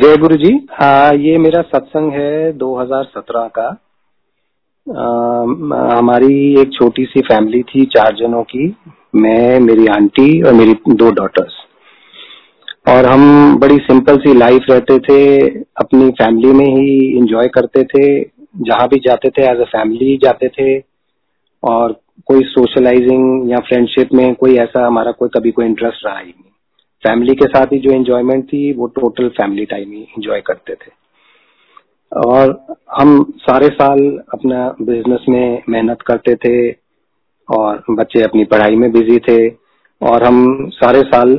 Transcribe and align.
जय 0.00 0.16
गुरु 0.16 0.36
जी 0.36 0.50
आ, 0.82 1.10
ये 1.10 1.36
मेरा 1.38 1.60
सत्संग 1.62 2.12
है 2.12 2.52
2017 2.52 3.46
का। 3.58 3.66
आ, 4.86 5.96
हमारी 5.98 6.60
एक 6.60 6.72
छोटी 6.72 7.04
सी 7.04 7.20
फैमिली 7.20 7.62
थी 7.62 7.84
चार 7.86 8.14
जनों 8.14 8.42
की 8.42 8.66
मैं 9.14 9.60
मेरी 9.60 9.86
आंटी 9.86 10.42
और 10.42 10.52
मेरी 10.52 10.74
दो 10.88 11.10
डॉटर्स 11.10 11.54
और 12.88 13.06
हम 13.06 13.56
बड़ी 13.58 13.78
सिंपल 13.78 14.16
सी 14.16 14.34
लाइफ 14.34 14.66
रहते 14.70 14.98
थे 14.98 15.18
अपनी 15.76 16.10
फैमिली 16.10 16.52
में 16.52 16.66
ही 16.66 17.18
एंजॉय 17.18 17.48
करते 17.48 17.84
थे 17.84 18.06
जहाँ 18.68 18.88
भी 18.88 18.98
जाते 18.98 19.30
थे 19.30 19.50
एज 19.52 19.60
अ 19.60 19.70
फैमिली 19.76 20.16
जाते 20.16 20.48
थे। 20.48 20.78
और 21.62 22.00
कोई 22.26 22.42
सोशलाइजिंग 22.42 23.50
या 23.50 23.58
फ्रेंडशिप 23.58 24.08
में 24.14 24.34
कोई 24.34 24.56
ऐसा 24.58 24.86
हमारा 24.86 25.12
कोई 25.12 25.28
कभी 25.28 25.50
कोई 25.50 25.66
इंटरेस्ट 25.66 26.06
रहा 26.06 26.18
ही 26.18 26.26
नहीं। 26.26 26.45
फैमिली 27.02 27.34
के 27.34 27.46
साथ 27.46 27.72
ही 27.72 27.78
जो 27.78 27.90
एंजॉयमेंट 27.90 28.44
थी, 28.44 28.72
वो 28.72 28.86
टोटल 28.86 29.28
फैमिली 29.28 29.64
टाइम 29.64 29.92
ही 29.92 30.02
एंजॉय 30.02 30.40
करते 30.40 30.74
थे। 30.74 30.90
और 32.12 32.76
हम 32.90 33.22
सारे 33.38 33.68
साल 33.68 33.98
अपना 34.34 34.68
बिज़नेस 34.82 35.24
में 35.28 35.62
मेहनत 35.68 36.02
करते 36.02 36.34
थे 36.34 36.70
और 37.48 37.82
बच्चे 37.90 38.22
अपनी 38.22 38.44
पढ़ाई 38.44 38.76
में 38.76 38.90
बिज़ी 38.92 39.18
थे 39.18 39.48
और 40.00 40.24
हम 40.24 40.68
सारे 40.70 41.02
साल 41.02 41.34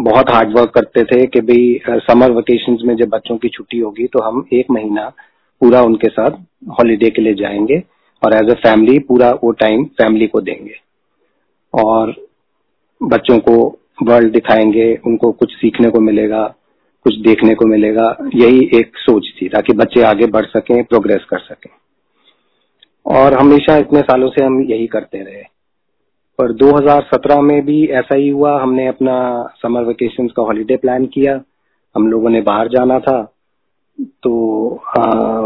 बहुत 0.00 0.30
हार्ड 0.30 0.58
वर्क 0.58 0.70
करते 0.70 1.04
थे 1.04 1.26
कि 1.26 1.40
भाई 1.40 1.98
समर 2.10 2.32
वेकेशन 2.32 2.76
में 2.84 2.94
जब 2.96 3.08
बच्चों 3.08 3.36
की 3.36 3.48
छुट्टी 3.48 3.78
होगी 3.78 4.06
तो 4.06 4.22
हम 4.22 4.44
एक 4.52 4.70
महीना 4.70 5.08
पूरा 5.60 5.82
उनके 5.82 6.08
साथ 6.08 6.30
हॉलीडे 6.70 7.10
के 7.10 7.22
लिए 7.22 7.34
जाएँगे 7.34 7.82
और 8.22 8.34
एज 8.34 8.50
अ 8.50 8.54
फैमिली 8.54 8.98
पूरा 8.98 9.30
वो 9.44 9.50
टाइम 9.52 9.84
फैमिली 10.00 10.26
को 10.26 10.40
देंगे। 10.40 10.74
और 11.74 12.14
बच्चों 13.00 13.38
को 13.38 13.56
वर्ल्ड 14.04 14.32
दिखाएँगे, 14.32 15.00
उनको 15.06 15.32
कुछ 15.32 15.52
सीखने 15.52 15.90
को 15.90 16.00
मिलेगा, 16.00 16.54
कुछ 17.04 17.14
देखने 17.16 17.54
को 17.54 17.66
मिलेगा, 17.66 18.16
यही 18.34 18.70
एक 18.74 18.92
सोच 18.96 19.26
थी, 19.42 19.48
ताकि 19.48 19.72
बच्चे 19.72 20.02
आगे 20.02 20.26
बढ़ 20.26 20.46
सकें 20.46 20.84
प्रोग्रेस 20.84 21.24
कर 21.30 21.38
सकें। 21.38 21.70
और 23.06 23.34
हमेशा 23.34 23.76
इतने 23.76 24.00
सालों 24.00 24.28
से 24.28 24.44
हम 24.44 24.62
यही 24.62 24.86
करते 24.86 25.18
रहे। 25.18 25.42
पर 26.38 26.52
2017 26.52 27.40
में 27.40 27.64
भी 27.64 27.86
ऐसा 27.86 28.14
ही 28.14 28.28
हुआ, 28.28 28.62
हमने 28.62 28.86
अपना 28.86 29.46
समर 29.62 29.82
वेकेशन 29.82 30.26
का 30.26 30.42
हॉलीडे 30.42 30.76
प्लान 30.76 31.06
किया, 31.06 31.40
हम 31.96 32.08
लोगों 32.08 32.30
ने 32.30 32.40
बाहर 32.40 32.68
जाना 32.68 32.98
था। 32.98 33.32
तो 34.00 34.82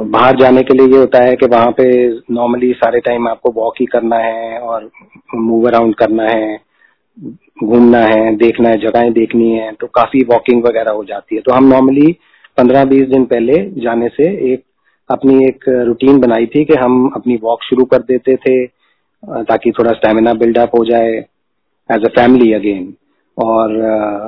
बाहर 0.04 0.36
जाने 0.36 0.62
के 0.62 0.74
लिए 0.74 0.86
ये 0.86 0.98
होता 0.98 1.22
है 1.22 1.36
कि 1.36 1.46
वहाँ 1.46 1.70
पे 1.70 2.10
नॉर्मली 2.30 2.72
सारे 2.72 3.00
टाइम 3.00 3.28
आपको 3.28 3.50
वॉक 3.50 3.74
ही 3.80 3.86
करना 3.86 4.16
है, 4.16 4.58
और 4.58 4.90
मूव 5.34 5.68
अराउंड 5.68 5.94
करना 5.94 6.24
है। 6.24 6.65
घूमना 7.18 7.98
है, 7.98 8.34
देखना 8.36 8.68
है, 8.68 8.78
जगहें 8.78 9.12
देखनी 9.12 9.50
है 9.50 9.72
तो 9.72 9.86
काफ़ी 9.94 10.22
वॉकिंग 10.24 10.64
वगैरह 10.64 10.92
हो 10.92 11.04
जाती 11.04 11.36
है। 11.36 11.42
तो 11.42 11.52
हम 11.52 11.68
नॉर्मली 11.68 12.12
पंद्रह 12.58 12.84
बीस 12.84 13.08
दिन 13.08 13.24
पहले 13.24 13.54
जाने 13.82 14.08
से 14.08 14.28
एक, 14.52 14.62
अपनी 15.10 15.44
एक 15.46 15.64
रूटीन 15.86 16.18
बनाई 16.20 16.46
थी 16.46 16.64
कि 16.64 16.74
हम 16.74 17.06
अपनी 17.16 17.36
वॉक 17.42 17.62
शुरू 17.62 17.84
कर 17.84 18.02
देते 18.02 18.36
थे 18.36 18.66
ताकि 19.44 19.70
थोड़ा 19.78 19.92
स्टेमिना 19.92 20.32
बिल्डअप 20.34 20.70
हो 20.78 20.84
जाए 20.84 21.10
एज 21.90 22.04
अ 22.04 22.08
फैमिली 22.16 22.52
अगेन 22.52 22.92
और 23.36 23.74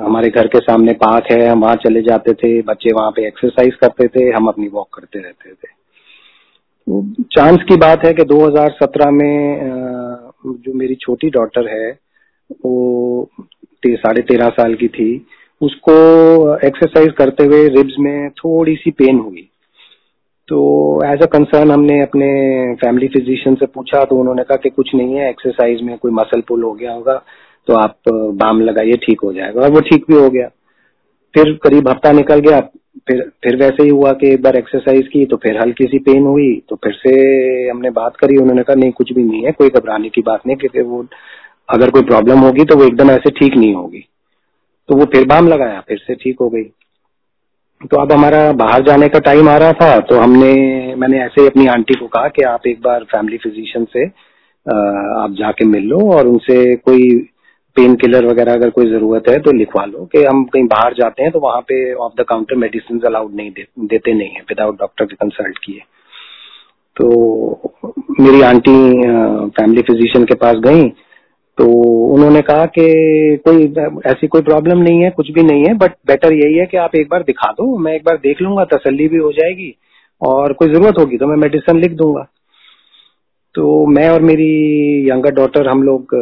हमारे 0.05 0.29
घर 0.29 0.47
के 0.47 0.59
सामने 0.59 0.93
पार्क 0.95 1.31
है, 1.31 1.47
हम 1.47 1.61
वहाँ 1.61 1.75
चले 1.77 2.01
जाते 2.01 2.33
थे, 2.33 2.61
बच्चे 2.61 2.93
वहाँ 2.93 3.11
पे 3.11 3.27
एक्सरसाइज 3.27 3.75
करते 3.75 4.07
थे, 4.07 4.29
हम 4.31 4.47
अपनी 4.47 4.67
वॉक 4.67 4.87
करते 4.93 5.19
रहते 5.19 5.51
थे। 5.51 5.67
तो 6.87 7.01
चांस 7.35 7.63
की 7.69 7.75
बात 7.77 8.05
है 8.05 8.13
कि 8.13 8.23
2017 8.25 9.11
में 9.11 9.59
जो 10.45 10.73
मेरी 10.73 10.95
छोटी 10.95 11.29
डॉटर 11.29 11.67
है 11.69 11.91
वो 12.51 13.29
ते, 13.83 13.95
साढ़े 13.95 14.21
तेरह 14.21 14.49
साल 14.49 14.73
की 14.75 14.87
थी 14.87 15.25
उसको 15.61 15.93
एक्सरसाइज 16.67 17.11
करते 17.17 17.45
हुए 17.45 17.67
रिब्स 17.67 17.95
में 17.99 18.29
थोड़ी 18.31 18.75
सी 18.75 18.91
पेन 18.91 19.19
हुई। 19.19 19.47
तो 20.47 20.59
एज 21.05 21.21
अ 21.21 21.25
कंसर्न 21.25 21.71
हमने 21.71 22.01
अपने 22.01 22.27
फैमिली 22.75 23.07
फिजिशियन 23.07 23.55
से 23.55 23.65
पूछा 23.65 24.03
तो 24.05 24.15
उन्होंने 24.15 24.43
कहा 24.43 24.57
कि 24.57 24.69
कुछ 24.69 24.93
नहीं 24.95 25.15
है 25.15 25.29
एक्सरसाइज 25.29 25.81
में 25.81 25.97
कोई 25.97 26.11
मसल 26.11 26.41
पुल 26.47 26.63
हो 26.63 26.71
गया 26.73 26.93
होगा 26.93 27.21
तो 27.67 27.73
आप 27.73 28.09
बाम 28.35 28.61
लगाइए 28.61 28.95
ठीक 29.05 29.21
हो 29.23 29.33
जाएगा। 29.33 29.61
और 29.61 29.71
वो 29.71 29.81
ठीक 29.89 30.05
भी 30.11 30.17
हो 30.17 30.29
गया। 30.29 30.47
फिर 31.33 31.53
करीब 31.63 31.87
हफ़्ता 31.89 32.11
निकल 32.11 32.39
गया 32.39 32.59
फिर 33.07 33.21
फिर 33.43 33.55
वैसे 33.55 33.83
ही 33.83 33.89
हुआ 33.89 34.11
कि 34.11 34.31
एक 34.33 34.41
बार 34.41 34.55
एक्सरसाइज 34.55 35.07
की 35.07 35.25
तो 35.25 35.37
फिर 35.37 35.57
हल्की 35.61 35.85
सी 35.85 35.99
पेन 35.99 36.23
हुई 36.23 36.53
तो 36.69 36.75
फिर 36.75 36.93
से 36.93 37.11
हमने 37.69 37.89
बात 37.89 38.15
करी 38.15 38.37
उन्होंने 38.37 38.63
कहा 38.63 38.75
नहीं 38.75 38.91
कुछ 38.91 39.13
भी 39.13 39.23
नहीं 39.23 39.43
है 39.45 39.51
कोई 39.51 39.69
घबराने 39.69 40.09
की 40.09 40.21
बात 40.21 40.47
नहीं 40.47 40.57
क्योंकि 40.57 40.81
वो 40.81 41.03
अगर 41.69 41.89
कोई 41.89 42.03
प्रॉब्लम 42.03 42.39
होगी 42.39 42.65
तो 42.65 42.75
वो 42.77 42.83
एकदम 42.83 43.09
ऐसे 43.11 43.29
ठीक 43.31 43.57
नहीं 43.57 43.73
होगी। 43.75 44.05
तो 44.89 44.95
वो 44.95 45.05
फिर 45.05 45.25
बाम 45.27 45.47
लगाया 45.47 45.79
फिर 45.87 45.97
से 45.97 46.15
ठीक 46.15 46.37
हो 46.41 46.49
गई। 46.49 46.63
तो 47.81 47.97
अब 47.97 48.11
हमारा 48.11 48.51
बाहर 48.53 48.83
जाने 48.83 49.07
का 49.07 49.19
टाइम 49.25 49.49
आ 49.49 49.57
रहा 49.57 49.73
था 49.73 49.99
तो 50.01 50.19
हमने 50.19 50.53
मैंने 50.95 51.19
ऐसे 51.23 51.41
ही 51.41 51.47
अपनी 51.47 51.67
आंटी 51.69 51.99
को 51.99 52.07
कहा 52.07 52.27
कि 52.29 52.43
आप 52.45 52.67
एक 52.67 52.81
बार 52.81 53.03
फैमिली 53.11 53.37
फिजिशियन 53.37 53.85
से 53.93 54.05
आप 54.05 55.35
जाके 55.39 55.65
मिल 55.65 55.83
लो 55.83 55.99
और 56.13 56.27
उनसे 56.27 56.75
कोई 56.77 57.11
पेन 57.77 57.95
किलर 57.95 58.25
वगैरह 58.25 58.53
अगर 58.53 58.69
कोई 58.69 58.89
ज़रूरत 58.89 59.29
है 59.29 59.37
तो 59.39 59.51
लिखवा 59.51 59.83
लो 59.85 60.05
कि 60.11 60.23
हम 60.23 60.43
कहीं 60.45 60.63
बाहर 60.67 60.93
जाते 60.93 61.23
हैं 61.23 61.31
तो 61.31 61.39
वहाँ 61.39 61.61
पे 61.61 61.93
off 61.95 62.13
the 62.21 62.25
counter 62.29 62.55
medicine 62.55 62.99
allowed 63.07 63.35
नहीं 63.35 63.51
दे, 63.51 63.65
देते 63.79 64.13
नहीं 64.13 64.29
है 64.29 64.41
विदाउट 64.49 64.79
डॉक्टर 64.79 65.05
के 65.05 65.15
कंसल्ट 65.15 65.57
किए। 65.57 65.79
तो 66.97 67.85
मेरी 68.19 68.41
आंटी 68.43 68.77
फैमिली 69.51 69.81
फिजिशियन 69.81 70.25
के 70.25 70.35
पास 70.35 70.55
गई 70.65 70.87
तो 71.59 71.65
उन्होंने 72.13 72.41
कहा 72.41 72.65
कि 72.67 72.83
कोई, 73.45 73.63
ऐसी 74.05 74.27
कोई 74.27 74.41
प्रॉब्लम 74.41 74.77
नहीं 74.77 75.01
है, 75.01 75.09
कुछ 75.09 75.31
भी 75.31 75.43
नहीं 75.43 75.65
है 75.65 75.73
बट 75.73 75.91
बेटर 76.07 76.33
यही 76.33 76.57
है 76.57 76.65
कि 76.65 76.77
आप 76.77 76.95
एक 76.95 77.07
बार 77.11 77.23
दिखा 77.23 77.51
दो, 77.51 77.77
मैं 77.77 77.93
एक 77.95 78.03
बार 78.03 78.17
देख 78.17 78.41
लूँगा, 78.41 78.65
तसल्ली 78.65 79.07
भी 79.07 79.17
हो 79.17 79.31
जाएगी 79.31 79.75
और 80.21 80.53
कोई 80.53 80.67
ज़रूरत 80.67 80.99
होगी 80.99 81.17
तो 81.17 81.27
मैं 81.27 81.35
मेडिसिन 81.37 81.79
लिख 81.79 81.91
दूँगा। 81.93 82.27
तो 83.55 83.85
मैं 83.85 84.09
और 84.09 84.21
मेरी 84.21 84.49
यंगर 85.09 85.31
डॉटर 85.31 85.67
हम 85.67 85.83
लोग 85.83 86.15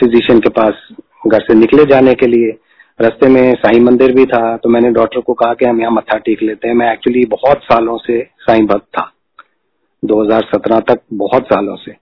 फिजिशियन 0.00 0.40
के 0.40 0.48
पास 0.50 0.88
घर 1.26 1.40
से 1.40 1.54
निकले 1.54 1.84
जाने 1.84 2.14
के 2.14 2.26
लिए। 2.26 2.50
रास्ते 3.00 3.28
में 3.28 3.54
साई 3.54 3.80
मंदिर 3.80 4.12
भी 4.12 4.24
था 4.26 4.56
तो 4.56 4.68
मैंने 4.68 4.90
डॉक्टर 4.90 5.20
को 5.20 5.32
कहा 5.34 5.54
कि 5.54 5.64
हम 5.64 5.80
यहाँ 5.80 5.92
मत्था 5.92 6.18
टेक 6.18 6.42
लेते 6.42 6.68
हैं। 6.68 6.74
मैं 6.74 6.92
एक्चुअली 6.92 7.24
बहुत 7.30 7.62
सालों 7.62 7.96
से 7.98 8.22
साई 8.40 8.62
भक्त 8.62 8.86
था। 8.98 9.10
2017 10.02 10.80
तक 10.80 11.00
बहुत 11.12 11.46
सालों 11.46 11.76
से। 11.76 11.92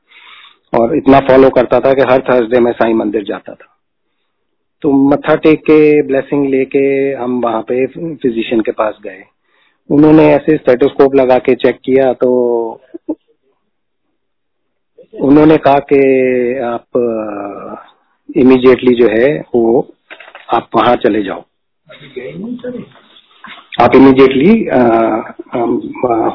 और 0.72 0.96
इतना 0.96 1.18
फॉलो 1.20 1.48
करता 1.50 1.78
था 1.80 1.92
कि 1.92 2.02
हर 2.10 2.22
थर्सडे 2.22 2.60
में 2.60 2.70
साई 2.72 2.92
मंदिर 2.94 3.24
जाता 3.24 3.54
था। 3.54 3.66
तो 4.82 4.92
मत्था 5.10 5.34
टेक 5.36 5.60
के 5.60 5.80
ब्लेसिंग 6.02 6.46
लेके 6.50 6.84
हम 7.14 7.40
वहाँ 7.40 7.60
पे 7.62 7.86
फिजिशियन 7.86 8.60
के 8.60 8.72
पास 8.72 8.98
गए। 9.04 9.22
उन्होंने 9.90 10.24
ऐसे 10.34 10.56
स्टेटोस्कोप 10.56 11.14
लगा 11.14 11.36
के 11.40 11.54
चेक 11.56 11.78
किया 11.84 12.12
तो 12.14 12.30
उन्होंने 15.14 15.56
कहा 15.58 15.78
कि 15.92 15.98
आप 16.66 16.98
इमीडिएटली 18.36 18.94
जो 18.96 19.08
है 19.10 19.28
वो 19.54 19.64
आप 20.54 20.68
वहाँ 20.76 20.94
चले 20.96 21.22
जाओ। 21.22 21.40
आप 23.80 23.94
इमीडिएटली 23.96 24.52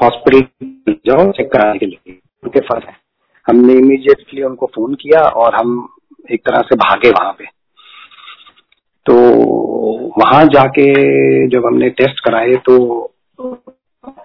हॉस्पिटल 0.01 0.93
जाओ 1.07 1.31
चेक 1.31 1.51
कराने 1.51 1.77
के 1.77 1.85
लिए। 1.85 2.17
उनके 2.43 2.59
पास 2.61 2.83
है। 2.83 3.06
हमने 3.47 3.73
इमीडिएटली 3.73 4.43
उनको 4.43 4.65
फ़ोन 4.75 4.93
किया 4.95 5.21
और 5.41 5.55
हम 5.55 5.77
एक 6.31 6.41
तरह 6.45 6.61
से 6.61 6.75
भागे 6.77 7.09
वहाँ 7.11 7.31
पे। 7.31 7.45
तो 9.05 9.13
वहाँ 10.17 10.43
जाके 10.53 10.87
जब 11.49 11.65
हमने 11.65 11.89
टेस्ट 11.91 12.19
कराए 12.19 12.55
तो 12.65 12.77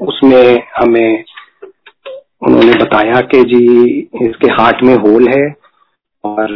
उसमें 0.02 0.62
हमें 0.76 1.24
उन्होंने 2.42 2.72
बताया 2.74 3.20
कि 3.26 3.42
जी 3.44 3.64
इसके 4.22 4.48
हार्ट 4.52 4.82
में 4.82 4.94
होल 4.98 5.28
है 5.28 5.44
और 6.24 6.50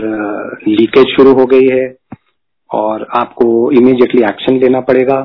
लीकेज 0.69 1.15
शुरू 1.17 1.33
हो 1.35 1.45
गई 1.47 1.69
है 1.69 1.87
और 2.71 3.07
आपको 3.17 3.47
इमीडिएटली 3.73 4.23
एक्शन 4.23 4.59
लेना 4.59 4.81
पड़ेगा, 4.81 5.21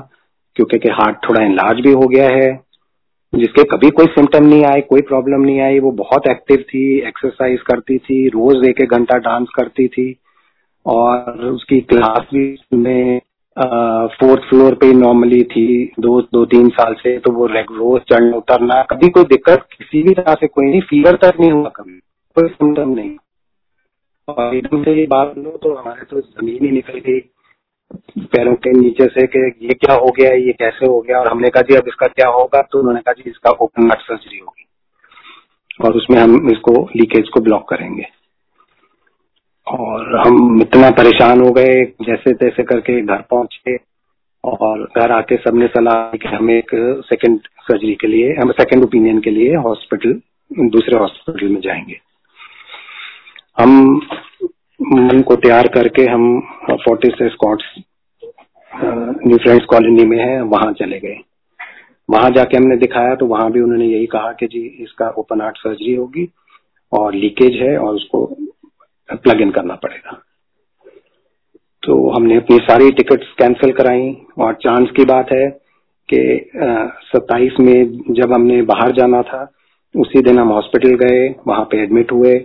क्योंकि 0.55 0.89
हार्ट 0.91 1.17
थोड़ा 1.27 1.43
इनलार्ज 1.43 1.79
भी 1.79 1.91
हो 1.93 2.07
गया 2.07 2.27
है। 2.29 2.49
जिसके 3.33 3.63
कभी 3.65 3.89
कोई 3.91 4.05
सिम्टम 4.09 4.45
नहीं 4.45 4.63
आए, 4.65 4.81
कोई 4.81 5.01
प्रॉब्लम 5.03 5.41
नहीं 5.41 5.59
आई 5.61 5.79
वो 5.79 5.91
बहुत 5.97 6.27
एक्टिव 6.29 6.63
थी 6.69 6.83
एक्सरसाइज 7.07 7.61
करती 7.61 7.97
थी, 7.99 8.27
रोज 8.29 8.67
एक 8.69 8.81
एक 8.81 8.91
घंटा 8.91 9.17
डांस 9.19 9.47
करती 9.55 9.87
थी 9.87 10.15
और 10.85 11.45
उसकी 11.47 11.79
क्लास 11.83 12.27
भी 12.33 12.57
में 12.75 13.21
फोर्थ 13.57 14.43
फ्लोर 14.49 14.73
पे 14.75 14.91
नॉर्मली 14.93 15.41
थी, 15.45 15.91
दो 15.99 16.21
दो, 16.23 16.45
तीन 16.45 16.69
साल 16.71 16.93
से 16.93 17.17
तो 17.19 17.31
वो 17.31 17.45
रोज 17.47 18.01
चढ़ना, 18.03 18.37
उतरना, 18.37 18.81
कभी 18.91 19.09
कोई 19.09 19.23
दिक्कत 19.25 19.67
किसी 19.71 20.03
भी 20.03 20.13
तरह 20.13 20.33
से 20.33 20.47
कोई 20.49 20.65
नहीं 20.65 20.81
फीवर 20.89 21.15
तक 21.23 21.39
नहीं 21.39 21.51
हुआ 21.51 21.69
कभी, 21.75 21.99
कोई 22.37 22.47
सिम्टम 22.49 22.89
नहीं। 22.91 23.15
और 24.27 24.55
एकदम 24.55 24.83
से 24.83 24.93
ये 24.93 25.05
बात 25.07 25.37
लो 25.37 25.57
तो 25.63 25.73
हमारे 25.75 26.05
तो 26.05 26.21
ज़मीन 26.21 26.65
ही 26.65 26.71
निकल 26.71 26.99
गई। 26.99 27.19
पैरों 28.19 28.53
के 28.55 28.71
नीचे 28.71 29.05
से 29.05 29.25
कि 29.27 29.39
ये 29.61 29.73
क्या 29.73 29.95
हो 29.95 30.11
गया, 30.19 30.31
ये 30.31 30.51
कैसे 30.51 30.85
हो 30.85 30.99
गया, 31.01 31.19
और 31.19 31.27
हमने 31.27 31.49
कहा 31.49 31.61
जी 31.61 31.75
अब 31.75 31.87
इसका 31.87 32.07
क्या 32.07 32.27
होगा 32.29 32.61
तो 32.61 32.79
उन्होंने 32.79 32.99
कहा 32.99 33.13
जी 33.13 33.29
इसका 33.29 33.51
ओपन 33.51 33.87
हार्ट 33.87 34.01
सर्जरी 34.01 34.37
होगी। 34.37 34.65
और 35.85 35.95
उसमें 35.95 36.19
हम 36.19 36.49
इसको 36.51 36.89
लीकेज 36.95 37.29
को 37.29 37.39
ब्लॉक 37.39 37.69
करेंगे। 37.69 38.03
और 39.67 40.17
हम 40.19 40.61
इतना 40.61 40.89
परेशान 40.89 41.41
हो 41.41 41.51
गए, 41.51 41.83
जैसे 42.01 42.33
तैसे 42.33 42.63
करके 42.63 43.01
घर 43.01 43.21
पहुँचे, 43.21 43.77
और 44.43 44.83
घर 44.97 45.11
आके 45.11 45.35
सबने 45.35 45.67
सलाह 45.67 46.17
कि 46.17 46.27
हम 46.27 46.49
एक 46.51 46.71
सेकंड 47.05 47.39
सर्जरी 47.39 47.95
के 47.95 48.07
लिए, 48.07 48.33
हम 48.33 48.51
सेकंड 48.51 48.83
ओपिनियन 48.83 49.19
के 49.19 49.29
लिए 49.29 49.55
हॉस्पिटल 49.55 50.21
दूसरे 50.51 50.97
हॉस्पिटल 50.97 51.47
में 51.47 51.61
जाएँगे। 51.61 51.99
हम 53.59 54.01
मन 54.81 55.21
को 55.21 55.35
तैयार 55.37 55.67
करके 55.67 56.03
हम 56.03 56.23
Fortis 56.83 57.17
Escorts 57.31 57.65
New 58.71 59.37
Friends 59.37 59.65
Colony 59.65 60.05
में 60.05 60.17
है, 60.17 60.41
वहाँ 60.43 60.71
चले 60.73 60.99
गए। 60.99 61.17
वहाँ 62.09 62.29
जाके 62.29 62.57
हमने 62.57 62.75
दिखाया 62.77 63.15
तो 63.15 63.25
वहाँ 63.25 63.51
भी 63.51 63.61
उन्होंने 63.61 63.85
यही 63.85 64.05
कहा 64.05 64.31
कि 64.31 64.47
जी, 64.47 64.61
इसका 64.83 65.09
ओपन 65.09 65.41
हार्ट 65.41 65.57
सर्जरी 65.57 65.93
होगी 65.95 66.27
और 66.91 67.13
लीकेज 67.15 67.61
है 67.61 67.77
और 67.77 67.95
उसको 67.95 68.25
प्लग 69.09 69.41
इन 69.41 69.51
करना 69.51 69.75
पड़ेगा। 69.75 70.17
तो 71.83 72.09
हमने 72.09 72.35
अपनी 72.37 72.57
सारी 72.61 72.91
टिकट्स 72.91 73.31
कैंसिल 73.39 73.71
कराई 73.73 74.11
और 74.39 74.53
चांस 74.63 74.89
की 74.97 75.05
बात 75.05 75.31
है 75.33 75.47
कि 76.09 76.49
सत्ताईस 77.05 77.59
में 77.59 78.13
जब 78.13 78.33
हमने 78.33 78.61
बाहर 78.63 78.91
जाना 78.91 79.21
था, 79.21 79.43
उसी 79.95 80.21
दिन 80.21 80.39
हम 80.39 80.49
हॉस्पिटल 80.49 80.95
गए, 80.97 81.27
वहाँ 81.47 81.63
पे 81.71 81.81
एडमिट 81.83 82.11
हुए, 82.11 82.37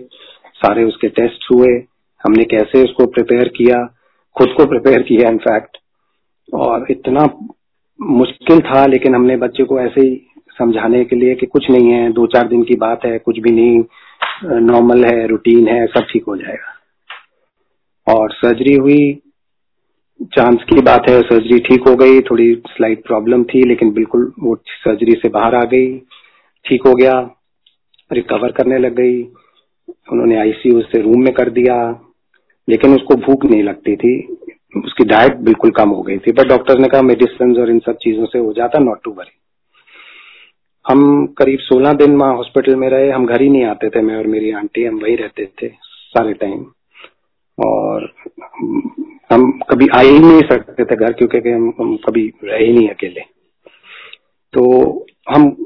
सारे 0.55 0.83
उसके 0.83 1.07
टेस्ट 1.09 1.51
हुए 1.51 1.77
हमने 2.23 2.43
कैसे 2.45 2.83
उसको 2.83 3.05
प्रिपेयर 3.07 3.47
किया, 3.57 3.83
खुद 4.35 4.53
को 4.57 4.65
प्रिपेयर 4.65 5.01
किया 5.01 5.29
इनफैक्ट 5.29 5.77
और 6.49 6.85
इतना 6.91 7.25
मुश्किल 7.99 8.59
था, 8.61 8.85
लेकिन 8.85 9.15
हमने 9.15 9.37
बच्चे 9.37 9.63
को 9.63 9.79
ऐसे 9.79 10.01
ही 10.01 10.15
समझाने 10.59 11.03
के 11.05 11.15
लिए 11.15 11.35
कि 11.35 11.45
कुछ 11.45 11.69
नहीं 11.69 11.91
है, 11.91 12.11
दो 12.11 12.25
चार 12.27 12.47
दिन 12.47 12.63
की 12.63 12.75
बात 12.77 13.05
है, 13.05 13.17
कुछ 13.19 13.39
भी 13.39 13.51
नहीं 13.51 14.59
नॉर्मल 14.61 15.05
है 15.05 15.25
रूटीन 15.27 15.67
है, 15.67 15.85
सब 15.87 16.05
ठीक 16.11 16.23
हो 16.27 16.35
जाएगा। 16.37 16.73
और 18.07 18.31
सर्जरी 18.33 18.75
हुई 18.75 19.21
चांस 20.33 20.63
की 20.69 20.81
बात 20.81 21.09
है 21.09 21.21
सर्जरी 21.21 21.59
ठीक 21.59 21.87
हो 21.87 21.95
गई, 21.95 22.21
थोड़ी 22.21 22.53
स्लाइट 22.67 23.03
प्रॉब्लम 23.07 23.43
थी, 23.43 23.63
लेकिन 23.63 23.91
बिल्कुल 23.93 24.31
वो 24.39 24.55
सर्जरी 24.67 25.11
से 25.13 25.29
बाहर 25.29 25.55
आ 25.55 25.63
गई, 25.65 25.97
ठीक 26.65 26.87
हो 26.87 26.93
गया 26.93 27.19
रिकवर 28.11 28.51
करने 28.51 28.77
लग 28.77 28.95
गई। 28.95 29.21
उन्होंने 30.11 30.35
आईसीयू 30.37 30.81
से 30.81 31.01
रूम 31.01 31.23
में 31.23 31.33
कर 31.33 31.49
दिया। 31.49 31.75
लेकिन 32.69 32.95
उसको 32.95 33.15
भूख 33.15 33.45
नहीं 33.45 33.63
लगती 33.63 33.95
थी। 33.95 34.17
उसकी 34.77 35.03
डाइट 35.03 35.35
बिल्कुल 35.35 35.71
कम 35.71 35.89
हो 35.89 36.01
गई 36.01 36.17
थी। 36.17 36.31
पर 36.31 36.47
डॉक्टर 36.47 36.79
ने 36.79 36.87
कहा 36.87 37.01
मेडिसिन 37.01 37.57
और 37.61 37.69
इन 37.69 37.79
सब 37.79 37.97
चीज़ों 38.01 38.25
से 38.25 38.39
हो 38.39 38.53
जाता 38.53 38.79
नॉट 38.79 39.03
टू 39.03 39.11
वरी 39.11 39.39
हम 40.85 41.25
करीब 41.27 41.59
16 41.59 41.93
दिन 41.93 42.15
वहाँ 42.17 42.35
हॉस्पिटल 42.35 42.75
में 42.75 42.89
रहे। 42.89 43.09
हम 43.11 43.25
घर 43.25 43.41
ही 43.41 43.49
नहीं 43.49 43.65
आते 43.65 43.89
थे। 43.89 44.01
मैं 44.01 44.15
और 44.15 44.27
मेरी 44.27 44.51
आंटी 44.51 44.83
हम 44.85 44.99
वही 44.99 45.15
रहते 45.15 45.45
थे 45.45 45.67
सारे 45.85 46.33
टाइम 46.33 46.65
और 47.57 48.13
हम 49.31 49.51
कभी 49.69 49.87
आ 49.87 49.99
ही 49.99 50.19
नहीं 50.19 50.41
सकते 50.41 50.85
थे 50.85 50.95
घर 50.95 51.13
क्योंकि 51.13 51.49
हम, 51.49 51.73
हम 51.79 51.95
कभी 51.97 52.33
रहे 52.43 52.65
ही 52.65 52.73
नहीं 52.73 52.89
अकेले। 52.89 53.21
तो 54.53 55.05
हम 55.35 55.65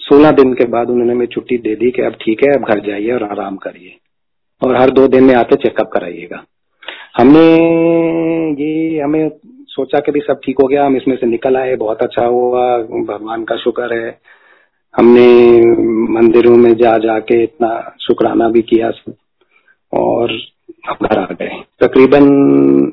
16 0.00 0.32
दिन 0.32 0.54
के 0.54 0.64
बाद 0.64 0.90
उन्होंने 0.90 1.12
हमें 1.12 1.26
छुट्टी 1.26 1.58
दे 1.58 1.74
दी 1.74 1.90
कि 1.90 2.02
अब 2.02 2.12
ठीक 2.12 2.42
है 2.44 2.52
अब 2.54 2.64
घर 2.64 2.80
जाइए 2.80 3.10
और 3.12 3.22
आराम 3.22 3.56
करिए। 3.56 3.96
और 4.62 4.76
हर 4.76 4.90
दो 4.90 5.08
दिन 5.08 5.24
में 5.24 5.34
आते 5.34 5.56
चेकअप 5.56 5.90
कराइएगा। 5.92 6.44
हमने 7.16 7.44
ये, 8.62 9.00
हमें 9.00 9.28
सोचा 9.68 9.98
कि 9.98 10.12
भी 10.12 10.20
सब 10.20 10.40
ठीक 10.44 10.56
हो 10.62 10.66
गया, 10.66 10.86
हम 10.86 10.96
इसमें 10.96 11.16
से 11.16 11.26
निकल 11.26 11.56
आए, 11.56 11.76
बहुत 11.76 12.02
अच्छा 12.02 12.24
हुआ, 12.24 12.78
भगवान 12.78 13.44
का 13.44 13.56
शुक्र 13.56 13.94
है। 13.94 14.18
हमने 14.96 15.60
मंदिरों 16.12 16.56
में 16.56 16.74
जा, 16.74 16.98
जाके 16.98 17.42
इतना 17.42 17.96
शुक्राना 18.00 18.48
भी 18.48 18.62
किया 18.62 18.90
और 19.92 20.32
हम 20.88 21.06
घर 21.06 21.18
आ 21.18 21.24
गए। 21.24 21.62
तकरीबन 21.80 22.24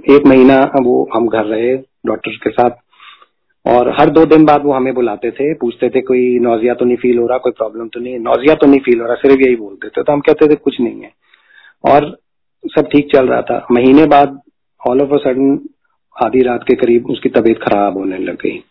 एक 0.10 0.25
महीना 0.25 0.60
वो 0.81 1.10
हम 1.13 1.27
घर 1.27 1.45
रहे 1.45 1.75
डॉक्टर 2.06 2.31
के 2.31 2.50
साथ, 2.50 2.69
और 3.65 3.89
हर 4.00 4.10
दो 4.10 4.25
दिन 4.25 4.45
बाद 4.45 4.63
वो 4.63 4.74
हमें 4.74 4.94
बुलाते 4.94 5.31
थे, 5.31 5.54
पूछते 5.54 5.89
थे, 5.89 6.01
कोई 6.01 6.39
नौजिया 6.39 6.74
तो 6.74 6.86
नहीं 6.86 6.98
फील 6.98 7.18
हो 7.18 7.27
रहा, 7.27 7.38
कोई 7.38 7.51
प्रॉब्लम 7.51 7.88
तो 7.88 8.00
नहीं 8.00 8.19
नौजिया 8.19 8.56
तो 8.56 8.68
नहीं 8.68 8.80
फील 8.80 9.01
हो 9.01 9.06
रहा, 9.06 9.15
सिर्फ़ 9.15 9.42
यही 9.42 9.56
बोलते 9.56 9.88
थे। 9.88 10.04
तो 10.04 10.13
हम 10.13 10.19
कहते 10.19 10.48
थे, 10.48 10.56
कुछ 10.56 10.81
नहीं 10.81 11.01
है। 11.01 11.12
और 11.84 12.20
सब 12.66 12.90
ठीक 12.92 13.12
चल 13.12 13.28
रहा 13.28 13.42
था। 13.42 13.68
महीने 13.72 14.06
बाद 14.06 14.40
ऑल 14.88 15.02
ऑफ़ 15.02 15.14
अ 15.14 15.18
सडन 15.18 15.70
आधी 16.24 16.42
रात 16.42 16.64
के 16.64 16.76
करीब 16.76 17.06
उसकी 17.10 17.30
तबीयत 17.30 17.58
खराब 17.58 17.98
होने 17.98 18.18
लग 18.18 18.36
गई। 18.36 18.64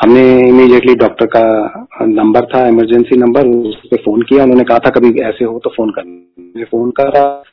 हमने 0.00 0.48
इमीडिएटली 0.48 0.94
डॉक्टर 0.94 1.26
का 1.26 1.86
नंबर 2.02 2.44
था 2.44 2.66
इमरजेंसी 2.68 3.16
नंबर 3.16 3.46
उस 3.46 3.76
पर 3.86 3.96
फ़ोन 3.96 4.22
किया। 4.22 4.42
उन्होंने 4.42 4.64
कहा 4.64 4.78
था, 4.78 4.90
कभी 4.90 5.20
ऐसे 5.20 5.44
हो 5.44 5.58
तो 5.58 5.70
फ़ोन 5.70 5.90
करना 5.90 6.64
फ़ोन 6.64 6.90
करा 6.90 7.44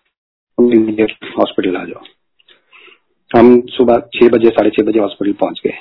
हॉस्पिटल 1.40 1.78
आ 1.78 1.84
जाओ। 1.84 2.02
हम 3.38 3.62
सुबह 3.62 3.98
छह 4.14 4.30
बजे, 4.30 4.50
साढ़े 4.50 4.70
छह 4.70 4.84
बजे 4.84 5.00
हॉस्पिटल 5.00 5.34
पहुँच 5.34 5.62
गए। 5.66 5.74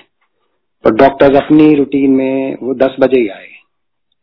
पर 0.85 0.91
डॉक्टर्स 0.91 1.37
अपनी 1.37 1.75
रूटीन 1.75 2.11
में, 2.11 2.57
वो 2.63 2.75
दस 2.75 2.97
बजे 3.01 3.21
ही 3.21 3.29
आए। 3.29 3.49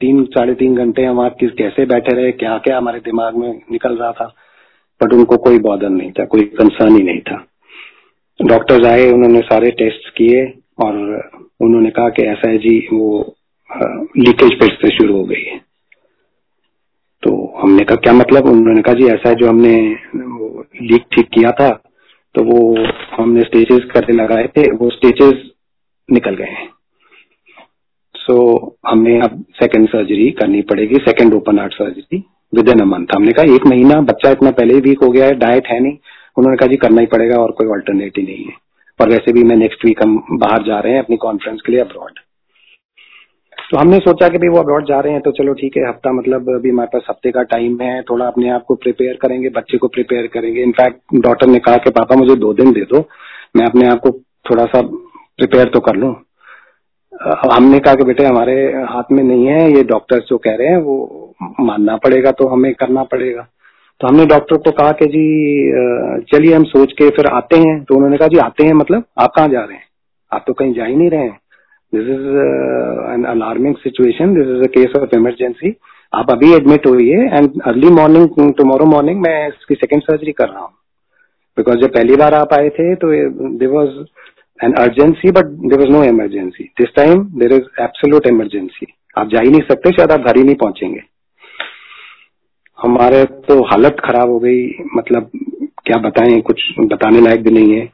तीन, 0.01 0.25
साढ़े 0.25 0.53
तीन 0.53 0.75
घंटे 0.75 1.05
हम 1.05 1.19
आप 1.19 1.35
किस, 1.39 1.51
कैसे 1.51 1.85
बैठे 1.85 2.15
रहे 2.15 2.31
क्या 2.31 2.57
क्या 2.57 2.77
हमारे 2.77 2.99
दिमाग 2.99 3.35
में 3.35 3.61
निकल 3.71 3.97
रहा 3.97 4.11
था। 4.11 4.35
बट 5.01 5.13
उनको 5.13 5.37
कोई 5.37 5.59
बॉदर 5.59 5.89
नहीं 5.89 6.11
था 6.11 6.25
कोई 6.25 6.43
कंसर्न 6.57 6.95
ही 6.95 7.03
नहीं 7.03 7.21
था। 7.21 7.45
डॉक्टर्स 8.39 8.85
आए 8.87 9.09
उन्होंने 9.11 9.39
सारे 9.41 9.71
टेस्ट 9.79 10.09
किए 10.17 10.43
और 10.79 10.95
उन्होंने 11.61 11.89
कहा 11.89 12.09
कि 12.09 12.23
ऐसा 12.23 12.49
है 12.49 12.57
जी 12.57 12.77
वो 12.93 13.35
लीकेज 14.17 14.59
फिर 14.59 14.77
से 14.81 14.95
शुरू 14.97 15.17
हो 15.17 15.23
गई 15.23 15.43
है। 15.43 15.57
तो 17.23 17.31
हमने 17.57 17.83
कहा 17.83 17.95
क्या 17.95 18.13
मतलब? 18.13 18.47
उन्होंने 18.47 18.81
कहा 18.81 18.93
जी 18.93 19.07
ऐसा 19.07 19.29
है 19.29 19.35
जो 19.35 19.47
हमने 19.47 19.75
लीक 20.81 21.05
ठीक 21.11 21.27
किया 21.33 21.51
था 21.51 21.69
तो 22.35 22.43
वो 22.43 22.59
हमने 23.13 23.41
स्टेजेस 23.41 23.85
करने 23.93 24.13
लगाए 24.13 24.47
थे 24.57 24.69
वो 24.71 24.89
स्टेजेस 24.89 25.49
निकल 26.09 26.35
गए 26.35 26.51
हैं। 26.51 26.67
सो 28.15 28.33
so, 28.33 28.71
हमने 28.87 29.19
अब 29.19 29.43
सेकंड 29.55 29.87
सर्जरी 29.89 30.29
करनी 30.31 30.61
पड़ेगी 30.61 30.95
second 30.99 31.33
open 31.33 31.59
heart 31.59 31.73
surgery 31.73 32.23
within 32.69 32.79
a 32.79 32.85
month 32.85 33.15
हमने 33.15 33.31
कहा, 33.31 33.55
एक 33.55 33.67
महीना, 33.67 33.99
बच्चा 34.03 34.31
इतना 34.31 34.51
पहले 34.51 34.73
ही 34.73 34.79
वीक 34.79 35.03
हो 35.03 35.09
गया 35.09 35.25
है 35.25 35.33
डाइट 35.35 35.67
है 35.67 35.79
नहीं। 35.79 35.97
उन्होंने 36.37 36.57
कहा, 36.57 36.67
जी, 36.67 36.75
करना 36.75 37.01
ही 37.01 37.07
पड़ेगा 37.07 37.41
और 37.41 37.51
कोई 37.51 37.67
ऑल्टरनेट 37.67 38.17
नहीं 38.19 38.45
है। 38.45 38.53
और 38.99 39.09
वैसे 39.09 39.33
भी 39.33 39.43
मैं 39.43 39.55
नेक्स्ट 39.55 39.85
वीक 39.85 40.01
हम 40.03 40.17
बाहर 40.31 40.63
जा 40.63 40.79
रहे 40.79 40.93
हैं 40.93 41.03
अपनी 41.03 41.17
कॉन्फ्रेंस 41.17 41.61
के 41.65 41.71
लिए 41.71 41.81
अब्रॉड 41.81 42.19
तो 43.71 43.77
हमने 43.77 43.97
सोचा 43.97 44.27
कि 44.27 44.37
भाई 44.37 44.49
वो 44.49 44.57
अब्रॉड 44.57 44.85
जा 44.87 44.99
रहे 44.99 45.13
हैं 45.13 45.21
तो 45.21 45.31
चलो 45.31 45.53
ठीक 45.53 45.75
है, 45.77 45.87
हफ़्ता 45.89 46.11
मतलब 46.11 46.49
अभी 46.49 46.69
हमारे 46.69 46.89
पास 46.93 47.05
हफ़्ते 47.09 47.31
का 47.31 47.41
टाइम 47.43 47.81
है, 47.81 48.01
थोड़ा 48.01 48.25
अपने 48.25 48.49
आप 48.49 48.63
को 48.67 48.75
प्रिपेयर 48.75 49.17
करेंगे, 49.21 49.49
बच्चे 49.49 49.77
को 49.77 49.87
प्रिपेयर 49.87 50.27
करेंगे। 50.27 50.63
इनफैक्ट 50.63 51.15
डॉक्टर 51.15 51.47
ने 51.47 51.59
कहा 51.59 51.75
कि, 51.75 51.89
पापा, 51.89 52.15
मुझे 52.15 52.35
दो 52.35 52.53
दिन 52.53 52.71
दे 52.71 52.81
दो, 52.81 53.03
मैं 53.55 53.65
अपने 53.65 53.87
आप 53.87 53.99
को 53.99 54.11
थोड़ा 54.51 54.65
सा 54.65 54.81
प्रिपेयर 54.81 55.69
तो 55.69 55.79
कर 55.79 55.95
लूँ। 55.95 56.15
हमने 57.53 57.79
कहा 57.79 57.95
कि, 57.95 58.03
बेटे, 58.03 58.25
हमारे 58.25 58.55
हाथ 58.89 59.11
में 59.11 59.23
नहीं 59.23 59.45
है, 59.45 59.71
ये 59.71 59.83
डॉक्टर्स 59.83 60.23
जो 60.29 60.37
कह 60.37 60.55
रहे 60.55 60.67
हैं, 60.67 60.77
वो 60.77 61.28
मानना 61.41 61.95
पड़ेगा 61.97 62.31
तो 62.31 62.47
हमें 62.47 62.73
करना 62.75 63.03
पड़ेगा। 63.05 63.47
तो 64.01 64.07
हमने 64.07 64.25
डॉक्टर 64.25 64.57
को 64.57 64.71
कहा 64.73 64.91
कि 64.99 65.05
जी 65.07 66.23
चलिए 66.31 66.53
हम 66.53 66.63
सोच 66.65 66.91
के 66.93 67.09
फिर 67.09 67.27
आते 67.27 67.57
हैं। 67.57 67.83
तो 67.83 67.95
उन्होंने 67.95 68.17
कहा, 68.17 68.27
जी, 68.27 68.37
आते 68.39 68.65
हैं 68.65 68.73
मतलब 68.75 69.03
आप 69.19 69.31
कहाँ 69.35 69.47
जा 69.49 69.61
रहे 69.61 69.77
हैं? 69.77 69.83
आप 70.31 70.43
तो 70.47 70.53
कहीं 70.53 70.73
जा 70.73 70.85
ही 70.85 70.95
नहीं 70.95 71.09
रहे 71.09 71.21
हैं। 71.21 71.37
This 71.93 72.07
is 72.07 72.27
an 73.13 73.23
alarming 73.27 73.75
situation 73.77 74.33
this 74.35 74.47
is 74.47 74.63
a 74.63 74.71
case 74.73 74.95
of 74.97 75.15
emergency 75.15 75.75
आप 76.13 76.31
अभी 76.31 76.53
एडमिट 76.53 76.85
हुई 76.87 77.09
and 77.09 77.61
early 77.67 77.89
morning 77.91 78.53
tomorrow 78.57 78.85
morning 78.87 79.21
मैं 79.21 79.47
इसकी 79.47 79.75
सेकेंड 79.75 80.01
सर्जरी 80.03 80.31
कर 80.31 80.49
रहा 80.49 80.61
हूँ। 80.61 80.73
बिकॉज़ 81.57 81.77
जब 81.77 81.93
पहली 81.93 82.15
बार 82.15 82.33
आप 82.35 82.53
आए 82.53 82.69
थे 82.69 82.93
तो 82.95 83.07
there 83.57 83.69
was 83.69 83.99
an 84.59 84.73
urgency 84.79 85.31
but 85.31 85.45
there 85.65 85.79
was 85.79 85.89
no 85.91 86.03
emergency 86.05 86.63
this 86.79 86.95
time 86.95 87.23
there 87.39 87.53
is 87.53 87.81
absolute 87.81 88.27
emergency 88.27 88.93
आप 89.17 89.29
जा 89.29 89.39
ही 89.39 89.49
नहीं 89.49 89.61
सकते, 89.61 89.91
शायद 89.91 90.11
आप 90.11 90.19
घर 90.21 90.37
ही 90.37 90.43
नहीं 90.43 90.55
पहुँचेंगे। 90.55 91.01
हमारे 92.81 93.25
तो 93.25 93.63
हालत 93.63 93.97
खराब 94.05 94.29
हो 94.29 94.39
गई। 94.39 94.67
मतलब 94.95 95.29
क्या 95.85 95.97
बताएँ, 95.97 96.41
कुछ 96.41 96.61
बताने 96.79 97.21
लायक 97.21 97.43
भी 97.43 97.51
नहीं 97.51 97.73
है। 97.73 97.89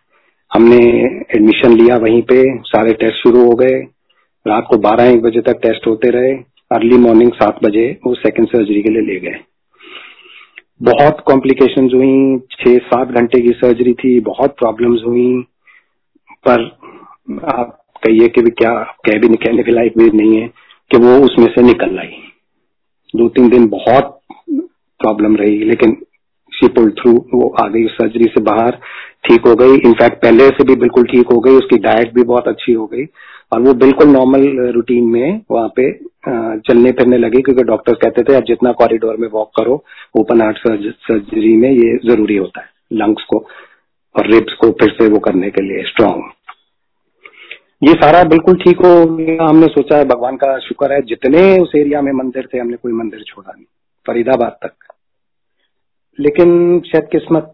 हमने 0.53 0.77
एडमिशन 1.35 1.73
लिया 1.73 1.97
वहीं 1.97 2.21
पे, 2.21 2.57
सारे 2.59 2.93
टेस्ट 2.93 3.13
शुरू 3.13 3.45
हो 3.45 3.49
गए। 3.49 3.79
रात 4.47 4.67
को 4.69 4.77
बारह 4.77 5.03
एक 5.03 5.21
बजे 5.21 5.41
तक 5.41 5.53
टेस्ट 5.53 5.87
होते 5.87 6.09
रहे। 6.09 6.33
अर्ली 6.71 6.97
मॉर्निंग 6.97 7.31
सात 7.31 7.59
बजे 7.63 7.97
वो 8.07 8.13
सेकंड 8.13 8.47
सर्जरी 8.47 8.81
के 8.81 8.89
लिए 8.89 9.01
ले 9.01 9.19
गए। 9.19 9.39
बहुत 10.81 11.23
कॉम्प्लिकेशंस 11.25 11.91
हुई। 11.93 12.39
छह 12.51 12.77
सात 12.77 13.07
घंटे 13.07 13.41
की 13.41 13.49
सर्जरी 13.49 13.93
थी, 13.93 14.19
बहुत 14.19 14.55
प्रॉब्लम्स 14.59 15.01
हुई। 15.05 15.41
पर 16.47 16.63
आप 17.55 17.81
कहिए 18.03 18.27
कि 18.27 18.41
भी 18.41 18.49
क्या, 18.49 18.83
कह 19.05 19.19
भी 19.19 19.27
कहने 19.27 19.63
के 19.63 19.71
लायक 19.71 19.93
भी 19.97 20.09
नहीं 20.17 20.41
है 20.41 20.47
कि 20.91 20.97
वो 20.97 21.17
उसमें 21.25 21.47
से 21.47 21.61
निकल 21.61 21.99
आई। 21.99 22.13
दो 23.15 23.29
तीन 23.29 23.49
दिन 23.49 23.67
बहुत 23.67 24.19
प्रॉब्लम 24.99 25.35
रही, 25.35 25.57
लेकिन 25.65 25.95
शी 26.53 26.67
पुल 26.69 26.89
थ्रू 26.99 27.11
वो 27.33 27.47
आ 27.59 27.67
गई 27.67 27.85
सर्जरी 27.91 28.25
से 28.27 28.41
बाहर, 28.43 28.77
ठीक 29.25 29.47
हो 29.47 29.55
गई। 29.55 29.77
इनफैक्ट 29.79 30.21
पहले 30.21 30.47
से 30.49 30.63
भी 30.63 30.75
बिल्कुल 30.77 31.03
ठीक 31.05 31.31
हो 31.33 31.39
गई, 31.39 31.55
उसकी 31.55 31.77
डाइट 31.79 32.13
भी 32.15 32.23
बहुत 32.23 32.47
अच्छी 32.47 32.73
हो 32.73 32.85
गई, 32.87 33.05
और 33.51 33.61
वो 33.61 33.73
बिल्कुल 33.75 34.07
नॉर्मल 34.09 34.45
रूटीन 34.75 35.09
में 35.09 35.41
वहाँ 35.51 35.67
पे 35.75 35.91
चलने 36.61 36.91
फिरने 36.91 37.17
लगी, 37.17 37.41
क्योंकि 37.41 37.63
डॉक्टर 37.63 37.93
कहते 37.95 38.23
थे, 38.23 38.35
आप 38.35 38.43
जितना 38.43 38.71
कॉरिडोर 38.73 39.17
में 39.17 39.27
वॉक 39.33 39.51
करो 39.57 39.83
ओपन 40.19 40.41
हार्ट 40.41 40.57
सर्जरी 40.57 41.55
में 41.57 41.69
ये 41.71 41.97
ज़रूरी 42.05 42.37
होता 42.37 42.61
है 42.61 42.73
लंग्स 42.93 43.23
को 43.23 43.37
और 44.15 44.27
रिब्स 44.27 44.53
को 44.53 44.69
फिर 44.79 44.89
से 44.91 45.07
वो 45.09 45.19
करने 45.19 45.49
के 45.49 45.61
लिए 45.63 45.83
स्ट्रांग 45.85 46.23
ये 47.83 47.93
सारा 47.95 48.23
बिल्कुल 48.25 48.55
ठीक 48.57 48.77
हो 48.77 49.05
गया, 49.07 49.43
हमने 49.43 49.67
सोचा 49.67 49.97
है, 49.97 50.05
भगवान 50.05 50.35
का 50.37 50.57
शुक्र 50.59 50.91
है, 50.93 51.01
जितने 51.03 51.41
उस 51.59 51.71
एरिया 51.75 52.01
में 52.01 52.11
मंदिर 52.13 52.47
थे, 52.53 52.59
हमने 52.59 52.77
कोई 52.77 52.93
मंदिर 52.93 53.23
छोड़ा 53.27 53.51
नहीं, 53.51 53.65
फरीदाबाद 54.05 54.57
तक। 54.63 54.84
लेकिन 56.19 56.79
शायद 56.79 57.07
किस्मत 57.11 57.53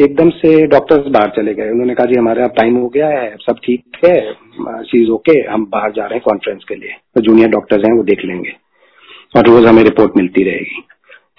एकदम 0.00 0.30
से 0.30 0.66
डॉक्टर्स 0.66 1.06
बाहर 1.06 1.28
चले 1.28 1.54
गए। 1.54 1.70
उन्होंने 1.70 1.94
कहा, 1.94 2.06
जी, 2.06 2.18
हमारे 2.18 2.40
हमारा 2.40 2.62
टाइम 2.62 2.76
हो 2.76 2.88
गया 2.88 3.08
है, 3.08 3.36
सब 3.36 3.56
ठीक 3.64 3.84
है 4.04 4.32
चीज़ 4.82 5.10
ओके 5.10 5.38
हम 5.50 5.64
बाहर 5.64 5.92
जा 5.92 6.02
रहे 6.02 6.14
हैं 6.14 6.22
कॉन्फ्रेंस 6.24 6.64
के 6.68 6.74
लिए। 6.74 6.90
तो 7.14 7.20
जूनियर 7.20 7.48
डॉक्टर्स 7.48 7.84
हैं, 7.84 7.96
वो 7.96 8.02
देख 8.02 8.24
लेंगे। 8.24 8.50
और 9.36 9.46
रोज 9.46 9.66
हमें 9.66 9.82
रिपोर्ट 9.82 10.16
मिलती 10.16 10.44
रहेगी। 10.44 10.82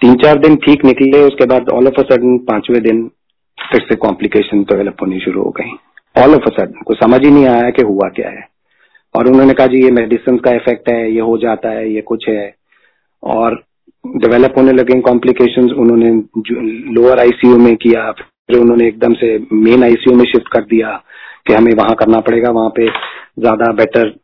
तीन 0.00 0.14
चार 0.14 0.38
दिन 0.38 0.56
ठीक 0.56 0.84
निकले, 0.84 1.22
उसके 1.22 1.46
बाद 1.46 1.68
ऑल 1.68 1.86
ऑफ़ 1.86 2.00
अ 2.00 2.02
सडन 2.02 2.38
पाँचवें 2.38 2.82
दिन 2.82 3.10
फिर 3.72 3.80
से 3.80 3.96
कॉम्प्लिकेशन 3.96 4.62
डेवलप 4.62 4.96
होनी 5.02 5.20
शुरू 5.20 5.42
हो 5.42 5.50
गई। 5.50 5.70
ऑल 6.22 6.34
ऑफ़ 6.34 6.44
अ 6.46 6.50
सडन 6.50 6.82
को 6.86 6.94
समझ 6.94 7.24
ही 7.24 7.30
नहीं 7.30 7.46
आया 7.46 7.70
कि 7.70 7.82
हुआ 7.82 8.08
क्या 8.08 8.30
है। 8.30 8.48
और 9.16 9.26
उन्होंने 9.26 9.54
कहा, 9.54 9.66
जी, 9.66 9.84
ये 9.84 9.90
मेडिसिन 9.90 10.36
का 10.36 10.50
इफ़ेक्ट 10.50 10.88
है, 10.88 11.12
ये 11.12 11.20
हो 11.20 11.38
जाता 11.38 11.68
है, 11.68 11.92
ये 11.92 12.00
कुछ 12.00 12.28
है। 12.28 12.54
और 13.22 13.64
डेवलप 14.16 14.54
होने 14.58 14.72
लगे 14.72 15.00
कॉम्प्लिकेशंस 15.02 15.72
उन्होंने 15.74 16.10
लोअर 16.94 17.20
आईसीयू 17.20 17.56
में 17.58 17.74
किया, 17.76 18.10
फिर 18.12 18.58
उन्होंने 18.58 18.86
एकदम 18.88 19.14
से 19.14 19.38
मेन 19.52 19.84
आईसीयू 19.84 20.16
में 20.16 20.24
शिफ्ट 20.24 20.48
कर 20.48 20.64
दिया 20.66 20.90
कि 21.46 21.54
हमें 21.54 21.72
वहाँ 21.74 21.94
करना 21.94 22.20
पड़ेगा, 22.20 22.50
वहाँ 22.50 22.70
पे 22.76 22.86
ज़्यादा 22.86 23.72
बेटर 23.72 24.14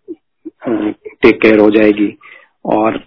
टेक 1.22 1.40
केयर 1.42 1.58
हो 1.58 1.70
जाएगी। 1.70 2.12
और 2.64 2.98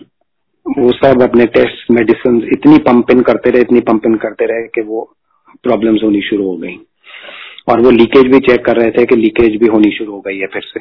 वो 0.66 0.92
सब 0.94 1.22
अपने 1.22 1.46
टेस्ट 1.54 1.92
मेडिसिन 1.92 2.42
इतनी 2.54 2.78
पंप 2.82 3.12
इन 3.12 3.22
करते 3.22 3.50
रहे, 3.50 3.62
इतनी 3.62 3.80
पंप 3.82 4.06
इन 4.06 4.16
करते 4.18 4.46
रहे 4.46 4.68
कि 4.68 4.82
वो 4.82 5.04
प्रॉब्लम्स 5.64 6.04
होनी 6.04 6.22
शुरू 6.22 6.46
हो 6.46 6.56
गई। 6.58 6.78
और 7.70 7.82
वो 7.82 7.92
लीकेज 7.92 8.32
भी 8.32 8.40
चेक 8.42 8.66
कर 8.66 8.78
रहे 8.78 8.92
थे 8.92 9.06
कि 9.06 9.16
लीकेज 9.16 9.60
भी 9.62 9.68
होनी 9.68 9.92
शुरू 9.98 10.12
हो 10.12 10.20
गई 10.22 10.38
है 10.38 10.48
फिर 10.48 10.62
से। 10.64 10.80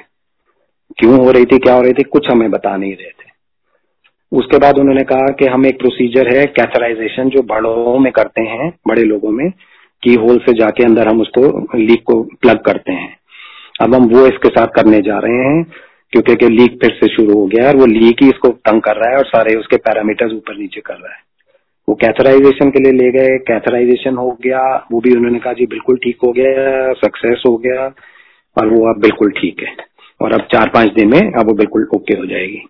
क्यों 0.99 1.19
हो 1.19 1.31
रही 1.31 1.45
थी, 1.45 1.59
क्या 1.59 1.75
हो 1.75 1.83
रही 1.83 1.93
थी, 1.93 2.03
कुछ 2.05 2.31
हमें 2.31 2.51
बता 2.51 2.77
नहीं 2.77 2.93
रहे 2.93 3.11
थे। 3.11 3.24
उसके 4.35 4.59
बाद 4.59 4.79
उन्होंने 4.79 5.03
कहा 5.03 5.26
कि 5.26 5.47
हम 5.47 5.67
एक 5.67 5.79
प्रोसीजर 5.79 6.37
है 6.37 6.45
कैथराइजेशन 6.47 7.29
जो 7.29 7.43
बड़ों 7.43 7.99
में 7.99 8.12
करते 8.12 8.43
हैं, 8.43 8.73
बड़े 8.88 9.03
लोगों 9.03 9.31
में, 9.31 9.50
की 10.03 10.14
होल 10.14 10.38
से 10.38 10.53
जाके 10.53 10.85
अंदर 10.85 11.09
हम 11.09 11.21
उसको 11.21 11.76
लीक 11.79 12.03
को 12.03 12.23
प्लग 12.23 12.59
करते 12.59 12.93
हैं। 12.93 13.17
अब 13.83 13.95
हम 13.95 14.05
वो 14.05 14.26
इसके 14.26 14.49
साथ 14.49 14.67
करने 14.67 15.00
जा 15.03 15.19
रहे 15.19 15.37
हैं, 15.37 15.64
क्योंकि 16.12 16.35
के 16.35 16.49
लीक 16.49 16.79
फिर 16.83 16.91
से 16.91 17.09
शुरू 17.09 17.38
हो 17.38 17.47
गया 17.47 17.62
है 17.62 17.69
और 17.69 17.76
वो 17.76 17.87
लीक 17.87 18.23
ही 18.23 18.29
इसको 18.29 18.49
तंग 18.49 18.81
कर 18.83 18.97
रहा 18.97 19.11
है 19.11 19.17
और 19.17 19.25
सारे 19.25 19.55
उसके 19.55 19.76
पैरामीटर्स 19.76 20.33
ऊपर 20.33 20.57
नीचे 20.57 20.81
कर 20.81 20.95
रहा 20.95 21.12
है। 21.12 21.23
वो 21.88 21.95
कैथराइजेशन 21.95 22.71
के 22.71 22.81
लिए 22.81 22.93
ले 22.93 23.11
गए 23.11 23.38
कैथराइजेशन 23.38 24.14
हो 24.14 24.38
गया, 24.45 24.87
वो 24.93 25.00
भी 25.00 25.17
उन्होंने 25.17 25.38
कहा, 25.38 25.53
जी, 25.53 25.67
बिल्कुल 25.67 25.97
ठीक 25.97 26.17
हो 26.25 26.33
गया 26.33 26.93
सक्सेस 26.93 27.43
हो 27.47 27.57
गया, 27.57 27.85
और 28.57 28.67
वो 28.67 28.95
अब 28.95 29.00
बिल्कुल 29.00 29.31
ठीक 29.31 29.62
है। 29.62 29.76
और 30.23 30.33
अब 30.33 30.41
चार 30.41 30.69
पाँच 30.69 30.93
दिन 30.93 31.09
में 31.09 31.21
अब 31.21 31.47
वो 31.47 31.55
बिल्कुल 31.55 31.88
ओके 31.95 32.14
हो 32.14 32.26
जाएगी। 32.26 32.62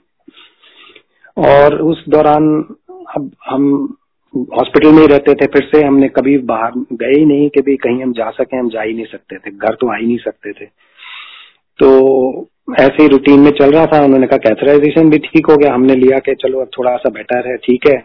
और 1.36 1.82
उस 1.82 2.04
दौरान 2.08 2.64
अब 3.16 3.30
हम 3.50 3.96
हॉस्पिटल 4.36 4.92
में 4.92 4.98
ही 4.98 5.06
रहते 5.06 5.34
थे, 5.34 5.46
फिर 5.46 5.70
से 5.74 5.86
हमने 5.86 6.08
कभी 6.08 6.38
बाहर 6.38 6.72
गए 6.92 7.18
ही 7.18 7.24
नहीं 7.24 7.48
कि 7.48 7.60
भी 7.60 7.76
कहीं 7.76 8.02
हम 8.02 8.12
जा 8.12 8.30
सके, 8.30 8.56
हम 8.56 8.68
जा 8.68 8.82
ही 8.82 8.94
नहीं 8.94 9.04
सकते 9.04 9.36
थे, 9.36 9.50
घर 9.50 9.74
तो 9.74 9.92
आ 9.92 9.96
ही 9.96 10.06
नहीं 10.06 10.18
सकते 10.18 10.52
थे। 10.52 10.64
तो 11.78 12.48
ऐसे 12.80 13.02
ही 13.02 13.08
रूटीन 13.08 13.40
में 13.40 13.50
चल 13.50 13.70
रहा 13.70 13.86
था, 13.86 14.04
उन्होंने 14.04 14.26
कहा 14.26 14.36
कैथराइजेशन 14.36 15.10
भी 15.10 15.18
ठीक 15.18 15.46
हो 15.46 15.56
गया, 15.56 15.74
हमने 15.74 15.94
लिया 15.94 16.18
कि 16.18 16.34
चलो 16.34 16.60
अब 16.60 16.68
थोड़ा 16.78 16.96
सा 16.96 17.10
बेटर 17.10 17.50
है, 17.50 17.56
ठीक 17.56 17.86
है। 17.86 17.96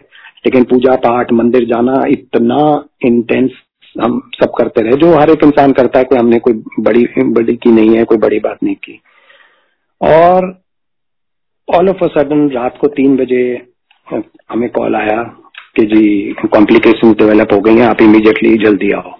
लेकिन 0.46 0.64
पूजा 0.64 0.96
पाठ, 0.96 1.32
मंदिर 1.32 1.64
जाना 1.64 2.02
इतना 2.08 2.84
इंटेंस 3.06 3.50
हम 4.02 4.30
सब 4.34 4.52
करते 4.58 4.82
रहे, 4.82 4.92
जो 4.92 5.14
हर 5.18 5.30
एक 5.30 5.44
इंसान 5.44 5.72
करता 5.72 5.98
है, 5.98 6.04
कोई 6.04 6.18
हमने 6.18 6.38
कोई 6.38 6.52
बड़ी 6.80 7.06
बड़ी 7.22 7.56
की 7.56 7.70
नहीं 7.70 7.96
है, 7.96 8.04
कोई 8.04 8.18
बड़ी 8.18 8.38
बात 8.38 8.58
नहीं 8.62 8.74
की। 8.74 9.00
और 10.00 10.62
ऑल 11.76 11.88
ऑफ़ 11.88 12.04
अ 12.04 12.06
सडन 12.08 12.48
रात 12.50 12.78
को 12.80 12.86
तीन 12.88 13.16
बजे 13.16 13.42
हमें 14.50 14.68
कॉल 14.70 14.96
आया 14.96 15.22
कि 15.76 15.84
जी 15.86 16.32
कॉम्प्लिकेशन 16.46 17.12
डेवलप 17.12 17.52
हो 17.52 17.60
गई 17.60 17.74
हैं, 17.74 17.86
आप 17.86 18.02
इमीडिएटली 18.02 18.56
जल्दी 18.64 18.90
आओ। 18.92 19.12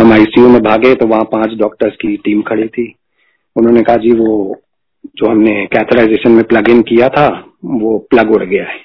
हम 0.00 0.12
आईसीयू 0.12 0.48
में 0.48 0.62
भागे 0.62 0.94
तो 0.94 1.06
वहाँ 1.06 1.24
पाँच 1.24 1.54
डॉक्टर्स 1.58 1.94
की 1.94 2.16
टीम 2.16 2.42
खड़ी 2.42 2.66
थी। 2.68 2.84
उन्होंने 3.56 3.82
कहा, 3.82 3.96
जी, 3.96 4.12
वो 4.12 4.60
जो 5.16 5.30
हमने 5.30 5.54
कैथराइजेशन 5.66 6.32
में 6.32 6.44
प्लग 6.44 6.68
इन 6.70 6.82
किया 6.82 7.08
था, 7.08 7.26
वो 7.64 7.98
प्लग 8.10 8.30
उड़ 8.30 8.42
गया 8.44 8.64
है 8.64 8.78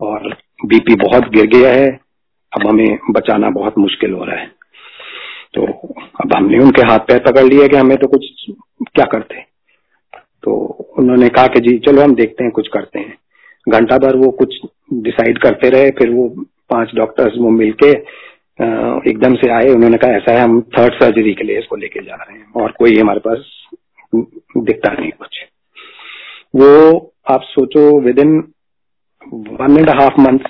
और 0.00 0.36
बीपी 0.64 0.94
बहुत 0.96 1.28
गिर 1.28 1.46
गया 1.46 1.72
है। 1.72 1.88
अब 2.52 2.66
हमें 2.66 2.98
बचाना 3.10 3.50
बहुत 3.50 3.78
मुश्किल 3.78 4.12
हो 4.12 4.24
रहा 4.24 4.40
है। 4.40 4.46
तो 5.54 5.66
अब 6.22 6.36
हमने 6.36 6.58
उनके 6.58 6.82
हाथ 6.82 6.98
पैर 6.98 7.18
पकड़ 7.18 7.44
लिए 7.44 7.68
कि 7.68 7.76
हमें 7.76 7.96
तो 7.98 8.06
कुछ 8.06 8.26
क्या 8.94 9.04
करते? 9.04 9.47
तो 10.44 10.54
उन्होंने 10.98 11.28
कहा 11.28 11.46
कि 11.46 11.60
जी, 11.60 11.78
चलो 11.78 12.02
हम 12.02 12.14
देखते 12.14 12.44
हैं, 12.44 12.52
कुछ 12.52 12.68
करते 12.68 12.98
हैं। 12.98 13.16
घंटा 13.66 13.98
भर 13.98 14.16
वो 14.16 14.30
कुछ 14.32 14.54
डिसाइड 14.92 15.38
करते 15.38 15.68
रहे, 15.70 15.90
फिर 15.90 16.10
वो 16.10 16.28
पाँच 16.70 16.94
डॉक्टर्स 16.94 17.38
वो 17.38 17.50
मिलके 17.50 17.90
एकदम 19.10 19.34
से 19.34 19.50
आए। 19.50 19.68
उन्होंने 19.70 19.96
कहा, 19.96 20.10
ऐसा 20.10 20.32
है, 20.32 20.40
हम 20.40 20.60
थर्ड 20.78 20.94
सर्जरी 20.94 21.34
के 21.34 21.44
लिए 21.44 21.58
इसको 21.58 21.76
लेके 21.76 22.00
जा 22.00 22.14
रहे 22.14 22.38
हैं 22.38 22.62
और 22.62 22.72
कोई 22.78 22.98
हमारे 22.98 23.20
पास 23.20 23.38
दिखता 24.14 24.92
नहीं 24.92 25.10
कुछ। 25.10 25.40
वो, 26.56 27.12
आप 27.30 27.42
सोचो 27.44 28.00
within 28.18 28.36
one 29.22 29.78
and 29.78 29.90
half 29.90 30.20
month 30.20 30.48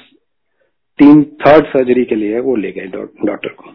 तीन 0.98 1.22
थर्ड 1.42 1.66
सर्जरी 1.66 2.04
के 2.04 2.14
लिए 2.14 2.40
वो 2.40 2.54
ले 2.56 2.70
गए 2.72 2.86
डॉक्टर 2.86 3.48
को। 3.50 3.72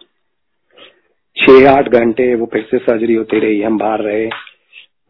छह 1.38 1.70
आठ 1.70 1.88
घंटे 1.90 2.34
वो 2.36 2.46
फिर 2.46 2.68
से 2.72 2.78
सर्जरी 2.78 3.14
होती 3.14 3.40
रही, 3.40 3.62
हम 3.62 3.78
बाहर 3.78 4.02
रहे। 4.02 4.26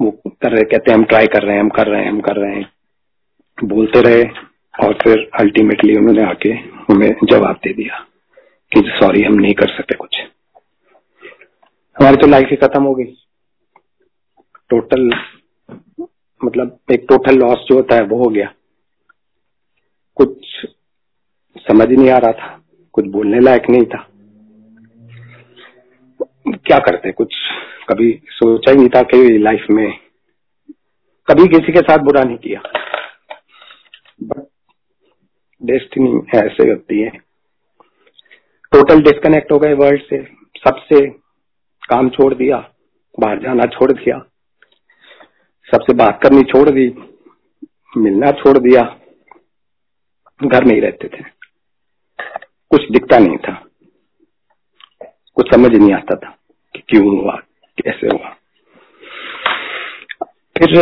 वो 0.01 0.11
कर 0.27 0.51
रहे, 0.51 0.63
कहते 0.63 0.91
हैं, 0.91 0.97
हम 0.97 1.03
ट्राई 1.03 1.27
कर 1.27 1.43
रहे 1.43 1.55
हैं, 1.55 1.61
हम 1.61 1.69
कर 1.69 1.87
रहे 1.87 2.01
हैं, 2.01 2.09
हम 2.09 2.21
कर 2.21 2.35
रहे 2.35 2.55
हैं। 2.55 2.71
बोलते 3.63 4.01
रहे 4.01 4.23
और 4.85 4.93
फिर 4.93 5.29
अल्टीमेटली 5.39 5.95
उन्होंने 5.95 6.23
आके 6.23 6.49
हमें 6.89 7.15
जवाब 7.23 7.55
दे 7.55 7.73
दिया 7.73 8.05
कि 8.71 8.81
सॉरी 8.85 9.23
हम 9.23 9.33
नहीं 9.33 9.53
कर 9.53 9.67
सकते 9.67 9.95
कुछ। 9.95 10.15
हमारी 11.99 12.15
तो 12.15 12.27
लाइफ 12.27 12.47
ही 12.49 12.55
खत्म 12.55 12.83
हो 12.83 12.95
गई। 12.95 13.05
टोटल 14.69 15.09
मतलब 16.45 16.79
एक 16.91 17.05
टोटल 17.09 17.35
लॉस 17.35 17.65
जो 17.67 17.75
होता 17.75 17.95
है, 17.95 18.01
वो 18.01 18.17
हो 18.17 18.29
गया। 18.29 18.53
कुछ 20.15 20.65
समझ 21.57 21.89
नहीं 21.89 22.09
आ 22.09 22.17
रहा 22.17 22.31
था, 22.31 22.61
कुछ 22.93 23.05
बोलने 23.05 23.39
लायक 23.39 23.69
नहीं 23.69 23.85
था। 23.85 24.07
क्या 26.47 26.79
करते, 26.79 27.11
कुछ 27.11 27.33
कभी 27.89 28.21
सोचा 28.29 28.71
ही 28.71 28.77
नहीं 28.77 28.89
था 28.89 29.01
कि 29.01 29.37
लाइफ 29.37 29.65
में 29.71 29.97
कभी 31.31 31.47
किसी 31.47 31.71
के 31.71 31.79
साथ 31.79 31.97
बुरा 31.97 32.23
नहीं 32.23 32.37
किया। 32.37 32.61
डेस्टिनी 35.63 36.37
ऐसे 36.37 36.71
होती 36.71 37.01
है। 37.01 37.09
टोटल 38.71 39.01
डिस्कनेक्ट 39.01 39.51
हो 39.51 39.59
गए 39.59 39.73
वर्ल्ड 39.73 40.01
से। 40.01 40.23
सबसे 40.57 41.09
काम 41.89 42.09
छोड़ 42.09 42.33
दिया, 42.33 42.73
बाहर 43.19 43.39
जाना 43.39 43.63
छोड़ 43.63 43.91
दिया। 43.91 44.19
सबसे 45.71 45.93
बात 45.93 46.19
करनी 46.23 46.41
छोड़ 46.41 46.69
दी, 46.69 46.93
मिलना 47.97 48.31
छोड़ 48.31 48.57
दिया। 48.57 48.99
घर 50.43 50.63
में 50.63 50.75
ही 50.75 50.79
रहते 50.79 51.07
थे। 51.07 51.23
कुछ 52.69 52.91
दिखता 52.91 53.17
नहीं 53.17 53.37
था। 53.37 53.67
कुछ 55.35 55.55
समझ 55.55 55.75
नहीं 55.75 55.93
आता 55.93 56.15
था 56.15 56.37
कि 56.73 56.79
क्यों 56.79 57.21
हुआ। 57.21 57.41
कैसे 57.77 58.07
हुआ? 58.07 58.29
फिर 60.57 60.79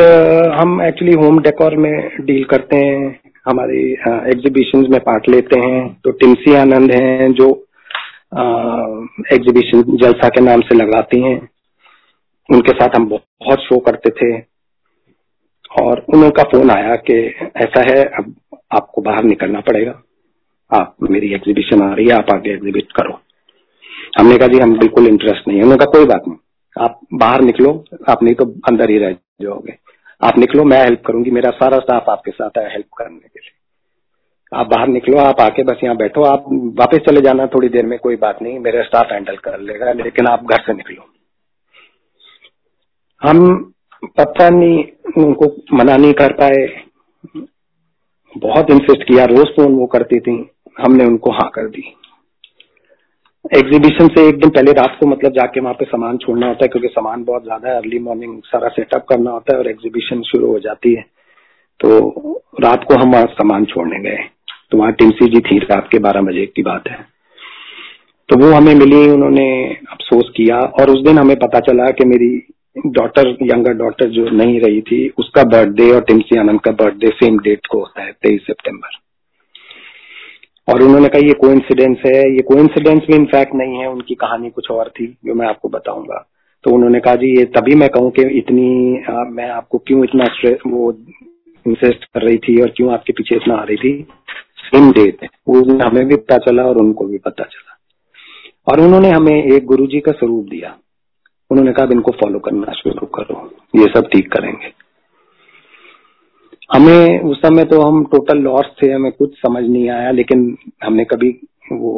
हम 0.51 0.81
एक्चुअली 0.81 1.13
होम 1.13 1.39
डेकोर 1.39 1.75
में 1.75 2.09
डील 2.21 2.43
करते 2.43 2.77
हैं। 2.77 3.19
हमारी 3.45 3.91
एग्जीबिशंस 4.31 4.87
में 4.89 4.99
पार्ट 4.99 5.29
लेते 5.29 5.59
हैं। 5.59 6.01
तो 6.03 6.11
टिमसी 6.11 6.55
आनंद 6.55 6.91
हैं 6.91 7.31
जो 7.33 7.47
एग्जीबिशन 9.33 9.81
जलसा 9.97 10.29
के 10.29 10.41
नाम 10.41 10.61
से 10.61 10.75
लगाती 10.75 11.21
हैं। 11.21 11.49
उनके 12.53 12.71
साथ 12.71 12.95
हम 12.95 13.09
बहुत 13.09 13.59
शो 13.59 13.79
करते 13.79 14.09
थे। 14.09 14.43
और 15.81 16.05
उनका 16.09 16.43
फ़ोन 16.43 16.69
आया 16.69 16.95
कि 16.95 17.13
ऐसा 17.57 17.81
है, 17.81 18.03
अब 18.03 18.35
आपको 18.73 19.01
बाहर 19.01 19.23
निकलना 19.23 19.59
पड़ेगा। 19.59 20.01
आप 20.73 20.95
मेरी 21.09 21.33
एग्जीबिशन 21.33 21.81
आ 21.81 21.93
रही 21.93 22.07
है, 22.07 22.13
आप 22.13 22.29
आगे 22.33 22.51
एग्जीबिट 22.51 22.91
करो। 22.91 23.19
हमने 24.19 24.37
कहा, 24.37 24.47
जी, 24.47 24.59
हम 24.59 24.77
बिल्कुल 24.79 25.07
इंटरेस्ट 25.07 25.47
नहीं 25.47 25.57
है। 25.57 25.63
उन्होंने 25.63 25.85
कहा 25.85 25.91
कोई 25.91 26.05
बात 26.05 26.23
नहीं। 26.27 26.37
आप 26.79 26.99
बाहर 27.13 27.41
निकलो, 27.41 27.85
आप 28.09 28.23
नहीं 28.23 28.35
तो 28.35 28.45
अंदर 28.45 28.89
ही 28.89 28.97
रह 28.97 29.11
जाओगे। 29.41 29.77
आप 30.21 30.37
निकलो, 30.37 30.63
मैं 30.63 30.83
हेल्प 30.83 31.03
करूँगी, 31.05 31.31
मेरा 31.31 31.49
सारा 31.49 31.79
स्टाफ 31.79 32.09
आपके 32.09 32.31
साथ 32.31 32.57
है 32.57 32.71
हेल्प 32.71 32.87
करने 32.97 33.19
के 33.19 33.39
लिए। 33.39 33.51
आप 34.59 34.67
बाहर 34.67 34.87
निकलो, 34.87 35.17
आप 35.17 35.41
आके 35.41 35.63
बस 35.63 35.79
यहाँ 35.83 35.97
बैठो, 35.97 36.23
आप 36.23 36.45
वापस 36.79 36.97
चले 36.97 37.21
जाना 37.21 37.45
थोड़ी 37.45 37.69
देर 37.69 37.85
में, 37.85 37.99
कोई 37.99 38.15
बात 38.15 38.41
नहीं, 38.41 38.59
मेरा 38.59 38.83
स्टाफ 38.83 39.11
हैंडल 39.11 39.37
कर 39.37 39.59
लेगा, 39.59 39.93
लेकिन 39.93 40.27
आप 40.27 40.43
घर 40.43 40.61
से 40.61 40.73
निकलो। 40.73 41.05
हम 43.21 43.73
पता 44.03 44.49
नहीं, 44.49 44.83
उनको 45.17 45.77
मना 45.77 45.97
नहीं 45.97 46.13
कर 46.13 46.33
पाए। 46.33 46.83
बहुत 48.37 48.71
इंसिस्ट 48.71 49.03
किया, 49.03 49.25
रोज 49.25 49.47
फ़ोन 49.47 49.75
वो 49.75 49.85
करती 49.85 50.19
थी, 50.19 50.49
हमने 50.79 51.05
उनको 51.05 51.31
हाँ 51.31 51.49
कर 51.49 51.67
दी। 51.67 51.95
एग्जीबिशन 53.45 54.07
से 54.07 54.27
एक 54.29 54.35
दिन 54.35 54.49
पहले 54.49 54.71
रात 54.71 54.97
को 54.99 55.05
मतलब 55.05 55.31
जाके 55.31 55.59
वहाँ 55.59 55.73
पे 55.73 55.85
सामान 55.85 56.17
छोड़ना 56.17 56.47
होता 56.47 56.63
है, 56.63 56.67
क्योंकि 56.67 56.87
सामान 56.87 57.23
बहुत 57.23 57.43
ज़्यादा 57.43 57.69
है। 57.69 57.75
अर्ली 57.77 57.99
मॉर्निंग 57.99 58.37
सारा 58.45 58.67
सेटअप 58.67 59.05
करना 59.09 59.31
होता 59.31 59.53
है 59.53 59.59
और 59.59 59.69
एग्जीबिशन 59.69 60.21
शुरू 60.21 60.47
हो 60.47 60.59
जाती 60.59 60.93
है। 60.93 61.01
तो 61.79 62.41
रात 62.61 62.83
को 62.83 62.95
हम 62.95 63.11
वहाँ 63.11 63.25
सामान 63.31 63.65
छोड़ने 63.65 63.99
गए। 63.99 64.17
तो 64.71 64.77
वहाँ 64.77 64.91
टिमसी 64.91 65.29
जी 65.29 65.39
थी, 65.41 65.57
रात 65.59 65.87
के 65.91 65.99
बारह 65.99 66.21
बजे 66.21 66.45
की 66.45 66.61
बात 66.61 66.87
है। 66.87 66.99
तो 68.29 68.37
वो 68.39 68.51
हमें 68.53 68.73
मिली, 68.75 69.07
उन्होंने 69.09 69.47
अफसोस 69.91 70.31
किया 70.35 70.59
और 70.59 70.89
उस 70.89 71.03
दिन 71.03 71.17
हमें 71.19 71.35
पता 71.35 71.59
चला 71.59 71.89
कि 71.91 72.05
मेरी 72.05 72.31
डॉटर 72.87 73.37
यंगर 73.43 73.73
डॉटर 73.73 74.09
जो 74.09 74.29
नहीं 74.31 74.59
रही 74.59 74.81
थी, 74.81 75.07
उसका 75.17 75.43
बर्थडे 75.49 75.91
और 75.91 76.01
टिमसी 76.01 76.37
आनंद 76.39 76.61
का 76.61 76.71
बर्थडे 76.73 77.07
सेम 77.15 77.39
डेट 77.39 77.67
को 77.67 77.79
होता 77.79 78.03
है, 78.03 78.11
तेईस 78.11 78.41
सितंबर। 78.41 78.99
और 80.69 80.83
उन्होंने 80.83 81.07
कहा 81.07 81.27
ये 81.27 81.33
कोइंसिडेंस 81.33 81.97
है। 82.05 82.35
ये 82.35 82.41
कोइंसिडेंस 82.41 83.01
भी 83.07 83.15
इनफैक्ट 83.15 83.55
नहीं 83.55 83.77
है 83.77 83.89
उनकी 83.89 84.15
कहानी 84.15 84.49
कुछ 84.49 84.71
और 84.71 84.89
थी 84.89 85.17
जो 85.25 85.33
मैं 85.33 85.47
आपको 85.47 85.69
बताऊँगा। 85.69 86.27
तो 86.63 86.71
उन्होंने 86.71 86.99
कहा 86.99 87.15
जी 87.15 87.39
ये 87.39 87.45
तभी 87.45 87.75
मैं 87.75 87.89
कहूँ 87.89 88.11
कि 88.11 88.21
इतनी 88.37 89.03
आ, 89.09 89.23
मैं 89.23 89.49
आपको 89.49 89.77
क्यों 89.77 90.03
इतना 90.03 90.25
वो 90.67 90.97
इंसिस्ट 91.67 92.05
कर 92.05 92.21
रही 92.21 92.37
थी 92.37 92.61
और 92.61 92.69
क्यों 92.69 92.93
आपके 92.93 93.13
पीछे 93.13 93.35
इतना 93.35 93.55
आ 93.55 93.63
रही 93.63 93.77
थी? 93.77 94.07
सेम 94.57 94.91
दिन 94.91 95.81
हमें 95.81 96.07
भी 96.07 96.15
पता 96.15 96.37
चला 96.37 96.63
और 96.63 96.77
उनको 96.77 97.05
भी 97.05 97.17
पता 97.17 97.43
चला। 97.43 97.77
और 98.71 98.79
उन्होंने 98.79 99.09
हमें 99.09 99.43
एक 99.43 99.65
गुरु 99.65 99.87
जी 99.87 99.99
का 99.99 100.11
स्वरूप 100.11 100.45
दिया। 100.45 100.77
उन्होंने 101.51 101.73
कहा 101.73 101.87
इनको 101.91 102.11
फॉलो 102.11 102.39
करना 102.39 102.71
शुरू 102.71 103.05
करो। 103.05 103.53
ये 103.75 103.85
सब 103.87 104.07
ठीक 104.07 104.31
करेंगे। 104.31 104.90
हमें 106.71 107.19
उस 107.19 107.37
समय 107.37 107.63
तो 107.65 107.81
हम 107.81 108.03
टोटल 108.05 108.37
लॉस 108.37 108.65
थे, 108.83 108.91
हमें 108.91 109.11
कुछ 109.11 109.37
समझ 109.37 109.63
नहीं 109.63 109.89
आया, 109.89 110.11
लेकिन 110.11 110.57
हमने 110.83 111.03
कभी 111.05 111.29
वो 111.71 111.97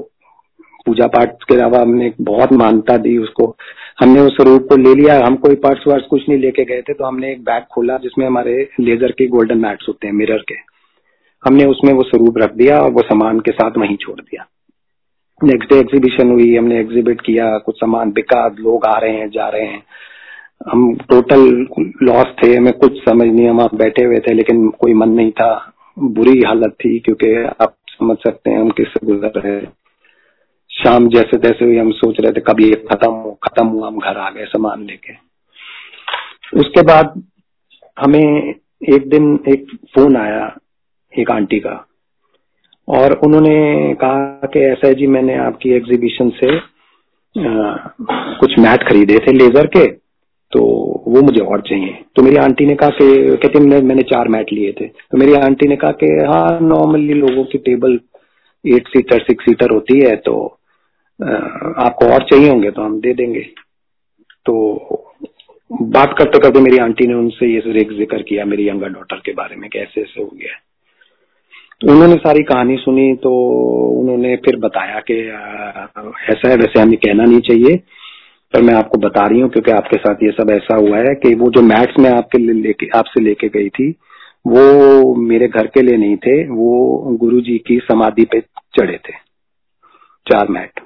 पूजा 0.86 1.08
पाठ 1.08 1.44
के 1.44 1.56
अलावा 1.56 1.82
हमने 1.82 2.12
बहुत 2.22 2.54
मानता 2.54 2.98
दी 2.98 3.18
उसको। 3.18 3.46
हमने 4.00 4.22
उस 4.22 4.36
स्वरूप 4.36 4.68
को 4.70 4.76
ले 4.78 4.94
लिया, 4.96 5.16
हम 5.26 5.36
कोई 5.36 5.56
पर्स 5.56 5.84
वर्स 5.88 6.06
कुछ 6.10 6.30
नहीं 6.30 6.40
लेके 6.40 6.64
गए 6.66 6.82
थे 6.82 6.94
तो 6.94 7.06
हमने 7.06 7.32
एक 7.32 7.44
बैग 7.44 7.64
खोला 7.64 7.98
जिसमें 7.98 8.26
हमारे 8.28 8.70
लेजर 8.80 9.12
के 9.12 9.28
गोल्डन 9.28 9.58
मैट्स 9.58 9.86
होते 9.88 10.08
हैं 10.08 10.14
मिरर 10.14 10.44
के। 10.48 10.56
हमने 11.44 11.66
उसमें 11.66 11.94
वो 11.94 12.04
स्वरूप 12.04 12.38
रख 12.38 12.54
दिया 12.54 12.80
और 12.80 12.92
वो 12.92 13.02
सामान 13.02 13.40
के 13.40 13.52
साथ 13.52 13.78
वहीं 13.78 13.96
छोड़ 13.96 14.20
दिया। 14.22 14.46
नेक्स्ट 15.44 15.70
डे 15.70 15.80
एग्जीबिशन 15.80 16.32
हुई, 16.32 16.56
हमने 16.56 16.80
एग्जीबिट 16.80 17.22
किया, 17.22 17.58
कुछ 17.58 17.76
सामान 17.76 18.12
बिका 18.12 18.48
लोग 18.60 18.86
आ 18.86 18.98
रहे 18.98 19.16
हैं, 19.18 19.30
जा 19.30 19.48
रहे 19.48 19.66
हैं। 19.66 19.84
हम 20.72 20.96
टोटल 21.10 21.68
लॉस 22.04 22.26
थे 22.44 22.56
हमें 22.56 22.74
कुछ 22.74 22.98
समझ 23.10 23.28
नहीं 23.28 23.48
हम 23.50 23.60
आप 23.62 23.76
बैठे 23.76 24.04
हुए 24.04 24.20
थे 24.20 24.34
लेकिन 24.34 24.68
कोई 24.70 24.94
मन 24.94 25.10
नहीं 25.10 25.32
था। 25.32 25.74
बुरी 26.00 26.42
हालत 26.48 26.76
थी 26.86 27.00
क्योंकि 27.00 27.34
आप 27.62 27.76
समझ 27.90 28.18
सकते 28.18 28.52
हैं 28.52 28.60
हम 28.60 28.70
किससे 28.70 29.06
गुजर 29.06 29.40
रहे 29.40 29.60
शाम 30.70 31.08
जैसे 31.10 31.38
तैसे 31.38 31.66
हुई 31.66 31.78
हम 31.78 31.92
सोच 31.92 32.16
रहे 32.20 32.32
थे 32.32 32.42
कभी 32.42 32.66
ये 32.66 32.76
खत्म 32.92 33.12
हो 33.12 33.32
खत्म 33.44 33.66
हुआ 33.68 33.88
हम 33.88 34.00
घर 34.00 34.18
आ 34.18 34.30
गए 34.30 34.46
सामान 34.46 34.84
लेके। 34.84 35.14
उसके 36.60 36.82
बाद 36.82 37.22
हमें 38.00 38.54
एक 38.94 39.10
दिन 39.10 39.40
एक 39.48 39.66
फ़ोन 39.96 40.18
आया 40.18 40.56
एक 41.14 41.32
आंटी 41.32 41.60
का। 41.60 41.88
और 42.88 43.14
उन्होंने 43.14 43.94
कहा 43.94 44.48
कि 44.48 44.60
ऐसा 44.60 44.88
है 44.88 44.94
जी 44.94 45.08
मैंने 45.08 45.36
आपकी 45.38 45.70
एग्जीबिशन 45.70 46.30
से 46.30 46.58
आ, 46.58 47.76
कुछ 48.40 48.60
मैट 48.60 48.84
खरीदे 48.84 49.18
थे 49.18 49.32
लेजर 49.32 49.68
के 49.68 50.03
तो 50.54 50.62
वो 51.08 51.22
मुझे 51.22 51.40
और 51.42 51.62
चाहिए। 51.62 51.94
तो 52.16 52.24
मेरी 52.24 52.36
आंटी 52.38 52.66
ने 52.66 52.76
कहा 52.76 52.90
कि 52.92 53.38
कहते 53.38 53.60
मैं, 53.60 53.82
मैंने 53.82 54.02
चार 54.04 54.28
मैट 54.28 54.52
लिए 54.54 54.72
थे। 54.72 54.88
तो 54.88 55.18
मेरी 55.18 55.34
आंटी 55.36 55.68
ने 55.68 55.76
कहा 55.76 55.92
कि 56.04 56.08
हाँ 56.26 56.60
नॉर्मली 56.64 57.14
लोगों 57.16 57.44
की 57.44 57.58
table 57.60 58.00
eight 58.66 58.88
seater 58.88 59.20
six 59.22 59.46
seater 59.46 59.74
होती 59.74 60.00
है 60.00 60.16
तो 60.18 60.36
आपको 61.20 62.06
और 62.14 62.24
चाहिए 62.24 62.50
होंगे 62.50 62.72
तो 62.72 62.82
हम 62.82 63.00
दे 63.02 63.14
देंगे। 63.14 63.42
तो 64.46 64.54
बात 65.72 66.16
करते 66.18 66.40
करते 66.40 66.60
मेरी 66.60 66.78
आंटी 66.78 67.08
ने 67.08 67.14
उनसे 67.14 67.48
ये 67.48 67.62
ज़िक्र 67.90 68.22
किया 68.22 68.46
मेरी 68.46 68.68
यंगर 68.70 68.90
डॉटर 68.90 69.22
के 69.26 69.34
बारे 69.34 69.56
में 69.56 69.70
कैसे 69.70 70.02
ऐसे 70.02 70.22
हो 70.22 70.30
गया। 70.34 70.60
तो 71.82 71.92
उन्होंने 71.92 72.16
सारी 72.18 72.44
कहानी 72.44 72.76
सुनी 72.78 73.14
तो 73.24 73.32
उन्होंने 74.00 74.36
फिर 74.46 74.56
बताया 74.60 75.00
कि 75.10 75.20
ऐसा 76.32 76.50
है 76.50 76.56
वैसे 76.58 76.80
हमें 76.80 76.98
कहना 76.98 77.24
नहीं 77.24 77.40
चाहिए। 77.42 77.76
पर 78.54 78.62
मैं 78.62 78.74
आपको 78.76 78.98
बता 79.00 79.26
रही 79.28 79.40
हूँ, 79.40 79.50
क्योंकि 79.50 79.72
आपके 79.72 79.98
साथ 79.98 80.24
ये 80.24 80.32
सब 80.34 80.52
ऐसा 80.52 80.76
हुआ 80.78 80.98
है 81.00 81.14
कि 81.18 81.34
वो 81.36 81.50
जो 81.52 81.62
मैट्स 81.64 82.00
मैं 82.00 82.12
आपके 82.12 82.38
लेके, 82.38 82.90
आपसे 82.98 83.22
लेके 83.22 83.48
गई 83.50 83.70
थी, 83.72 83.90
वो 84.46 85.16
मेरे 85.24 85.48
घर 85.50 85.68
के 85.68 85.82
लिए 85.82 85.98
नहीं 85.98 86.16
थे, 86.18 86.38
वो 86.46 87.18
गुरु 87.20 87.42
जी 87.42 87.58
की 87.68 87.78
समाधि 87.82 88.26
पे 88.26 88.40
चढ़े 88.78 88.98
थे, 89.00 89.14
चार 90.26 90.48
मैट 90.50 90.80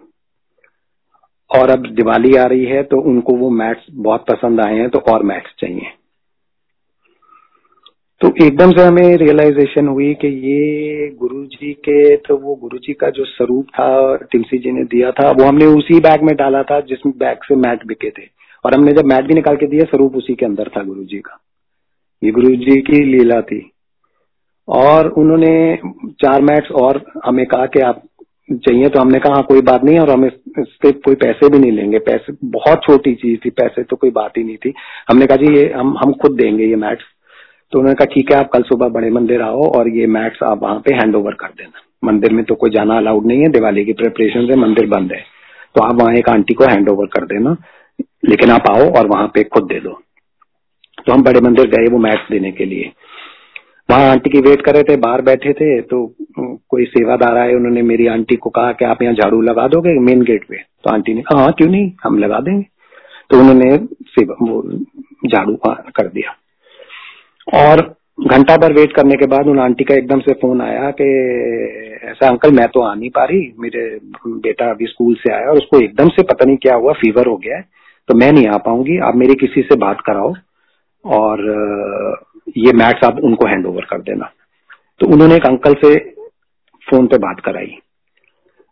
और 1.52 1.70
अब 1.70 1.86
दिवाली 1.96 2.36
आ 2.36 2.44
रही 2.46 2.66
है 2.66 2.82
तो 2.84 3.02
उनको 3.10 3.34
वो 3.38 3.50
मैट्स 3.52 3.86
बहुत 3.98 4.26
पसंद 4.28 4.62
आए 4.62 4.76
हैं 4.76 4.90
तो 4.90 5.00
और 5.12 5.24
मैट्स 5.24 5.54
चाहिए। 5.60 5.92
तो 8.22 8.28
एकदम 8.46 8.72
से 8.72 8.84
हमें 8.84 9.18
रियलाइजेशन 9.18 9.88
हुई 9.88 10.14
कि 10.14 10.28
ये 10.28 11.08
गुरु 11.20 11.44
जी 11.46 11.72
के 11.74 12.16
तो 12.18 12.38
वो 12.38 12.56
गुरु 12.56 12.78
जी 12.78 12.94
का 12.94 13.10
जो 13.10 13.26
स्वरूप 13.26 13.66
था 13.70 14.16
टिमसी 14.32 14.58
जी 14.58 14.72
ने 14.72 14.84
दिया 14.84 15.12
था 15.12 15.30
वो 15.32 15.46
हमने 15.46 15.66
उसी 15.66 16.00
बैग 16.00 16.22
में 16.22 16.36
डाला 16.36 16.64
था 16.64 16.80
जिसमें 16.80 17.14
बैग 17.18 17.44
से 17.44 17.56
मैट 17.56 17.86
बिके 17.88 18.10
थे। 18.10 18.26
और 18.66 18.74
हमने 18.74 18.92
जब 18.92 19.06
मैट 19.06 19.26
भी 19.26 19.34
निकाल 19.34 19.56
के 19.56 19.68
दिया 19.68 19.84
स्वरूप 19.84 20.16
उसी 20.16 20.36
के 20.36 20.46
अंदर 20.46 20.70
था 20.78 20.84
गुरु 20.84 21.04
जी 21.04 21.18
का। 21.18 21.38
ये 22.24 22.32
गुरु 22.32 22.56
जी 22.56 22.82
की 22.82 23.04
लीला 23.06 23.42
थी। 23.42 23.60
और 24.68 25.08
उन्होंने 25.08 25.80
चार 26.22 26.42
मैट्स 26.42 26.72
और 26.72 27.02
हमें 27.26 27.46
कहा 27.46 27.66
कि 27.66 27.80
आप 27.80 28.02
चाहिए 28.52 28.90
तो 28.90 29.00
हमने 29.00 29.20
कहा 29.20 29.34
हाँ, 29.34 29.44
कोई 29.44 29.62
बात 29.62 29.84
नहीं 29.84 30.00
और 30.00 30.10
हम 30.10 30.26
इसके 30.26 30.92
कोई 30.92 31.16
पैसे 31.16 31.50
भी 31.50 31.60
नहीं 31.60 31.72
लेंगे। 31.72 32.00
पैसे 32.00 32.34
बहुत 32.44 32.82
छोटी 32.84 33.14
चीज़ 33.16 33.40
थी 33.46 33.50
पैसे 33.50 33.84
तो 33.84 33.96
कोई 33.96 34.10
बात 34.12 34.38
ही 34.38 34.44
नहीं 34.44 34.58
थी। 34.58 34.74
हमने 35.10 35.26
कहा 35.26 35.38
जी 35.38 35.54
ये 35.56 35.72
हम 35.74 35.96
हम 35.98 36.14
खुद 36.14 36.36
देंगे 36.38 36.66
ये 36.66 36.76
मैट्स 36.76 37.06
तो 37.74 37.80
उन्होंने 37.80 37.96
कहा, 37.96 38.06
ठीक 38.06 38.32
है, 38.32 38.38
आप 38.40 38.50
कल 38.50 38.62
सुबह 38.64 38.88
बड़े 38.90 39.10
मंदिर 39.12 39.42
आओ 39.42 39.64
और 39.70 39.88
ये 39.90 40.06
मैट्स 40.08 40.44
आप 40.44 40.62
वहाँ 40.64 40.80
पे 40.80 40.94
हैंड 40.96 41.16
ओवर 41.16 41.34
कर 41.36 41.48
देना। 41.58 41.82
मंदिर 42.04 42.34
में 42.34 42.44
तो 42.46 42.56
कोई 42.56 42.70
जाना 42.72 42.98
अलाउड 42.98 43.26
नहीं 43.26 43.42
है, 43.42 43.50
दिवाली 43.50 43.84
की 43.86 43.94
प्रिपरेशन 43.94 44.48
से 44.48 44.56
मंदिर 44.58 44.88
बंद 44.90 45.12
है। 45.12 45.20
तो 45.76 45.84
आप 45.84 46.02
वहाँ 46.02 46.14
एक 46.16 46.30
आंटी 46.30 46.54
को 46.54 46.66
हैंड 46.66 46.90
ओवर 46.90 47.06
कर 47.14 47.26
देना, 47.28 47.56
लेकिन 48.26 48.52
आप 48.52 48.70
आओ 48.70 48.90
और 48.92 49.08
वहाँ 49.08 49.28
पे 49.34 49.44
खुद 49.46 49.64
दे 49.64 49.80
दो। 49.80 50.00
तो 50.98 51.14
हम 51.14 51.24
बड़े 51.24 51.42
मंदिर 51.42 51.68
गए 51.70 51.92
वो 51.92 51.98
मैट्स 52.00 52.32
देने 52.32 52.52
के 52.52 52.66
लिए। 52.66 52.92
वहाँ 53.90 54.10
आंटी 54.12 54.30
की 54.30 54.40
वेट 54.42 54.62
कर 54.62 54.74
रहे 54.74 54.84
थे, 54.84 54.96
बाहर 54.98 55.22
बैठे 55.24 55.54
थे 55.54 55.80
तो 55.84 56.06
कोई 56.40 56.86
सेवादार 56.88 57.38
आए, 57.38 57.54
उन्होंने 57.54 57.82
मेरी 57.84 58.08
आंटी 58.08 58.36
को 58.36 58.50
कहा 58.52 58.72
कि 58.72 58.86
आप 58.86 59.02
यहाँ 59.02 59.14
झाड़ू 59.16 59.42
लगा 59.44 59.68
दोगे 59.68 60.00
मेन 60.02 60.22
गेट 60.24 60.48
पे 60.48 60.56
तो 60.56 60.92
आंटी 60.92 61.14
ने 61.14 61.22
कहा 61.22 61.42
हाँ 61.42 61.52
क्यों 61.52 61.70
नहीं, 61.70 61.92
हम 62.04 62.18
लगा 62.20 62.40
देंगे। 62.40 62.66
तो 63.30 63.40
उन्होंने 63.40 63.78
झाड़ू 65.28 65.56
कर 65.66 66.08
दिया। 66.08 66.36
और 67.48 67.82
घंटा 68.28 68.56
भर 68.58 68.74
वेट 68.74 68.96
करने 68.96 69.16
के 69.16 69.26
बाद 69.28 69.48
उन 69.48 69.60
आंटी 69.60 69.84
का 69.84 69.96
एकदम 69.96 70.20
से 70.20 70.34
फ़ोन 70.34 70.62
आया 70.62 70.90
कि 70.92 71.06
ऐसा 72.04 72.28
अंकल 72.28 72.52
मैं 72.52 72.68
तो 72.68 72.82
आ 72.82 72.94
नहीं 72.94 73.10
पा 73.10 73.24
रही, 73.24 73.54
मेरे 73.60 74.00
बेटा 74.28 74.70
अभी 74.72 74.86
स्कूल 74.86 75.16
से 75.18 75.34
आया 75.34 75.50
और 75.50 75.58
उसको 75.58 75.80
एकदम 75.80 76.10
से 76.10 76.24
पता 76.24 76.46
नहीं 76.46 76.58
क्या 76.58 76.76
हुआ 76.76 76.94
फीवर 76.96 77.28
हो 77.28 77.36
गया 77.38 77.58
है 77.58 77.66
तो 78.10 78.14
मैं 78.16 78.32
नहीं 78.32 78.48
आ 78.48 78.58
पाऊँगी, 78.60 78.98
आप 79.00 79.16
मेरी 79.16 79.36
किसी 79.38 79.62
से 79.62 79.76
बात 79.78 80.02
कराओ 80.06 80.34
और 81.06 81.42
ये 82.58 82.74
मैट्स 82.74 83.04
आप 83.06 83.20
उनको 83.24 83.48
हैंड 83.48 83.66
ओवर 83.66 83.86
कर 83.90 84.02
देना। 84.02 84.32
तो 85.00 85.08
उन्होंने 85.08 85.36
एक 85.36 85.46
अंकल 85.46 85.74
से 85.84 85.94
फ़ोन 86.88 87.08
पे 87.08 87.18
बात 87.18 87.40
कराई। 87.46 87.78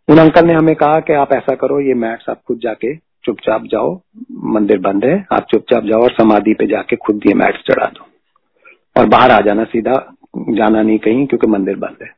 उन 0.08 0.18
अंकल 0.18 0.46
ने 0.46 0.54
हमें 0.54 0.74
कहा 0.76 1.00
कि 1.00 1.12
आप 1.14 1.32
ऐसा 1.32 1.54
करो, 1.54 1.80
ये 1.80 1.94
मैट्स 1.96 2.28
आप 2.30 2.40
खुद 2.48 2.58
जाके 2.58 2.94
चुपचाप 3.24 3.64
जाओ, 3.64 3.94
मंदिर 4.54 4.78
बंद 4.80 5.04
है, 5.04 5.14
आप 5.32 5.46
चुपचाप 5.50 5.84
जाओ 5.84 6.02
और 6.02 6.12
समाधि 6.12 6.54
पे 6.54 6.66
जाके 6.66 6.96
खुद 6.96 7.20
ये 7.26 7.34
मैट्स 7.34 7.62
चढ़ा 7.70 7.86
दो। 7.88 8.05
और 8.98 9.06
बाहर 9.06 9.30
आ 9.30 9.40
जाना, 9.40 9.64
सीधा 9.64 10.16
जाना 10.38 10.82
नहीं 10.82 10.98
कहीं, 10.98 11.26
क्योंकि 11.26 11.46
मंदिर 11.46 11.76
बंद 11.76 11.96
है। 12.02 12.08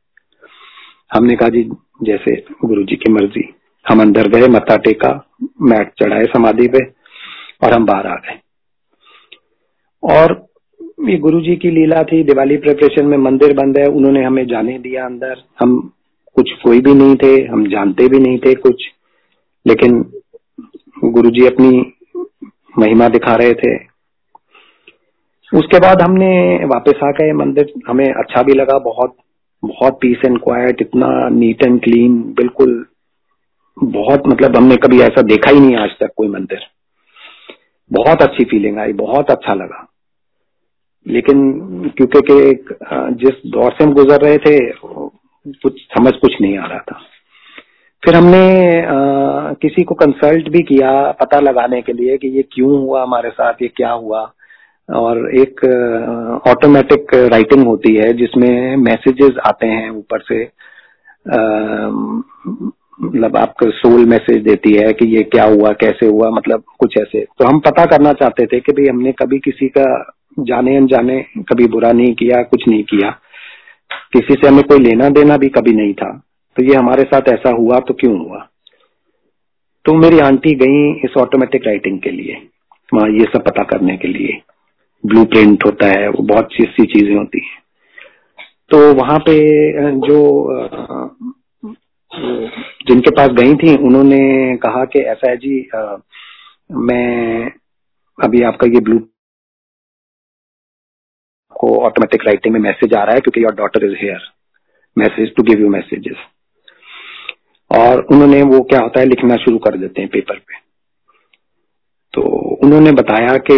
हमने 1.14 1.36
कहा 1.36 1.48
जी, 1.48 1.62
जैसे 2.02 2.44
गुरु 2.64 2.82
जी 2.82 2.96
की 2.96 3.12
मर्ज़ी, 3.12 3.54
हम 3.88 4.00
अंदर 4.00 4.28
गए, 4.28 4.48
मत्था 4.48 4.76
टेका, 4.76 5.28
मैट 5.62 5.92
चढ़ाए, 6.02 6.24
समाधि 6.24 6.68
पे, 6.68 6.84
और 7.62 7.72
हम 7.72 7.86
बाहर 7.86 8.06
आ 8.06 8.14
गए। 8.14 8.38
और 10.02 10.46
ये 11.08 11.16
गुरु 11.18 11.40
जी 11.40 11.56
की 11.56 11.70
लीला 11.70 12.02
थी, 12.02 12.22
दिवाली 12.24 12.56
प्रिपरेशन 12.56 13.06
में 13.06 13.18
मंदिर 13.18 13.52
बंद 13.52 13.78
है, 13.78 13.86
उन्होंने 13.86 14.24
हमें 14.24 14.46
जाने 14.46 14.78
दिया 14.78 15.06
अंदर। 15.06 15.42
हम 15.60 15.92
कुछ 16.36 16.52
कोई 16.52 16.80
भी 16.80 16.94
नहीं 16.94 17.16
थे, 17.16 17.46
हम 17.46 17.66
जानते 17.68 18.08
भी 18.08 18.18
नहीं 18.18 18.38
थे 18.38 18.54
कुछ, 18.54 18.84
लेकिन 19.66 20.12
गुरु 21.04 21.30
जी 21.30 21.46
अपनी 21.46 21.92
महिमा 22.78 23.08
दिखा 23.08 23.34
रहे 23.34 23.54
थे 23.54 23.97
उसके 25.52 25.78
बाद 25.78 26.02
हमने 26.02 26.30
वापस 26.64 27.00
आ 27.04 27.10
गए 27.10 27.32
मंदिर 27.32 27.72
हमें 27.88 28.04
अच्छा 28.04 28.42
भी 28.42 28.52
लगा 28.52 28.78
बहुत 28.78 29.16
बहुत 29.62 29.98
पीस 30.00 30.18
एंड 30.26 30.38
क्वाइट 30.38 30.82
इतना 30.82 31.06
नीट 31.28 31.66
एंड 31.66 31.80
क्लीन 31.82 32.22
बिल्कुल 32.36 32.84
बहुत 33.78 34.26
मतलब 34.26 34.56
हमने 34.56 34.76
कभी 34.76 35.00
ऐसा 35.00 35.22
देखा 35.22 35.50
ही 35.50 35.60
नहीं 35.60 35.76
आज 35.76 35.90
तक 36.00 36.12
कोई 36.16 36.28
मंदिर। 36.28 36.58
बहुत 37.92 38.22
अच्छी 38.22 38.44
फीलिंग 38.44 38.78
आई 38.78 38.92
बहुत 38.92 39.30
अच्छा 39.30 39.54
लगा। 39.54 39.86
लेकिन 41.06 41.40
क्योंकि 41.96 42.20
के 42.30 42.54
जिस 43.14 43.50
दौर 43.50 43.72
से 43.72 43.84
हम 43.84 43.92
गुजर 43.94 44.20
रहे 44.20 44.38
थे 44.38 44.58
कुछ 45.62 45.80
समझ 45.82 46.12
कुछ 46.12 46.34
नहीं 46.40 46.58
आ 46.58 46.66
रहा 46.66 46.78
था। 46.78 47.00
फिर 48.02 48.14
हमने 48.14 48.80
आ, 48.82 49.52
किसी 49.52 49.82
को 49.82 49.94
कंसल्ट 49.94 50.48
भी 50.48 50.62
किया 50.62 50.90
पता 51.12 51.40
लगाने 51.40 51.82
के 51.82 51.92
लिए 51.92 52.16
कि 52.16 52.28
ये 52.28 52.42
क्यों 52.52 52.70
हुआ 52.70 53.02
हमारे 53.02 53.30
साथ 53.30 53.62
ये 53.62 53.68
क्या 53.68 53.90
हुआ। 53.90 54.20
और 54.88 55.18
एक 55.34 55.60
ऑटोमेटिक 56.48 57.14
राइटिंग 57.32 57.64
होती 57.66 57.94
है 57.96 58.12
जिसमें 58.18 58.76
मैसेजेस 58.78 59.38
आते 59.46 59.66
हैं 59.66 59.90
ऊपर 59.90 60.20
से 60.22 60.42
मतलब 63.00 63.36
आपको 63.36 63.70
सोल 63.72 64.04
मैसेज 64.08 64.42
देती 64.44 64.72
है 64.74 64.92
कि 64.92 65.06
ये 65.08 65.22
क्या 65.24 65.44
हुआ, 65.44 65.72
कैसे 65.72 66.06
हुआ 66.06 66.30
मतलब 66.30 66.62
कुछ 66.78 66.94
ऐसे। 67.00 67.20
तो 67.38 67.46
हम 67.46 67.58
पता 67.60 67.84
करना 67.86 68.12
चाहते 68.12 68.46
थे 68.46 68.60
कि 68.60 68.72
भाई 68.72 68.86
हमने 68.86 69.12
कभी 69.12 69.38
किसी 69.38 69.68
का 69.68 69.84
जाने 70.40 70.76
अनजाने 70.76 71.20
कभी 71.48 71.66
बुरा 71.68 71.92
नहीं 71.92 72.14
किया, 72.14 72.42
कुछ 72.42 72.68
नहीं 72.68 72.82
किया। 72.84 73.10
किसी 74.12 74.34
से 74.34 74.48
हमें 74.48 74.62
कोई 74.64 74.78
लेना 74.78 75.08
देना 75.10 75.36
भी 75.36 75.48
कभी 75.50 75.74
नहीं 75.74 75.92
था। 75.94 76.10
तो 76.56 76.64
ये 76.64 76.74
हमारे 76.74 77.02
साथ 77.04 77.28
ऐसा 77.28 77.50
हुआ 77.52 77.78
तो 77.80 77.94
क्यों 77.94 78.18
हुआ? 78.18 78.38
तो 79.84 79.94
मेरी 79.94 80.18
आंटी 80.20 80.54
गई 80.56 80.90
इस 81.04 81.16
ऑटोमेटिक 81.18 81.66
राइटिंग 81.66 81.98
के 82.00 82.10
लिए, 82.10 82.36
वहाँ 82.92 83.08
ये 83.10 83.24
सब 83.26 83.44
पता 83.44 83.62
करने 83.66 83.96
के 83.96 84.08
लिए। 84.08 84.40
ब्लू 85.04 85.24
प्रिंट 85.24 85.64
होता 85.64 85.86
है, 85.88 86.08
वो 86.08 86.22
बहुत 86.24 86.52
सी 86.52 86.64
सी 86.66 86.84
चीज़ें 86.88 87.14
होती 87.16 87.40
हैं। 87.40 87.58
तो 88.70 88.78
वहाँ 88.94 89.18
पे 89.18 89.34
जो 90.00 90.18
जिनके 92.88 93.10
पास 93.10 93.28
गई 93.32 93.54
थी, 93.54 93.76
उन्होंने 93.78 94.56
कहा 94.56 94.84
कि, 94.84 94.98
ऐसा 95.00 95.30
है 95.30 95.36
जी 95.36 95.68
मैं 96.86 97.50
अभी 98.18 98.42
आपका 98.42 98.66
ये 98.66 98.80
ब्लू 98.80 98.98
को 101.56 101.74
ऑटोमेटिक 101.86 102.24
राइटिंग 102.26 102.54
में 102.54 102.60
मैसेज 102.60 102.94
आ 102.94 103.02
रहा 103.04 103.14
है, 103.14 103.20
क्योंकि 103.20 103.42
your 103.44 103.54
daughter 103.54 103.84
is 103.86 103.96
here 103.96 104.20
message 104.96 105.34
to 105.36 105.42
give 105.42 105.60
you 105.60 105.68
messages 105.68 106.16
और 107.70 108.00
उन्होंने 108.04 108.42
वो 108.44 108.60
क्या 108.62 108.80
होता 108.80 109.00
है, 109.00 109.06
लिखना 109.06 109.36
शुरू 109.36 109.58
कर 109.58 109.76
देते 109.78 110.00
हैं 110.00 110.10
पेपर 110.10 110.38
पे। 110.38 110.56
तो 112.14 112.22
उन्होंने 112.64 112.92
बताया 112.92 113.36
कि 113.50 113.54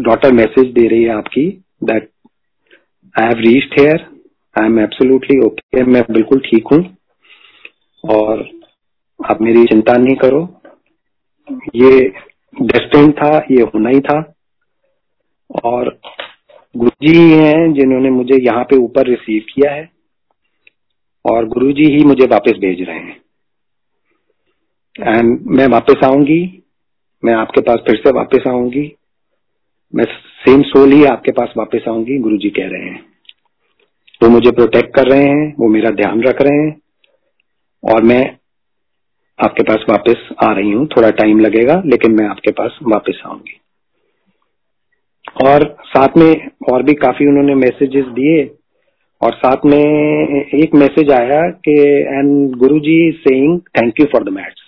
डॉटर 0.00 0.32
मैसेज 0.32 0.72
दे 0.72 0.88
रही 0.88 1.02
है 1.02 1.10
आपकी 1.10 1.46
that 1.84 2.10
I 3.14 3.26
have 3.26 3.38
reached 3.38 3.80
here 3.80 4.06
I 4.56 4.66
am 4.66 4.80
absolutely 4.80 5.38
okay 5.46 5.82
मैं 5.82 6.02
बिल्कुल 6.10 6.38
ठीक 6.38 6.64
हूँ। 6.72 6.96
और 8.04 8.48
आप 9.30 9.40
मेरी 9.40 9.64
चिंता 9.64 9.96
नहीं 9.96 10.16
करो। 10.16 10.60
ये 11.74 12.00
डेस्टिन 12.62 13.12
था, 13.12 13.36
ये 13.50 13.62
होना 13.62 13.88
ही 13.88 14.00
था। 14.00 14.34
और 15.64 16.00
गुरु 16.76 16.90
जी 16.90 17.18
ही 17.18 17.30
हैं 17.32 17.72
जिन्होंने 17.72 18.10
मुझे 18.10 18.44
यहाँ 18.44 18.64
पे 18.64 18.76
ऊपर 18.76 19.06
रिसीव 19.06 19.42
किया 19.54 19.72
है। 19.72 19.90
और 21.24 21.46
गुरु 21.46 21.72
जी 21.72 21.84
ही 21.84 22.04
मुझे 22.04 22.26
वापस 22.26 22.52
भेज 22.52 22.82
रहे 22.82 22.98
हैं। 22.98 23.20
एंड 25.00 25.40
मैं 25.46 25.66
वापस 25.66 26.04
आऊँगी। 26.04 26.62
मैं 27.24 27.34
आपके 27.34 27.60
पास 27.60 27.78
फिर 27.78 27.96
से 27.96 28.10
वापस 28.10 28.44
आऊँगी। 28.48 28.95
मैं 29.94 30.04
सेम 30.14 30.62
सोल 30.62 30.92
ही 30.92 31.04
आपके 31.04 31.32
पास 31.32 31.52
वापस 31.56 31.84
आऊँगी 31.88 32.18
गुरु 32.18 32.36
जी 32.36 32.50
कह 32.50 32.68
रहे 32.68 32.82
हैं। 32.82 33.04
वो 34.22 34.28
मुझे 34.28 34.50
प्रोटेक्ट 34.50 34.94
कर 34.96 35.06
रहे 35.06 35.22
हैं, 35.22 35.54
वो 35.58 35.68
मेरा 35.68 35.90
ध्यान 35.90 36.22
रख 36.22 36.42
रहे 36.42 36.58
हैं, 36.58 36.76
और 37.84 38.02
मैं 38.02 38.36
आपके 39.38 39.62
पास 39.62 39.84
वापस 39.90 40.28
आ 40.44 40.52
रही 40.52 40.70
हूँ, 40.70 40.86
थोड़ा 40.86 41.10
टाइम 41.10 41.40
लगेगा, 41.40 41.82
लेकिन 41.86 42.12
मैं 42.12 42.28
आपके 42.28 42.50
पास 42.50 42.78
वापस 42.82 43.22
आऊँगी। 43.26 43.60
और 45.46 45.76
साथ 45.86 46.16
में 46.16 46.50
और 46.72 46.82
भी 46.82 46.94
काफ़ी 46.94 47.26
उन्होंने 47.26 47.54
मैसेजेस 47.54 48.04
दिए, 48.04 48.44
और 49.22 49.32
साथ 49.32 49.56
में 49.64 49.78
एक 50.44 50.74
मैसेज 50.74 51.10
आया 51.10 51.42
कि 51.42 51.80
and 52.08 52.56
Guru 52.56 52.78
ji 52.78 53.12
saying 53.12 53.60
thank 53.60 54.00
you 54.00 54.06
for 54.06 54.24
the 54.24 54.28
maths 54.28 54.65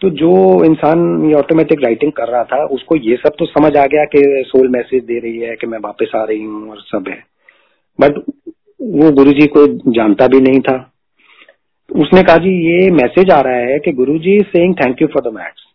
तो 0.00 0.10
जो 0.10 0.32
इंसान 0.64 1.00
ये 1.28 1.34
ऑटोमेटिक 1.34 1.80
राइटिंग 1.84 2.12
कर 2.12 2.28
रहा 2.28 2.42
था, 2.44 2.64
उसको 2.64 2.96
ये 2.96 3.16
सब 3.16 3.34
तो 3.38 3.46
समझ 3.46 3.76
आ 3.76 3.84
गया 3.86 4.04
कि 4.04 4.22
सोल 4.46 4.68
मैसेज 4.68 5.04
दे 5.04 5.18
रही 5.18 5.38
है, 5.38 5.56
कि 5.56 5.66
मैं 5.66 5.78
वापस 5.78 6.12
आ 6.16 6.22
रही 6.24 6.42
हूँ 6.42 6.70
और 6.70 6.80
सब 6.80 7.08
है। 7.08 7.22
बट 7.98 8.18
वो 8.80 9.10
गुरु 9.12 9.32
जी 9.32 9.46
को 9.46 9.66
जानता 9.92 10.26
भी 10.26 10.40
नहीं 10.40 10.60
था। 10.60 10.76
उसने 11.90 12.22
कहा, 12.22 12.36
जी, 12.36 12.50
ये 12.50 12.90
मैसेज 12.90 13.30
आ 13.30 13.40
रहा 13.40 13.72
है 13.72 13.78
कि 13.78 13.92
Guru 13.92 14.18
ji 14.18 14.38
saying 14.48 14.74
thank 14.74 15.02
you 15.02 15.08
for 15.08 15.30
the 15.30 15.34
maths 15.34 15.66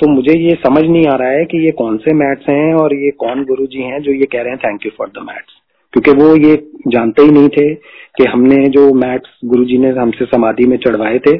तो 0.00 0.08
मुझे 0.08 0.38
ये 0.38 0.54
समझ 0.54 0.82
नहीं 0.82 1.06
आ 1.06 1.14
रहा 1.16 1.28
है 1.28 1.44
कि 1.44 1.64
ये 1.64 1.70
कौन 1.70 1.96
से 1.96 2.14
मैथ्स 2.14 2.48
हैं 2.48 2.74
और 2.74 2.94
ये 2.94 3.10
कौन 3.10 3.44
गुरु 3.44 3.66
जी 3.66 3.82
हैं 3.82 4.00
जो 4.02 4.12
ये 4.12 4.26
कह 4.32 4.42
रहे 4.42 4.52
हैं 4.52 4.58
thank 4.58 4.86
you 4.86 4.92
for 4.98 5.08
the 5.08 5.24
maths 5.26 5.56
क्योंकि 5.92 6.10
वो 6.10 6.36
ये 6.36 6.56
जानते 6.88 7.22
ही 7.22 7.30
नहीं 7.30 7.48
थे 7.48 7.74
कि 8.18 8.24
हमने 8.24 8.64
जो 8.66 8.92
मैथ्स 8.94 9.38
गुरु 9.44 9.64
जी 9.64 9.78
ने 9.78 9.90
हमसे 9.90 10.24
समाधि 10.24 10.66
में 10.66 10.76
चढ़वाए 10.76 11.18
थे, 11.18 11.34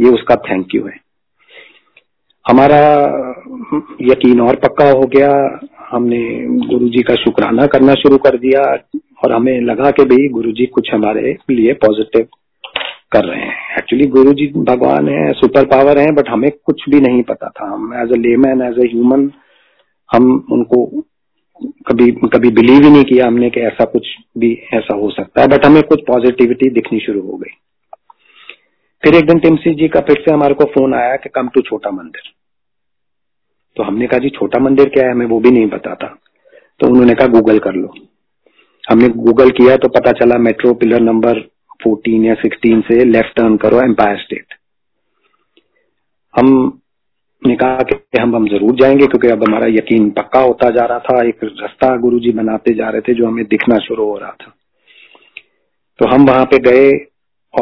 ये 0.00 0.10
उसका 0.10 0.36
थैंक 0.50 0.74
यू 0.74 0.84
है। 0.86 1.03
हमारा 2.46 2.78
यकीन 4.02 4.40
और 4.40 4.56
पक्का 4.56 4.90
हो 4.90 5.06
गया। 5.16 5.30
हमने 5.90 6.18
गुरु 6.68 6.88
जी 6.88 7.02
का 7.02 7.14
शुक्राना 7.14 7.66
करना 7.66 7.94
शुरू 7.94 8.16
कर 8.18 8.36
दिया 8.38 8.62
और 9.24 9.32
हमें 9.32 9.60
लगा 9.60 9.90
कि 9.90 10.04
भाई 10.04 10.28
गुरु 10.28 10.52
जी 10.52 10.66
कुछ 10.66 10.92
हमारे 10.94 11.36
लिए 11.50 11.72
पॉजिटिव 11.84 12.26
कर 13.12 13.24
रहे 13.24 13.40
हैं। 13.40 13.76
एक्चुअली 13.78 14.06
गुरु 14.06 14.32
जी 14.32 14.46
भगवान 14.68 15.08
है 15.08 15.32
सुपर 15.32 15.64
पावर 15.64 15.98
है 15.98 16.10
बट 16.12 16.28
हमें 16.28 16.50
कुछ 16.64 16.88
भी 16.88 17.00
नहीं 17.00 17.22
पता 17.22 17.48
था। 17.48 17.66
हम 17.66 17.92
as 18.02 18.12
a 18.12 18.20
layman 18.20 18.62
as 18.62 18.78
a 18.78 18.88
human 18.88 19.30
हम 20.10 20.46
उनको 20.52 20.84
कभी 21.88 22.10
कभी 22.34 22.50
बिलीव 22.50 22.82
ही 22.82 22.90
नहीं 22.90 23.04
किया 23.04 23.26
हमने 23.26 23.50
कि 23.50 23.60
ऐसा 23.60 23.84
कुछ 23.84 24.06
भी 24.38 24.52
ऐसा 24.74 24.94
हो 24.96 25.10
सकता 25.10 25.42
है। 25.42 25.48
बट 25.48 25.66
हमें 25.66 25.82
कुछ 25.82 26.00
पॉजिटिविटी 26.08 26.70
दिखनी 26.70 26.98
शुरू 27.00 27.20
हो 27.20 27.36
गई। 27.36 27.54
फिर 29.04 29.14
एक 29.14 29.26
दिन 29.26 29.38
टिमसी 29.38 29.74
जी 29.74 29.88
का 29.88 30.00
फिर 30.00 30.16
से 30.20 30.34
हमारे 30.34 30.54
को 30.54 30.64
फ़ोन 30.64 30.94
आया 30.94 31.16
कि 31.16 31.28
कम 31.28 31.48
टू 31.48 31.60
छोटा 31.60 31.90
मंदिर। 31.90 32.32
तो 33.76 33.82
हमने 33.82 34.06
कहा, 34.06 34.18
जी, 34.18 34.28
छोटा 34.28 34.60
मंदिर 34.60 34.88
क्या 34.88 35.04
है? 35.04 35.12
हमें 35.12 35.26
वो 35.26 35.40
भी 35.40 35.50
नहीं 35.50 35.68
पता 35.68 35.94
था। 35.94 36.18
तो 36.80 36.88
उन्होंने 36.88 37.14
कहा, 37.14 37.26
गूगल 37.26 37.58
कर 37.58 37.72
लो। 37.72 37.94
हमने 38.90 39.08
गूगल 39.08 39.50
किया 39.50 39.76
तो 39.76 39.88
पता 39.88 40.12
चला 40.12 40.38
मेट्रो 40.38 40.74
पिलर 40.74 41.00
नंबर 41.00 41.40
14 41.80 42.24
या 42.24 42.34
16 42.34 42.80
से 42.80 43.04
लेफ़्ट 43.04 43.36
टर्न 43.36 43.56
करो 43.56 43.80
एम्पायर 43.80 44.18
स्टेट 44.18 44.54
हम 46.34 46.80
ने 47.46 47.56
कहा 47.56 47.76
कि 47.76 48.18
हम 48.20 48.36
हम 48.36 48.48
ज़रूर 48.48 48.74
जाएँगे, 48.74 49.06
क्योंकि 49.06 49.28
अब 49.28 49.48
हमारा 49.48 49.66
यकीन 49.66 50.10
पक्का 50.10 50.40
होता 50.40 50.70
जा 50.70 50.84
रहा 50.84 50.98
था। 50.98 51.28
एक 51.28 51.44
रास्ता 51.44 51.96
गुरुजी 51.96 52.30
बनाते 52.30 52.74
जा 52.74 52.88
रहे 52.88 53.00
थे, 53.00 53.14
जो 53.14 53.26
हमें 53.26 53.44
दिखना 53.44 53.78
शुरू 53.78 54.04
हो 54.04 54.18
रहा 54.18 54.30
था। 54.30 54.54
तो 55.98 56.06
हम 56.06 56.24
वहाँ 56.26 56.44
पे 56.44 56.58
गए 56.58 56.90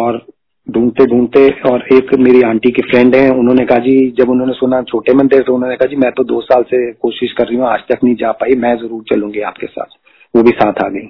और 0.00 0.26
ढूंढते 0.68 1.04
ढूंढते 1.06 1.48
और 1.70 1.84
एक 1.92 2.14
मेरी 2.18 2.42
आंटी 2.42 2.70
की 2.70 2.82
फ्रेंड 2.82 3.14
है, 3.14 3.28
उन्होंने 3.30 3.64
कहा, 3.66 3.78
जी, 3.78 4.10
जब 4.18 4.30
उन्होंने 4.30 4.52
सुना 4.52 4.82
छोटे 4.82 5.14
मंदिर 5.14 5.42
तो 5.42 5.54
उन्होंने 5.54 5.76
कहा, 5.76 5.86
जी, 5.86 5.96
मैं 5.96 6.10
तो 6.12 6.24
दो 6.24 6.40
साल 6.40 6.62
से 6.62 6.92
कोशिश 6.92 7.32
कर 7.32 7.46
रही 7.46 7.56
हूँ, 7.56 7.66
आज 7.66 7.80
तक 7.90 8.04
नहीं 8.04 8.14
जा 8.14 8.30
पाई, 8.32 8.54
मैं 8.56 8.76
ज़रूर 8.76 9.02
चलूँगी 9.10 9.40
आपके 9.42 9.66
साथ। 9.66 9.98
वो 10.34 10.42
भी 10.42 10.50
साथ 10.52 10.82
आ 10.84 10.88
गई। 10.88 11.08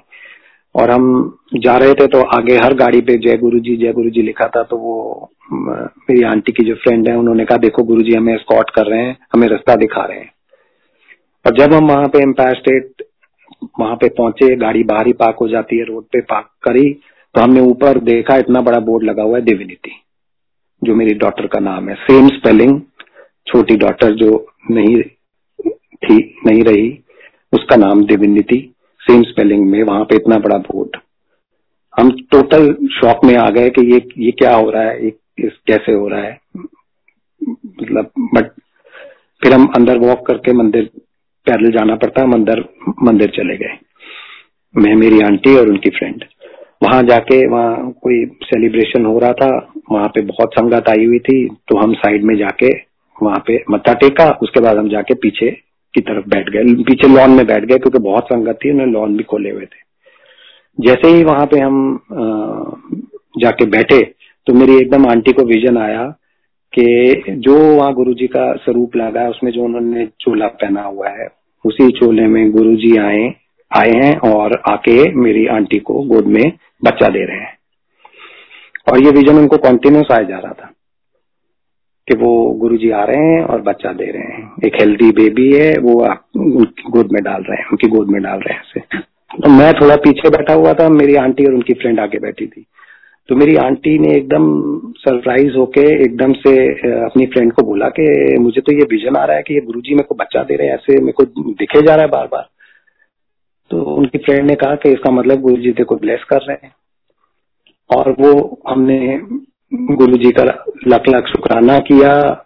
और 0.75 0.91
हम 0.91 1.37
जा 1.55 1.75
रहे 1.77 1.93
थे 1.93 2.07
तो 2.07 2.21
आगे 2.37 2.55
हर 2.55 2.73
गाड़ी 2.73 3.01
पे 3.01 3.17
जय 3.19 3.37
गुरु 3.37 3.59
जी 3.59 3.75
जय 3.77 3.91
गुरु 3.93 4.09
जी 4.09 4.21
लिखा 4.21 4.47
था 4.47 4.63
तो 4.63 4.77
वो 4.77 5.29
मेरी 5.51 6.23
आंटी 6.23 6.51
की 6.51 6.63
जो 6.65 6.75
फ्रेंड 6.75 7.09
है, 7.09 7.15
उन्होंने 7.15 7.45
कहा, 7.45 7.57
देखो 7.57 7.83
गुरु 7.83 8.01
जी 8.01 8.15
हमें 8.15 8.37
स्कॉट 8.37 8.69
कर 8.69 8.85
रहे 8.85 9.01
हैं, 9.01 9.17
हमें 9.33 9.47
रास्ता 9.47 9.75
दिखा 9.75 10.05
रहे 10.05 10.19
हैं। 10.19 10.31
और 11.45 11.57
जब 11.57 11.73
हम 11.73 11.87
वहाँ 11.87 12.07
पे 12.07 12.21
एम्पायर 12.21 12.55
स्टेट 12.55 13.03
वहाँ 13.79 13.95
पे 13.95 14.07
पहुँचे, 14.09 14.55
गाड़ी 14.55 14.83
बाहर 14.83 15.07
ही 15.07 15.13
पार्क 15.13 15.37
हो 15.41 15.47
जाती 15.47 15.77
है, 15.77 15.83
रोड 15.83 16.03
पे 16.03 16.21
पार्क 16.23 16.47
करी 16.63 16.89
तो 17.35 17.41
हमने 17.41 17.61
ऊपर 17.61 17.99
देखा 18.01 18.35
इतना 18.37 18.61
बड़ा 18.61 18.79
बोर्ड 18.79 19.03
लगा 19.03 19.23
हुआ 19.23 19.37
है 19.37 19.43
दिविनिटी 19.43 19.91
जो 20.81 20.95
मेरी 20.95 21.13
डॉटर 21.15 21.47
का 21.47 21.59
नाम 21.59 21.89
है। 21.89 21.95
सेम 22.01 22.27
स्पेलिंग 22.29 22.79
छोटी 23.47 23.75
डॉटर 23.75 24.15
जो 24.15 24.29
नहीं 24.71 25.01
थी, 25.01 26.15
नहीं 26.45 26.63
रही, 26.63 26.89
उसका 27.53 27.75
नाम 27.75 28.03
दिविनिटी 28.05 28.59
सेम 29.01 29.23
स्पेलिंग 29.23 29.65
में, 29.69 29.81
वहाँ 29.83 30.03
पे 30.03 30.15
इतना 30.15 30.37
बड़ा 30.37 30.57
बोर्ड। 30.57 30.97
हम 31.93 32.11
टोटल 32.31 32.73
शॉक 32.91 33.23
में 33.25 33.35
आ 33.37 33.49
गए 33.49 33.69
कि 33.69 33.81
ये 33.93 34.01
ये 34.17 34.31
क्या 34.31 34.55
हो 34.55 34.69
रहा 34.71 34.83
है, 34.83 35.05
ये 35.05 35.49
कैसे 35.67 35.91
हो 35.91 36.07
रहा 36.07 36.21
है। 36.21 36.39
मतलब 37.41 38.11
बट 38.35 38.51
फिर 39.41 39.53
हम 39.53 39.65
अंदर 39.75 39.97
वॉक 39.97 40.25
करके 40.27 40.53
मंदिर, 40.53 40.89
पैदल 41.47 41.71
जाना 41.71 41.95
पड़ता, 41.95 42.21
हम 42.21 42.33
अंदर 42.33 42.63
मंदिर 43.03 43.29
चले 43.29 43.57
गए। 43.57 43.77
मैं, 44.75 44.95
मेरी 44.95 45.19
आंटी 45.21 45.55
और 45.57 45.69
उनकी 45.69 45.89
फ्रेंड 45.89 46.23
वहाँ 46.81 47.01
जाके 47.03 47.45
वहाँ 47.47 47.91
कोई 48.03 48.25
सेलिब्रेशन 48.43 49.05
हो 49.05 49.17
रहा 49.19 49.33
था, 49.33 49.49
वहाँ 49.91 50.07
पे 50.07 50.21
बहुत 50.23 50.53
संगत 50.53 50.89
आई 50.89 51.05
हुई 51.05 51.19
थी 51.21 51.45
तो 51.67 51.77
हम 51.77 51.93
साइड 51.95 52.23
में 52.23 52.35
जाके 52.37 52.71
वहाँ 53.17 53.43
पे 53.47 53.57
मत्था 53.71 53.93
टेका, 53.95 54.29
उसके 54.41 54.59
बाद 54.59 54.77
हम 54.77 54.89
जाके 54.89 55.13
पीछे 55.15 55.49
की 55.93 56.01
तरफ़ 56.01 56.27
बैठ 56.29 56.49
गए। 56.49 56.83
पीछे 56.83 57.07
लॉन 57.09 57.31
में 57.31 57.45
बैठ 57.47 57.65
गए, 57.65 57.77
क्योंकि 57.77 57.99
बहुत 57.99 58.25
संगत 58.25 58.59
थी 58.63 58.71
उन्होंने 58.71 58.91
लॉन 58.91 59.15
भी 59.17 59.23
खोले 59.23 59.49
हुए 59.49 59.65
थे। 59.65 59.81
जैसे 60.77 61.07
ही 61.07 61.23
वहाँ 61.23 61.45
पे 61.45 61.59
हम 61.59 61.99
जाके 63.39 63.65
बैठे 63.67 64.01
तो 64.47 64.53
मेरी 64.53 64.75
एकदम 64.77 65.05
आंटी 65.07 65.31
को 65.33 65.43
विजन 65.45 65.77
आया 65.79 66.03
कि 66.73 67.35
जो 67.39 67.55
वहाँ 67.75 67.93
गुरु 67.93 68.13
जी 68.13 68.27
का 68.27 68.51
स्वरूप 68.55 68.95
लगा 68.95 69.21
है, 69.21 69.29
उसमें 69.29 69.51
जो 69.51 69.63
उन्होंने 69.63 70.05
चोला 70.21 70.47
पहना 70.47 70.81
हुआ 70.83 71.09
है, 71.11 71.27
उसी 71.65 71.89
चोले 71.91 72.27
में 72.27 72.51
गुरु 72.51 72.75
जी 72.77 72.97
आए 72.99 73.23
आए 73.73 73.91
हैं 73.95 74.15
और 74.29 74.61
आके 74.69 74.97
मेरी 75.15 75.45
आंटी 75.47 75.79
को 75.79 75.93
गोद 76.05 76.27
में 76.27 76.43
बच्चा 76.83 77.07
दे 77.07 77.25
रहे 77.25 77.37
हैं। 77.37 77.57
और 78.91 79.03
ये 79.03 79.11
विजन 79.11 79.37
उनको 79.37 79.57
कॉन्टिन्यूस 79.59 80.11
आया 80.11 80.23
जा 80.23 80.37
रहा 80.37 80.53
था 80.53 80.71
कि 82.07 82.17
वो 82.17 82.33
गुरुजी 82.61 82.89
आ 82.91 83.03
रहे 83.03 83.25
हैं 83.25 83.43
और 83.43 83.61
बच्चा 83.61 83.91
दे 83.93 84.05
रहे 84.05 84.33
हैं। 84.33 84.65
एक 84.65 84.75
हेल्दी 84.75 85.09
बेबी 85.13 85.51
है, 85.53 85.71
वो 85.73 85.93
उनकी 86.35 86.89
गोद 86.89 87.11
में 87.11 87.21
डाल 87.23 87.43
रहे 87.43 87.57
हैं, 87.57 87.67
उनकी 87.67 87.89
गोद 87.89 88.07
में 88.07 88.21
डाल 88.21 88.39
रहे 88.39 88.53
हैं 88.53 89.01
तो 89.33 89.49
मैं 89.49 89.71
थोड़ा 89.73 89.95
पीछे 89.97 90.29
बैठा 90.29 90.53
हुआ 90.53 90.73
था, 90.73 90.87
मेरी 90.91 91.15
आंटी 91.17 91.45
और 91.45 91.53
उनकी 91.53 91.73
फ्रेंड 91.73 91.99
आगे 91.99 92.19
बैठी 92.19 92.45
थी। 92.47 92.65
तो 93.29 93.35
मेरी 93.35 93.55
आंटी 93.57 93.97
ने 93.99 94.13
एकदम 94.15 94.43
सरप्राइज़ 94.97 95.55
होके 95.57 95.81
एकदम 95.95 96.33
से 96.35 96.51
अपनी 96.95 97.25
फ्रेंड 97.25 97.51
को 97.53 97.63
बोला 97.63 97.87
कि 97.89 98.05
मुझे 98.39 98.61
तो 98.61 98.73
ये 98.73 98.85
विजन 98.91 99.15
आ 99.15 99.23
रहा 99.25 99.37
है 99.37 99.43
कि 99.43 99.53
ये 99.53 99.61
गुरुजी 99.61 99.93
मेरे 99.93 100.07
को 100.09 100.15
बच्चा 100.15 100.43
दे 100.43 100.55
रहे 100.55 100.67
हैं, 100.67 100.73
ऐसे 100.75 100.99
मेरे 100.99 101.11
को 101.13 101.53
दिखे 101.53 101.81
जा 101.81 101.95
रहा 101.95 102.05
है 102.05 102.11
बार 102.11 102.27
बार 102.27 102.47
तो 103.69 103.81
उनकी 103.81 104.17
फ्रेंड 104.17 104.49
ने 104.49 104.55
कहा 104.55 104.75
कि 104.75 104.89
इसका 104.89 105.11
मतलब 105.11 105.41
गुरु 105.41 105.55
जी 105.55 105.83
को 105.83 105.95
ब्लेस 105.95 106.23
कर 106.23 106.37
रहे 106.37 106.57
हैं। 106.63 106.75
और 107.97 108.11
वो 108.11 108.61
हमने 108.67 109.21
गुरु 109.73 110.17
जी 110.17 110.31
का 110.31 110.43
लख 110.87 111.01
लख 111.09 111.27
शुक्राना 111.27 111.77
किया 111.77 112.45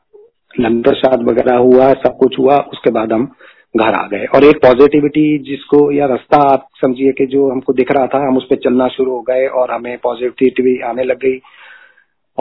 लंगर 0.60 0.94
शाद 0.94 1.30
वगैरह 1.30 1.58
हुआ, 1.58 1.94
सब 1.94 2.18
कुछ 2.20 2.40
हुआ, 2.40 2.58
उसके 2.58 2.92
बाद 2.92 3.14
हम 3.14 3.32
घर 3.78 3.94
आ 3.94 4.08
गए। 4.08 4.26
और 4.26 4.44
एक 4.44 4.56
पॉजिटिविटी 4.56 5.38
जिसको 5.38 5.92
या 5.92 6.06
रास्ता 6.06 6.38
आप 6.38 6.68
समझिए 6.82 7.12
कि 7.12 7.26
जो 7.26 7.52
हमको 7.52 7.74
दिख 7.74 7.92
रहा 7.92 8.08
था, 8.08 8.28
हम 8.28 8.38
उस 8.38 8.44
पर 8.44 8.56
चलना 8.56 8.88
शुरू 8.88 9.12
हो 9.12 9.22
गए 9.22 9.48
और 9.48 9.72
हमें 9.72 9.98
पॉजिटिविटी 9.98 10.82
आने 10.82 11.04
लग 11.04 11.18
गई 11.18 11.42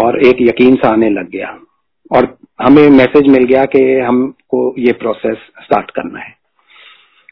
और 0.05 0.27
एक 0.27 0.37
यकीन 0.41 0.77
सा 0.77 0.89
आने 0.89 1.11
लग 1.11 1.31
गया। 1.31 1.59
और 2.13 2.39
हमें 2.63 2.91
मैसेज 2.91 3.29
मिल 3.29 3.45
गया 3.45 3.65
कि 3.65 3.99
हमको 4.01 4.75
ये 4.79 4.93
प्रोसेस 4.93 5.37
स्टार्ट 5.37 5.91
करना 5.91 6.19
है। 6.19 6.46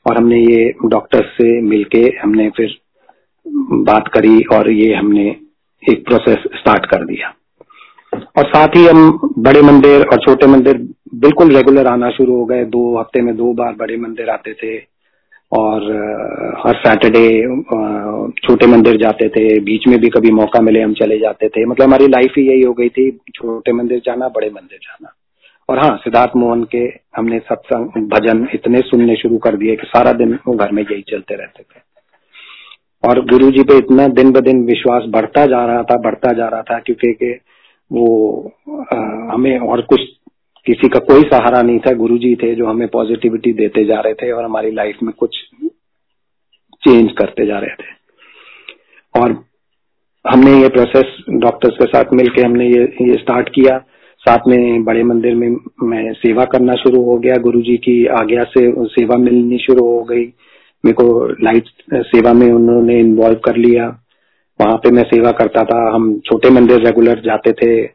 और 0.07 0.17
हमने 0.17 0.41
ये 0.41 0.73
डॉक्टर 0.87 1.23
से 1.35 1.61
मिलके 1.63 2.03
हमने 2.23 2.49
फिर 2.51 2.77
बात 3.85 4.09
करी 4.09 4.43
और 4.53 4.71
ये 4.71 4.95
हमने 4.95 5.29
एक 5.83 6.05
प्रोसेस 6.07 6.45
स्टार्ट 6.55 6.87
कर 6.87 7.05
दिया। 7.05 7.35
और 8.39 8.45
साथ 8.47 8.77
ही 8.77 8.87
हम 8.87 9.31
बड़े 9.39 9.63
मंदिर 9.63 10.07
और 10.07 10.19
छोटे 10.19 10.47
मंदिर 10.47 10.77
बिल्कुल 11.15 11.55
रेगुलर 11.57 11.87
आना 11.87 12.11
शुरू 12.11 12.37
हो 12.37 12.45
गए। 12.45 12.65
दो 12.67 12.99
हफ़्ते 12.99 13.21
में 13.23 13.35
दो 13.37 13.53
बार 13.53 13.75
बड़े 13.75 13.97
मंदिर 13.97 14.31
आते 14.31 14.53
थे 14.55 14.77
और 15.53 15.83
हर 16.59 16.77
सैटरडे 16.77 17.29
छोटे 18.39 18.67
मंदिर 18.67 18.97
जाते 18.97 19.29
थे। 19.29 19.61
बीच 19.61 19.87
में 19.89 19.99
भी 20.01 20.09
कभी 20.09 20.31
मौका 20.33 20.61
मिले 20.61 20.81
हम 20.83 20.95
चले 20.95 21.19
जाते 21.19 21.49
थे। 21.49 21.65
मतलब 21.65 21.87
हमारी 21.87 22.09
लाइफ 22.09 22.39
ही 22.39 22.47
यही 22.49 22.63
हो 22.63 22.73
गई 22.73 22.89
थी। 22.89 23.11
छोटे 23.35 23.73
मंदिर 23.73 24.03
जाना, 24.07 24.29
बड़े 24.29 24.51
मंदिर 24.51 24.79
जाना। 24.83 25.15
और 25.69 25.79
हाँ 25.79 25.97
सिद्धार्थ 25.97 26.31
मोहन 26.37 26.65
के 26.65 26.79
हमने 27.17 27.39
सत्संग 27.39 28.09
भजन 28.09 28.49
इतने 28.55 28.81
सुनने 28.81 29.17
शुरू 29.17 29.39
कर 29.39 29.57
दिए 29.57 29.77
कि 29.77 29.87
सारा 29.87 30.13
दिन 30.13 30.39
वो 30.47 30.55
घर 30.55 30.73
में 30.73 30.83
यही 30.83 31.03
चलते 31.03 31.35
रहते 31.35 31.63
थे। 31.63 31.81
और 33.09 33.25
गुरु 33.27 33.51
जी 33.51 33.63
पे 33.63 33.77
इतना 33.77 34.09
दिन 34.09 34.33
ब 34.33 34.41
दिन 34.41 34.65
विश्वास 34.65 35.03
बढ़ता 35.09 35.47
जा 35.47 35.67
रहा 35.67 35.83
था 35.83 35.97
बढ़ता 35.97 36.33
जा 36.33 36.49
रहा 36.49 36.63
था 36.63 36.79
क्योंकि 36.79 37.13
के 37.13 37.33
वो 37.93 38.07
आ, 38.93 38.97
हमें 39.35 39.59
और 39.59 39.81
कुछ 39.81 40.01
किसी 40.67 40.89
का 40.89 40.99
कोई 40.99 41.23
सहारा 41.23 41.63
नहीं 41.63 41.79
था। 41.79 41.93
गुरु 41.93 42.19
जी 42.19 42.35
थे 42.35 42.55
जो 42.55 42.67
हमें 42.67 42.89
पॉजिटिविटी 42.89 43.53
देते 43.53 43.85
जा 43.85 44.01
रहे 44.01 44.15
थे 44.15 44.33
और 44.33 44.45
हमारी 44.45 44.71
लाइफ 44.71 44.99
में 45.03 45.15
कुछ 45.19 45.37
चेंज 46.85 47.13
करते 47.13 47.47
जा 47.47 47.59
रहे 47.59 47.75
थे। 47.75 47.93
और 49.23 49.33
हमने 50.25 50.63
ये 50.63 50.69
प्रोसेस 50.69 51.25
डॉक्टर्स 51.31 51.75
के 51.75 51.85
साथ 51.85 52.05
मिलके 52.13 52.43
हमने 52.43 52.67
ये 52.67 52.83
ये 52.83 53.15
स्टार्ट 53.15 53.49
किया। 53.49 53.85
साथ 54.29 54.39
में 54.49 54.85
बड़े 54.85 55.03
मंदिर 55.03 55.35
में 55.35 55.57
मैं 55.83 56.13
सेवा 56.13 56.45
करना 56.45 56.75
शुरू 56.75 57.03
हो 57.03 57.19
गया। 57.19 57.37
गुरु 57.37 57.61
जी 57.61 57.77
की 57.77 58.07
आज्ञा 58.07 58.43
से 58.43 58.87
सेवा 58.87 59.17
मिलनी 59.17 59.59
शुरू 59.59 59.85
हो 59.85 60.03
गई। 60.03 60.25
मेरे 60.85 60.93
को 60.93 61.29
लाइट 61.29 61.65
सेवा 61.95 62.33
में 62.33 62.53
उन्होंने 62.53 63.01
इन्वॉल्व 63.01 63.37
कर 63.37 63.57
लिया। 63.57 64.01
वहाँ 64.61 64.77
पे 64.77 64.91
मैं 64.91 65.03
सेवा 65.03 65.31
करता 65.31 65.65
था। 65.65 65.95
हम 65.95 66.19
छोटे 66.19 66.51
मंदिर 66.51 66.87
रेगुलर 66.87 67.23
जाते 67.25 67.53
थे। 67.53 67.91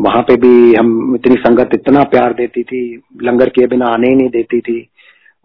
वहाँ 0.00 0.22
पे 0.22 0.36
भी 0.36 0.74
हम 0.74 1.14
इतनी 1.14 1.34
संगत, 1.34 1.70
इतना 1.74 2.02
प्यार 2.02 2.32
देती 2.32 2.62
थी। 2.62 3.02
लंगर 3.22 3.48
किए 3.48 3.66
बिना 3.66 3.86
आने 3.86 4.08
ही 4.08 4.14
नहीं 4.14 4.28
देती 4.28 4.60
थी। 4.60 4.88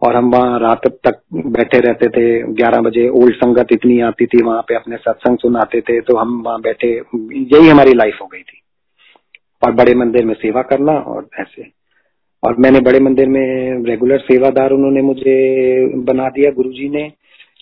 और 0.02 0.16
हम 0.16 0.30
वहाँ 0.30 0.60
रात 0.60 0.80
तक 0.86 1.20
बैठे 1.34 1.78
रहते 1.78 2.08
थे। 2.08 2.52
ग्यारह 2.52 2.80
बजे 2.80 3.08
ओल्ड 3.08 3.34
संगत 3.34 3.66
इतनी 3.72 4.00
आती 4.00 4.26
थी। 4.26 4.42
वहाँ 4.42 4.62
पे 4.62 4.74
अपने 4.74 4.96
सत्संग 4.96 5.38
सुनाते 5.38 5.80
थे। 5.80 6.00
तो 6.00 6.16
हम 6.16 6.42
वहाँ 6.46 6.60
बैठे, 6.60 7.00
यही 7.32 7.68
हमारी 7.68 7.92
लाइफ 7.94 8.18
हो 8.22 8.26
गई 8.26 8.40
थी। 8.40 8.61
और 9.66 9.72
बड़े 9.72 9.94
मंदिर 9.94 10.24
में 10.24 10.34
सेवा 10.34 10.62
करना 10.62 10.92
और 10.92 11.28
ऐसे। 11.40 11.66
और 12.44 12.56
मैंने 12.58 12.80
बड़े 12.80 13.00
मंदिर 13.00 13.28
में 13.28 13.84
रेगुलर 13.84 14.18
सेवादार 14.18 14.70
उन्होंने 14.70 15.02
मुझे 15.02 15.86
बना 15.96 16.28
दिया, 16.28 16.50
गुरुजी 16.50 16.88
ने। 16.88 17.12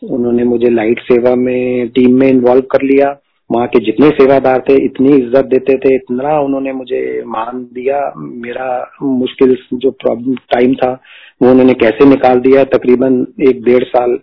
उन्होंने 0.02 0.44
मुझे 0.44 0.70
लाइट 0.70 1.00
सेवा 1.00 1.34
में 1.34 1.88
टीम 1.88 2.20
में 2.20 2.28
इन्वॉल्व 2.28 2.62
कर 2.62 2.82
लिया। 2.82 3.20
वहाँ 3.52 3.66
के 3.66 3.84
जितने 3.84 4.08
सेवादार 4.08 4.64
थे, 4.68 4.84
इतनी 4.84 5.16
इज़्ज़त 5.16 5.44
देते 5.44 5.74
थे, 5.74 5.94
इतना 5.94 6.40
उन्होंने 6.40 6.72
मुझे 6.72 7.22
मान 7.26 7.62
दिया। 7.72 8.12
मेरा 8.16 8.92
मुश्किल 9.02 9.56
जो 9.72 9.90
प्रॉब्लम 9.90 10.34
टाइम 10.34 10.74
था, 10.74 11.02
वो 11.42 11.50
उन्होंने 11.50 11.72
कैसे 11.72 12.04
निकाल 12.04 12.40
दिया? 12.40 12.64
तकरीबन 12.64 13.26
एक 13.48 13.64
डेढ़ 13.64 13.84
साल 13.84 14.18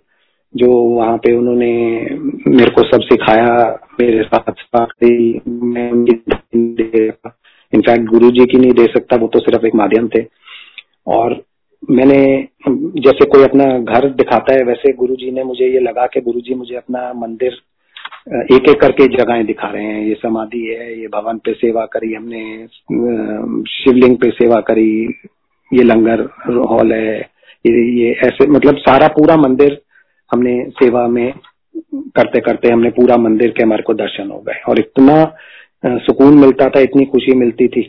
जो 0.54 0.72
वहाँ 0.72 1.16
पे 1.16 1.36
उन्होंने 1.36 1.72
मेरे 2.48 2.70
को 2.70 2.82
सब 2.82 3.00
सिखाया, 3.00 3.80
मेरे 4.00 4.22
साथ 4.22 4.52
साथ 4.52 5.04
मैं 5.48 5.92
इनफैक्ट 7.72 8.08
गुरु 8.10 8.30
जी 8.30 8.44
की 8.44 8.58
नहीं 8.58 8.72
दे 8.72 8.86
सकता 8.92 9.16
वो 9.16 9.28
तो 9.28 9.38
सिर्फ़ 9.40 9.66
एक 9.66 9.74
माध्यम 9.74 10.08
थे 10.08 10.24
और 11.06 11.42
मैंने 11.90 12.20
जैसे 13.00 13.24
कोई 13.24 13.44
अपना 13.44 13.66
घर 13.78 14.08
दिखाता 14.12 14.54
है 14.54 14.62
वैसे 14.64 14.92
गुरु 14.92 15.16
जी 15.16 15.30
ने 15.30 15.44
मुझे 15.44 15.72
ये 15.72 15.80
लगा 15.80 16.06
कि 16.06 16.20
गुरु 16.20 16.40
जी 16.40 16.54
मुझे 16.54 16.76
अपना 16.76 17.12
मंदिर 17.16 17.60
एक 18.52 18.68
एक 18.68 18.80
करके 18.80 19.06
जगहें 19.16 19.44
दिखा 19.46 19.68
रहे 19.68 19.84
हैं 19.84 20.02
ये 20.04 20.14
समाधि 20.14 20.64
है 20.66 21.00
ये 21.00 21.06
भवन 21.08 21.38
पे 21.38 21.52
सेवा 21.52 21.84
करी 21.86 22.12
हमने 22.14 22.66
शिवलिंग 23.72 24.16
पे 24.16 24.30
सेवा 24.30 24.60
करी 24.60 24.90
ये 25.72 25.82
लंगर 25.82 26.22
हॉल 26.70 26.92
है 26.92 27.18
ये 27.64 27.84
ये 27.92 28.12
ऐसे 28.26 28.46
मतलब 28.46 28.76
सारा 28.78 29.08
पूरा 29.08 29.36
मंदिर 29.36 29.80
हमने 30.30 30.54
सेवा 30.72 31.06
में 31.08 31.32
करते 32.16 32.40
करते 32.40 32.72
हमने 32.72 32.90
पूरा 32.90 33.16
मंदिर 33.16 33.50
के 33.50 33.62
हमारे 33.62 33.82
को 33.82 33.94
दर्शन 33.94 34.30
हो 34.30 34.38
गए 34.38 34.60
और 34.68 34.78
इतना 34.78 35.22
सुकून 35.84 36.38
मिलता 36.38 36.68
था, 36.68 36.80
इतनी 36.80 37.04
खुशी 37.06 37.34
मिलती 37.36 37.68
थी 37.68 37.82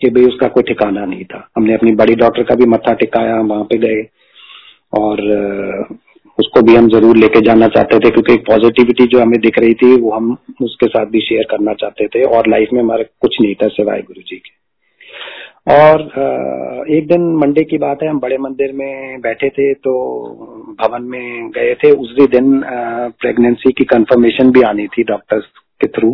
कि 0.00 0.10
भाई 0.10 0.24
उसका 0.26 0.48
कोई 0.48 0.62
ठिकाना 0.64 1.04
नहीं 1.04 1.24
था। 1.24 1.48
हमने 1.56 1.74
अपनी 1.74 1.92
बड़ी 1.94 2.14
डॉक्टर 2.16 2.42
का 2.44 2.54
भी 2.54 2.66
मत्था 2.68 2.92
टिकाया 2.94 3.40
वहाँ 3.42 3.64
पे 3.64 3.78
गए 3.78 4.02
और 4.92 5.22
उसको 6.38 6.62
भी 6.62 6.74
हम 6.74 6.88
ज़रूर 6.90 7.16
लेके 7.16 7.40
जाना 7.40 7.66
चाहते 7.68 7.98
थे 7.98 8.10
क्योंकि 8.10 8.32
एक 8.32 8.40
पॉजिटिविटी 8.46 9.06
जो 9.06 9.20
हमें 9.20 9.40
दिख 9.40 9.58
रही 9.58 9.74
थी, 9.74 9.94
वो 9.94 10.10
हम 10.10 10.36
उसके 10.62 10.86
साथ 10.88 11.06
भी 11.06 11.20
शेयर 11.20 11.44
करना 11.50 11.74
चाहते 11.74 12.06
थे 12.08 12.22
और 12.28 12.48
लाइफ 12.50 12.68
में 12.72 12.80
हमारे 12.80 13.04
कुछ 13.20 13.40
नहीं 13.40 13.54
था 13.54 13.68
सिवाय 13.70 14.02
गुरु 14.02 14.22
जी 14.22 14.36
के। 14.36 14.52
और 15.72 16.00
एक 16.90 17.06
दिन 17.08 17.22
मंडे 17.36 17.64
की 17.64 17.78
बात 17.78 18.02
है, 18.02 18.08
हम 18.08 18.18
बड़े 18.20 18.38
मंदिर 18.38 18.72
में 18.72 19.20
बैठे 19.20 19.48
थे 19.50 19.72
तो 19.76 19.92
भवन 20.80 21.02
में 21.04 21.50
गए 21.50 21.74
थे। 21.74 21.90
उसी 21.92 22.26
दिन 22.28 22.60
प्रेगनेंसी 22.64 23.72
की 23.72 23.84
कंफर्मेशन 23.86 24.50
भी 24.52 24.62
आनी 24.64 24.86
थी 24.88 25.02
डॉक्टर्स 25.04 25.44
के 25.80 25.86
थ्रू 25.90 26.10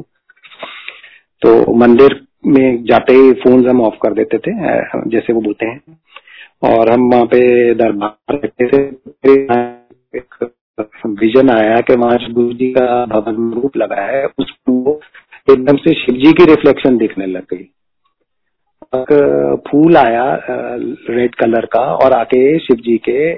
तो 1.43 1.75
मंदिर 1.75 2.21
में 2.47 2.85
जाते 2.85 3.15
ही 3.15 3.33
फ़ोन 3.43 3.69
हम 3.69 3.81
ऑफ़ 3.83 3.95
कर 4.03 4.15
देते 4.15 4.39
थे 4.39 4.53
जैसे 5.11 5.33
वो 5.33 5.41
बोलते 5.41 5.67
हैं। 5.67 5.99
और 6.63 6.91
हम 6.93 7.09
वहाँ 7.11 7.27
पे 7.27 7.41
दरबार 7.75 8.37
रहते 8.37 8.67
थे 8.69 8.83
एक 10.17 10.51
विजन 11.21 11.51
आया 11.51 11.77
कि 11.81 11.95
वहाँ 11.97 12.19
गुरु 12.31 12.53
जी 12.53 12.71
का 12.73 13.05
भवन 13.07 13.51
रूप 13.53 13.77
लगा 13.77 14.03
है, 14.03 14.25
उसको 14.39 15.01
एकदम 15.51 15.77
से 15.77 15.95
शिव 15.95 16.15
जी 16.17 16.33
की 16.33 16.45
रिफ्लेक्शन 16.45 16.97
दिखने 16.99 17.27
लग 17.27 17.45
गई। 17.53 17.69
फूल 19.63 19.97
आया 19.97 20.25
रेड 20.47 21.35
कलर 21.35 21.67
का, 21.67 21.81
और 21.95 22.13
आके 22.13 22.59
शिव 22.59 22.77
जी 22.77 22.97
के 23.09 23.33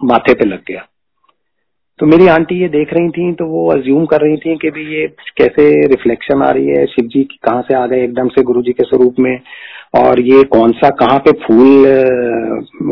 माथे 0.00 0.34
पे 0.34 0.44
लग 0.44 0.62
गया। 0.68 0.86
तो 2.02 2.06
मेरी 2.06 2.26
आंटी 2.26 2.62
ये 2.62 2.68
देख 2.68 2.92
रही 2.92 3.08
थी 3.08 3.32
तो 3.32 3.46
वो 3.46 3.72
अज्यूम 3.72 4.06
कर 4.06 4.20
रही 4.20 4.36
थी 4.36 4.56
कि 4.56 4.70
भी 4.70 5.00
ये 5.00 5.06
कैसे 5.08 5.86
रिफ्लेक्शन 5.86 6.42
आ 6.42 6.50
रही 6.50 6.66
है 6.66 6.86
शिव 6.86 7.06
जी 7.06 7.22
कहाँ 7.24 7.62
से 7.62 7.74
आ 7.74 7.86
गए 7.86 8.04
एकदम 8.04 8.28
से 8.28 8.42
गुरु 8.42 8.62
जी 8.62 8.72
के 8.72 8.84
स्वरूप 8.84 9.14
में 9.20 9.40
और 9.98 10.20
ये 10.20 10.42
कौन 10.44 10.72
सा 10.72 10.90
कहाँ 10.90 11.18
पे 11.18 11.32
फूल 11.32 11.84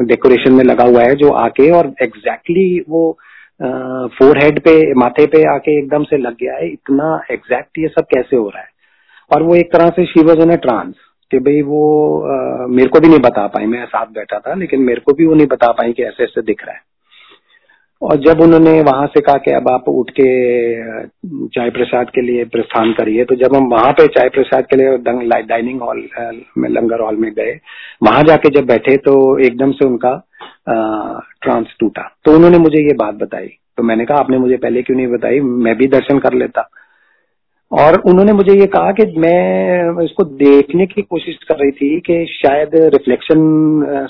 डेकोरेशन 0.07 0.53
में 0.53 0.65
लगा 0.65 0.85
हुआ 0.85 1.03
है 1.03 1.15
जो 1.15 1.31
आके 1.31 1.71
और 1.71 1.93
एग्जैक्टली 2.03 2.79
exactly 2.79 2.91
वो 2.91 3.19
फोर 4.19 4.39
हेड 4.39 4.61
पे 4.61 4.95
माथे 4.95 5.27
पे 5.27 5.55
आके 5.55 5.79
एकदम 5.79 6.03
से 6.03 6.19
लग 6.19 6.33
गया 6.33 6.55
है 6.55 6.69
इतना 6.69 7.23
एग्जैक्ट 7.31 7.79
ये 7.79 7.89
सब 7.89 8.03
कैसे 8.03 8.37
हो 8.37 8.49
रहा 8.49 8.63
है? 8.63 8.69
और 9.37 9.43
वो 9.43 9.55
एक 9.55 9.73
तरह 9.73 9.89
से 9.89 10.05
शिवज 10.05 10.47
ने 10.47 10.57
ट्रांस 10.57 10.95
कि 11.31 11.39
भाई 11.39 11.63
वो 11.63 11.83
आ, 12.21 12.67
मेरे 12.67 12.89
को 12.89 13.01
भी 13.01 13.09
नहीं 13.09 13.19
बता 13.19 13.47
पाई 13.47 13.67
मैं 13.67 13.87
साथ 13.87 14.07
बैठा 14.07 14.39
था 14.39 14.55
लेकिन 14.55 14.81
मेरे 14.81 15.01
को 15.01 15.13
भी 15.13 15.27
वो 15.27 15.35
नहीं 15.35 15.47
बता 15.47 15.73
पाई 15.73 15.93
कि 15.93 16.03
ऐसे 16.03 16.25
ऐसे 16.25 16.43
दिख 16.43 16.67
रहा 16.67 16.75
है। 16.75 16.90
और 18.03 18.17
जब 18.17 18.41
उन्होंने 18.41 18.81
वहाँ 18.83 19.07
से 19.07 19.21
कहा 19.21 19.37
कि 19.37 19.51
अब 19.51 19.69
आप 19.69 19.89
उठ 19.89 20.11
के 20.11 20.29
चाय 21.49 21.71
प्रसाद 21.71 22.11
के 22.11 22.21
लिए 22.21 22.45
प्रस्थान 22.45 22.93
करिए 22.93 23.25
तो 23.25 23.35
जब 23.37 23.55
हम 23.57 23.67
वहाँ 23.73 23.93
पे 23.93 24.07
चाय 24.09 24.29
प्रसाद 24.29 24.67
के 24.67 24.77
लिए 24.77 24.97
डाइनिंग 25.43 25.81
हॉल 25.81 26.09
में, 26.59 26.69
लंगर 26.69 27.01
हॉल 27.01 27.17
में 27.17 27.31
गए, 27.33 27.59
वहाँ 28.03 28.23
जाके 28.23 28.51
जब 28.51 28.67
बैठे 28.67 28.97
तो 28.99 29.17
एकदम 29.47 29.73
से 29.73 29.87
उनका 29.87 30.15
ट्रांस 31.43 31.75
टूटा। 31.81 32.03
तो 32.25 32.33
उन्होंने 32.33 32.59
मुझे 32.59 32.83
ये 32.83 32.95
बात 32.95 33.15
बताई। 33.15 33.49
तो 33.77 33.83
मैंने 33.83 34.05
कहा, 34.05 34.19
आपने 34.19 34.39
मुझे 34.39 34.57
पहले 34.57 34.83
क्यों 34.83 34.97
नहीं 34.97 35.07
बताई? 35.09 35.41
मैं 35.41 35.77
भी 35.77 35.87
दर्शन 35.89 36.19
कर 36.19 36.35
लेता। 36.35 36.69
और 37.73 37.97
उन्होंने 38.01 38.33
मुझे 38.33 38.53
ये 38.53 38.67
कहा 38.67 38.93
कि 38.93 39.05
मैं 39.19 40.05
इसको 40.05 40.25
देखने 40.37 40.87
की 40.87 41.03
कोशिश 41.03 41.37
कर 41.49 41.57
रही 41.57 41.71
थी 41.73 41.99
कि 42.01 42.25
शायद 42.31 42.71
रिफ्लेक्शन 42.95 43.39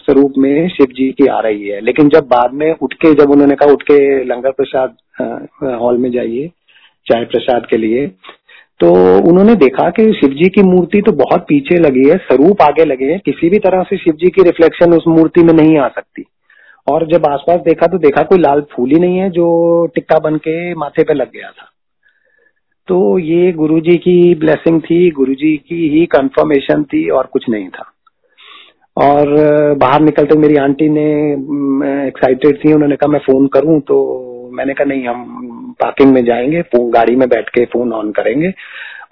स्वरूप 0.03 0.35
में 0.39 0.69
शिव 0.69 0.87
जी 0.97 1.11
की 1.13 1.27
आ 1.29 1.39
रही 1.41 1.69
है। 1.69 1.81
लेकिन 1.81 2.09
जब 2.09 2.29
बाद 2.29 2.55
में 2.55 2.73
उठ 2.73 2.95
के 2.95 3.13
जब 3.15 3.31
उन्होंने 3.31 3.55
कहा 3.55 3.73
उठ 3.73 3.83
के 3.91 3.99
लंगर 4.25 4.51
प्रसाद 4.51 4.97
हॉल 5.81 5.99
में 5.99 6.11
जाइए, 6.11 6.49
चाय 7.07 7.25
प्रसाद 7.25 7.67
के 7.71 7.77
लिए 7.77 8.07
तो 8.81 8.91
उन्होंने 9.31 9.55
देखा 9.57 9.89
कि 9.91 10.03
शिव 10.13 10.35
जी 10.35 10.49
की 10.51 10.63
मूर्ति 10.63 11.01
तो 11.07 11.13
बहुत 11.15 11.41
पीछे 11.49 11.79
लगी 11.79 12.09
है, 12.09 12.17
स्वरूप 12.19 12.63
आगे 12.63 12.85
लगे 12.85 13.07
हैं। 13.07 13.19
किसी 13.25 13.49
भी 13.51 13.59
तरह 13.59 13.83
से 13.83 13.97
शिव 13.97 14.15
जी 14.15 14.31
की 14.31 14.43
रिफ्लेक्शन 14.43 14.95
उस 14.95 15.05
मूर्ति 15.09 15.43
में 15.43 15.53
नहीं 15.55 15.77
आ 15.79 15.89
सकती। 15.89 16.25
और 16.87 17.07
जब 17.07 17.27
आसपास 17.27 17.61
देखा 17.61 17.87
तो 17.87 17.99
देखा 17.99 18.23
कोई 18.23 18.39
लाल 18.39 18.61
फूल 18.73 18.91
ही 18.91 18.99
नहीं 18.99 19.19
है 19.19 19.29
जो 19.31 19.45
टिक्का 19.95 20.19
बन 20.19 20.37
के 20.39 20.75
माथे 20.75 21.03
पे 21.03 21.15
लग 21.15 21.31
गया 21.33 21.51
था। 21.51 21.70
तो 22.91 23.19
ये 23.19 23.53
गुरुजी 23.53 23.97
की 23.97 24.35
ब्लेसिंग 24.35 24.81
थी, 24.81 25.11
गुरुजी 25.11 25.57
की 25.57 25.89
ही 25.89 26.07
कंफर्मेशन 26.07 26.83
थी 26.83 27.09
और 27.09 27.27
कुछ 27.27 27.45
नहीं 27.51 27.69
था। 27.69 27.93
और 28.97 29.27
बाहर 29.75 30.01
निकलते 30.01 30.39
मेरी 30.39 30.57
आंटी 30.57 30.89
ने 30.89 31.33
एक्साइटेड 32.09 32.59
थी, 32.59 32.73
उन्होंने 32.73 32.97
कहा, 32.97 33.09
मैं 33.09 33.19
फ़ोन 33.19 33.47
करूँ। 33.47 33.81
तो 33.81 33.97
मैंने 34.53 34.75
कहा, 34.75 34.85
नहीं, 34.85 35.05
हम 35.05 35.47
पार्किंग 35.81 36.13
में 36.13 36.25
जाएँगे 36.25 36.65
गाड़ी 36.77 37.17
में 37.17 37.29
बैठ 37.29 37.49
के 37.49 37.65
फ़ोन 37.65 37.93
ऑन 37.93 38.13
करेंगे 38.13 38.53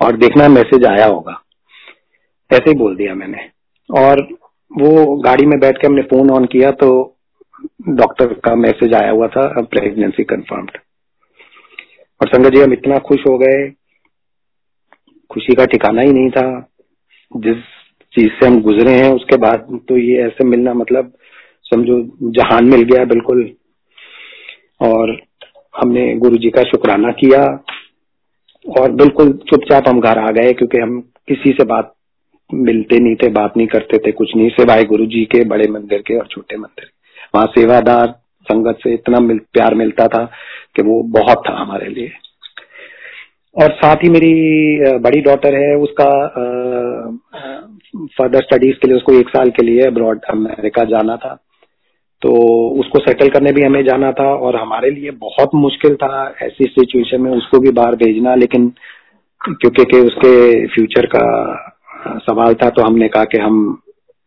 और 0.03 0.17
देखना 0.17 0.49
मैसेज 0.49 0.85
आया 0.85 1.07
होगा। 1.07 1.41
ऐसे 2.53 2.71
ही 2.71 2.79
बोल 2.79 2.97
दिया 2.97 3.15
मैंने। 3.15 3.39
और 4.01 4.23
वो 4.77 5.17
गाड़ी 5.17 5.47
में 5.47 5.61
बैठ 5.61 5.79
के 5.79 5.87
हमने 5.87 6.03
फ़ोन 6.03 6.31
ऑन 6.31 6.45
किया 6.45 6.71
तो 6.71 7.17
डॉक्टर 7.89 8.27
का 8.27 8.55
मैसेज 8.55 8.95
आया 8.95 9.11
हुआ 9.11 9.27
था 9.27 9.61
प्रेगनेंसी 9.61 10.25
कंफर्म्ड 10.25 10.71
और 12.21 12.29
संगत 12.29 12.55
जी 12.55 12.61
हम 12.61 12.73
इतना 12.73 12.99
खुश 12.99 13.21
हो 13.29 13.37
गए। 13.39 13.69
खुशी 15.31 15.55
का 15.55 15.65
ठिकाना 15.65 16.03
ही 16.03 16.13
नहीं 16.13 16.31
था। 16.31 16.69
जिस 17.33 17.57
चीज़ 18.13 18.29
से 18.29 18.47
हम 18.47 18.61
गुजरे 18.63 18.93
हैं, 18.93 19.13
उसके 19.15 19.37
बाद 19.37 19.79
तो 19.89 19.97
ये 19.97 20.23
ऐसे 20.27 20.45
मिलना 20.45 20.75
मतलब 20.75 21.13
समझो 21.65 22.31
जहान 22.33 22.69
मिल 22.69 22.83
गया 22.83 23.05
बिल्कुल। 23.05 23.51
और 24.81 25.17
हमने 25.75 26.15
गुरु 26.15 26.37
जी 26.37 26.51
का 26.51 26.63
शुक्राना 26.63 27.11
किया 27.13 27.43
और 28.65 28.91
बिल्कुल 28.93 29.33
चुपचाप 29.51 29.89
हम 29.89 30.01
घर 30.01 30.19
आ 30.19 30.31
गए 30.31 30.53
क्योंकि 30.53 30.79
हम 30.79 31.01
किसी 31.29 31.51
से 31.51 31.65
बात 31.65 31.95
मिलते 32.55 32.99
नहीं 32.99 33.15
थे, 33.15 33.29
बात 33.29 33.57
नहीं 33.57 33.67
करते 33.67 33.99
थे, 33.99 34.13
कुछ 34.13 34.37
नहीं। 34.37 34.49
सिवाय 34.51 34.85
गुरु 34.85 35.07
जी 35.07 35.25
के 35.25 35.45
बड़े 35.45 35.69
मंदिर 35.71 36.03
के 36.07 36.19
और 36.19 36.27
छोटे 36.27 36.57
मंदिर 36.57 36.91
वहाँ 37.35 37.47
सेवादार 37.47 38.15
संगत 38.51 38.79
से 38.83 38.95
इतना 38.95 39.21
मिल, 39.21 39.39
प्यार 39.53 39.75
मिलता 39.75 40.07
था 40.09 40.25
कि 40.77 40.83
वो 40.83 41.03
बहुत 41.13 41.43
था 41.49 41.57
हमारे 41.57 41.89
लिए। 41.89 42.11
और 43.57 43.73
साथ 43.75 44.05
ही 44.05 44.09
मेरी 44.11 44.99
बड़ी 45.01 45.21
डॉटर 45.23 45.55
है 45.55 45.75
उसका 45.79 46.11
फर्दर 48.19 48.43
स्टडीज़ 48.43 48.77
के 48.77 48.89
लिए 48.89 48.97
उसको 48.97 49.13
एक 49.13 49.29
साल 49.29 49.51
के 49.51 49.65
लिए 49.67 49.87
अब्रॉड 49.87 50.25
अमेरिका 50.31 50.85
जाना 50.87 51.17
था। 51.17 51.35
तो 52.23 52.31
उसको 52.81 52.99
सेटल 52.99 53.29
करने 53.29 53.53
भी 53.53 53.63
हमें 53.63 53.83
जाना 53.85 54.11
था 54.13 54.29
और 54.37 54.57
हमारे 54.57 54.91
लिए 54.91 55.11
बहुत 55.19 55.55
मुश्किल 55.55 55.95
था 55.97 56.23
ऐसी 56.43 56.65
सिचुएशन 56.69 57.21
में 57.23 57.31
उसको 57.33 57.59
भी 57.59 57.71
बाहर 57.71 57.97
भेजना 57.97 58.35
लेकिन 58.35 58.69
क्योंकि 59.41 59.85
के 59.85 60.01
उसके 60.01 60.67
फ्यूचर 60.67 61.07
का 61.07 61.27
सवाल 62.21 62.55
था 62.55 62.69
तो 62.71 62.83
हमने 62.83 63.09
कहा 63.09 63.25
कि 63.25 63.39
हम 63.39 63.61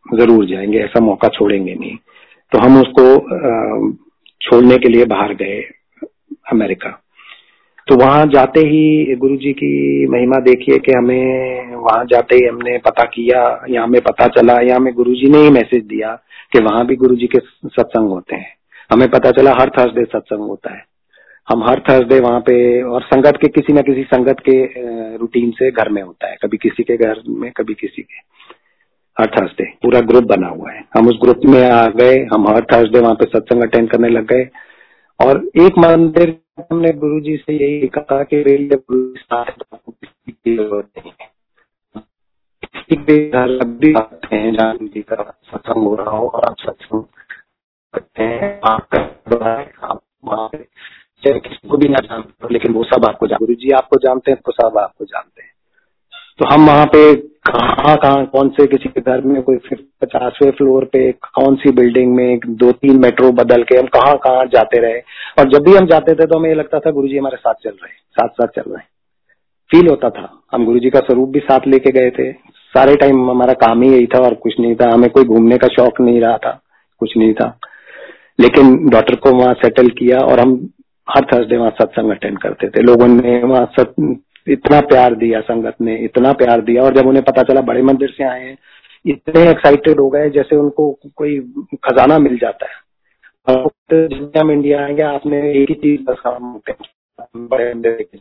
ज़रूर 0.05 0.45
जाएँगे 0.45 0.79
ऐसा 0.79 0.99
मौका 0.99 1.27
छोड़ेंगे 1.27 1.73
नहीं। 1.73 1.95
तो 2.51 2.59
हम 2.59 2.79
उसको 2.81 3.03
छोड़ने 4.41 4.77
के 4.77 4.89
लिए 4.89 5.05
बाहर 5.05 5.33
गए 5.33 5.61
अमेरिका। 6.51 6.89
तो 7.87 7.95
वहाँ 7.95 8.25
जाते 8.25 8.59
ही 8.59 9.15
गुरु 9.15 9.35
जी 9.35 9.51
की 9.53 10.07
महिमा 10.07 10.39
देखिए 10.39 10.77
कि 10.77 10.91
हमें 10.91 11.75
वहाँ 11.75 12.03
जाते 12.05 12.35
ही 12.35 12.45
हमने 12.47 12.77
पता 12.77 13.03
किया 13.05 13.41
या 13.69 13.83
हमें 13.83 14.01
पता 14.01 14.27
चला 14.27 14.59
या 14.61 14.75
हमें 14.75 14.93
गुरु 14.93 15.13
जी 15.13 15.29
ने 15.29 15.37
ही 15.37 15.49
मैसेज 15.49 15.83
दिया 15.85 16.13
कि 16.53 16.59
वहाँ 16.59 16.85
भी 16.85 16.95
गुरु 16.95 17.15
जी 17.15 17.27
के 17.27 17.39
सत्संग 17.39 18.09
होते 18.09 18.35
हैं। 18.35 18.53
हमें 18.91 19.07
पता 19.09 19.31
चला 19.31 19.51
हर 19.59 19.69
थर्सडे 19.69 20.03
सत्संग 20.03 20.39
होता 20.39 20.73
है। 20.73 20.83
हम 21.47 21.63
हर 21.63 21.79
थर्सडे 21.79 22.19
वहाँ 22.19 22.39
पे 22.39 22.81
और 22.83 23.01
संगत 23.01 23.37
के 23.41 23.47
किसी 23.49 23.73
न 23.73 23.81
किसी 23.81 24.03
संगत 24.03 24.39
के 24.39 24.57
रूटीन 25.17 25.51
से 25.51 25.71
घर 25.71 25.89
में 25.89 26.01
होता 26.01 26.29
है, 26.29 26.35
कभी 26.43 26.57
किसी 26.57 26.83
के 26.83 26.97
घर 26.97 27.21
में, 27.27 27.51
कभी 27.51 27.73
किसी 27.73 28.01
के। 28.01 28.19
हर 29.21 29.31
थर्सडे 29.31 29.65
पूरा 29.83 29.99
ग्रुप 30.01 30.23
बना 30.25 30.47
हुआ 30.47 30.71
है। 30.71 30.83
हम 30.95 31.07
उस 31.07 31.19
ग्रुप 31.21 31.45
में 31.45 31.63
आ 31.63 31.85
गए, 31.87 32.15
हम 32.33 32.47
हर 32.47 32.65
थर्सडे 32.73 32.99
वहाँ 32.99 33.15
पे 33.15 33.25
सत्संग 33.27 33.63
अटेंड 33.63 33.89
करने 33.89 34.09
लग 34.09 34.25
गए। 34.25 34.43
और 35.19 35.37
एक 35.61 35.77
मंदिर, 35.79 36.37
हमने 36.71 36.91
गुरु 36.93 37.19
जी 37.19 37.35
से 37.37 37.53
यही 37.53 37.87
कहा 37.87 38.23
कि 38.23 38.43
सत्संग 45.45 45.83
हो 45.83 45.95
रहा 45.95 46.09
हो 46.09 46.27
और 46.27 46.45
आप 46.45 46.55
सत्संग 46.59 47.03
करते 47.93 48.23
आप 48.63 48.87
वहाँ 50.23 50.47
पे, 50.47 50.57
चाहे 51.23 51.39
किसी 51.39 51.67
को 51.69 51.77
भी 51.77 51.87
ना 51.87 51.99
जानते 51.99 52.43
हो 52.43 52.49
लेकिन 52.51 52.73
वो 52.73 52.83
सब 52.83 53.05
आपको 53.05 53.27
गुरु 53.27 53.53
जी 53.53 53.69
आपको 53.71 53.97
जानते 53.97 54.31
हैं 54.31 54.39
तो 54.45 54.51
सब 54.51 54.77
आपको 54.77 55.05
जानते 55.05 55.41
हैं। 55.41 55.49
तो 56.41 56.47
हम 56.47 56.65
वहाँ 56.67 56.85
पे 56.85 57.01
कहाँ 57.47 57.95
कहाँ 57.97 58.25
कौन 58.25 58.49
से 58.49 58.65
किसी 58.67 58.89
के 58.89 59.01
घर 59.01 59.21
में 59.21 59.41
कोई 59.41 59.57
फिर 59.57 59.83
पचासवें 60.01 60.51
फ्लोर 60.51 60.85
पे 60.85 61.11
कौन 61.11 61.55
सी 61.55 61.71
बिल्डिंग 61.71 62.15
में 62.15 62.39
दो 62.61 62.71
तीन 62.71 62.99
मेट्रो 63.01 63.31
बदल 63.31 63.63
के 63.63 63.77
हम 63.77 63.87
कहाँ 63.87 64.15
कहाँ 64.17 64.45
जाते 64.45 64.79
रहे? 64.81 64.99
और 65.39 65.49
जब 65.49 65.63
भी 65.65 65.75
हम 65.75 65.85
जाते 65.87 66.13
थे 66.13 66.25
तो 66.25 66.39
हमें 66.39 66.49
ये 66.49 66.55
लगता 66.55 66.79
था 66.79 66.91
गुरुजी 66.91 67.17
हमारे 67.17 67.37
साथ 67.37 67.53
चल 67.53 67.69
रहे 67.69 67.91
साथ 67.91 68.27
साथ 68.27 68.47
चल 68.55 68.71
रहे 68.71 68.83
फील 69.69 69.89
होता 69.89 70.09
था। 70.09 70.27
हम 70.53 70.65
गुरुजी 70.65 70.89
का 70.89 70.99
स्वरूप 70.99 71.29
भी 71.29 71.39
साथ 71.39 71.67
लेके 71.67 71.91
गए 71.91 72.09
थे। 72.09 72.31
सारे 72.73 72.95
टाइम 72.95 73.29
हमारा 73.29 73.53
काम 73.61 73.81
ही 73.81 73.91
यही 73.93 74.05
था 74.05 74.23
और 74.23 74.33
कुछ 74.33 74.59
नहीं 74.59 74.75
था। 74.75 74.89
हमें 74.93 75.09
कोई 75.09 75.23
घूमने 75.23 75.57
का 75.57 75.67
शौक 75.67 76.01
नहीं 76.01 76.21
रहा 76.21 76.37
था, 76.37 76.59
कुछ 77.01 77.17
नहीं 77.17 77.33
था। 77.33 77.57
लेकिन 78.39 78.75
डॉक्टर 78.89 79.15
को 79.15 79.31
वहाँ 79.31 79.53
सेटल 79.53 79.89
किया 79.89 80.19
और 80.19 80.39
हम 80.39 80.59
हर 81.07 81.25
थर्सडे 81.25 81.57
वहाँ 81.57 81.71
सत्संग 81.81 82.11
अटेंड 82.11 82.37
करते 82.37 82.69
थे। 82.69 82.81
लोगों 82.81 83.07
ने 83.07 83.39
वहाँ 83.43 83.65
इतना 84.47 84.81
प्यार 84.81 85.15
दिया 85.15 85.41
संगत 85.41 85.75
ने, 85.81 85.97
इतना 85.97 86.33
प्यार 86.33 86.61
दिया। 86.61 86.83
और 86.83 86.93
जब 86.93 87.07
उन्हें 87.07 87.25
पता 87.25 87.43
चला, 87.43 87.61
बड़े 87.61 87.81
मंदिर 87.81 88.09
से 88.09 88.23
आए 88.23 88.45
हैं, 88.45 88.57
इतने 89.05 89.49
एक्साइटेड 89.49 89.99
हो 89.99 90.09
गए 90.09 90.29
जैसे 90.29 90.55
उनको 90.55 90.99
कोई 91.15 91.39
खजाना 91.73 92.19
मिल 92.19 92.37
जाता 92.37 92.65
है। 92.65 92.91
और 93.55 93.71
हम 94.37 94.51
इंडिया 94.51 94.83
आएँगे, 94.83 95.03
आपने 95.03 95.51
एक 95.51 95.69
ही 95.69 95.75
चीज़ 95.75 96.01
बस 96.01 96.21
काम 96.27 96.59
बड़े 97.37 97.73
मंदिर 97.73 97.91
के 98.01 98.17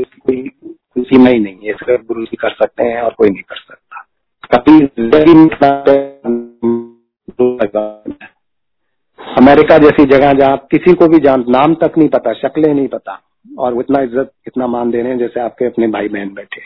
इतनी 0.00 0.48
कोई 0.48 0.50
सीमा 0.98 1.28
ही 1.28 1.38
नहीं 1.38 1.58
है। 1.64 1.72
सिर्फ़ 1.72 2.02
गुरु 2.06 2.24
जी 2.24 2.36
कर 2.36 2.50
सकते 2.50 2.84
हैं 2.84 3.00
और 3.00 3.14
कोई 3.18 3.30
नहीं 3.30 3.42
कर 3.42 3.56
सकता। 3.56 4.06
कभी 4.56 4.86
अमेरिका 9.20 9.78
जैसी 9.78 10.04
जगह 10.04 10.32
जहाँ 10.32 10.56
किसी 10.70 10.94
को 10.94 11.08
भी 11.08 11.18
जान, 11.18 11.44
नाम 11.48 11.74
तक 11.74 11.98
नहीं 11.98 12.08
पता, 12.08 12.32
शक्लें 12.32 12.74
नहीं 12.74 12.88
पता, 12.88 13.20
और 13.58 13.80
इतना 13.80 14.00
इज़्ज़त, 14.02 14.30
इतना 14.46 14.66
मान 14.66 14.90
दे 14.90 15.02
रहे 15.02 15.12
हैं 15.12 15.18
जैसे 15.18 15.40
आपके 15.40 15.66
अपने 15.66 15.86
भाई 15.88 16.08
बहन 16.08 16.34
बैठे। 16.34 16.62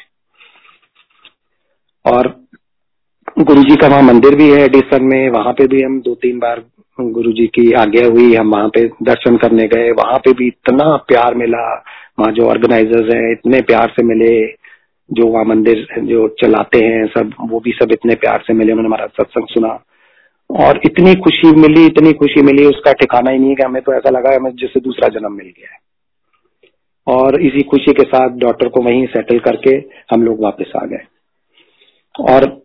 और 2.04 2.28
गुरु 3.38 3.62
जी 3.62 3.76
का 3.76 3.88
वहाँ 3.88 4.02
मंदिर 4.02 4.34
भी 4.34 4.50
है, 4.50 4.60
एडिसन 4.60 5.04
में, 5.04 5.30
वहाँ 5.30 5.52
पे 5.52 5.66
भी 5.66 5.82
हम 5.82 6.00
दो 6.00 6.14
तीन 6.14 6.38
बार 6.38 6.62
गुरु 6.98 7.32
जी 7.32 7.46
की 7.46 7.72
आज्ञा 7.72 8.06
हुई, 8.06 8.34
हम 8.34 8.50
वहाँ 8.50 8.68
पे 8.68 8.86
दर्शन 9.02 9.36
करने 9.36 9.66
गए, 9.68 9.90
वहाँ 9.90 10.18
पे 10.18 10.32
भी 10.32 10.46
इतना 10.46 10.96
प्यार 10.96 11.34
मिला, 11.34 11.84
वहाँ 12.18 12.32
जो 12.32 12.46
ऑर्गेनाइजर्स 12.46 13.14
हैं, 13.14 13.32
इतने 13.32 13.60
प्यार 13.60 13.92
से 13.96 14.02
मिले, 14.02 14.46
जो 15.10 15.26
वहाँ 15.26 15.44
मंदिर 15.44 15.86
जो 15.98 16.28
चलाते 16.28 16.78
हैं, 16.78 17.06
सब, 17.06 17.32
वो 17.40 17.60
भी 17.60 17.72
सब 17.72 17.92
इतने 17.92 18.14
प्यार 18.14 18.44
से 18.46 18.54
मिले, 18.54 18.72
उन्होंने 18.72 18.88
हमारा 18.88 19.06
सत्संग 19.06 19.46
सुना। 19.46 19.84
और 20.50 20.80
इतनी 20.85 21.14
खुशी 21.14 21.57
मिली, 21.57 21.87
इतनी 21.87 22.12
खुशी 22.12 22.42
मिली, 22.42 22.66
उसका 22.66 22.92
ठिकाना 22.92 23.30
ही 23.30 23.38
नहीं 23.38 23.48
है 23.48 23.54
कि 23.54 23.62
हमें 23.62 23.83
तो 23.83 23.92
ऐसा 23.92 24.11
लगा 24.11 24.37
हमें 24.37 24.50
जैसे 24.50 24.80
दूसरा 24.80 25.09
जन्म 25.09 25.33
मिल 25.33 25.46
गया 25.46 25.72
है। 25.72 25.78
और 27.07 27.40
इसी 27.40 27.62
खुशी 27.62 27.92
के 27.92 28.02
साथ 28.02 28.28
डॉक्टर 28.28 28.68
को 28.68 28.83
वहीं 28.83 29.07
सेटल 29.07 29.38
करके 29.38 29.76
हम 30.14 30.22
लोग 30.22 30.40
वापस 30.40 30.72
आ 30.82 30.86
गए। 30.86 31.01
और 32.20 32.62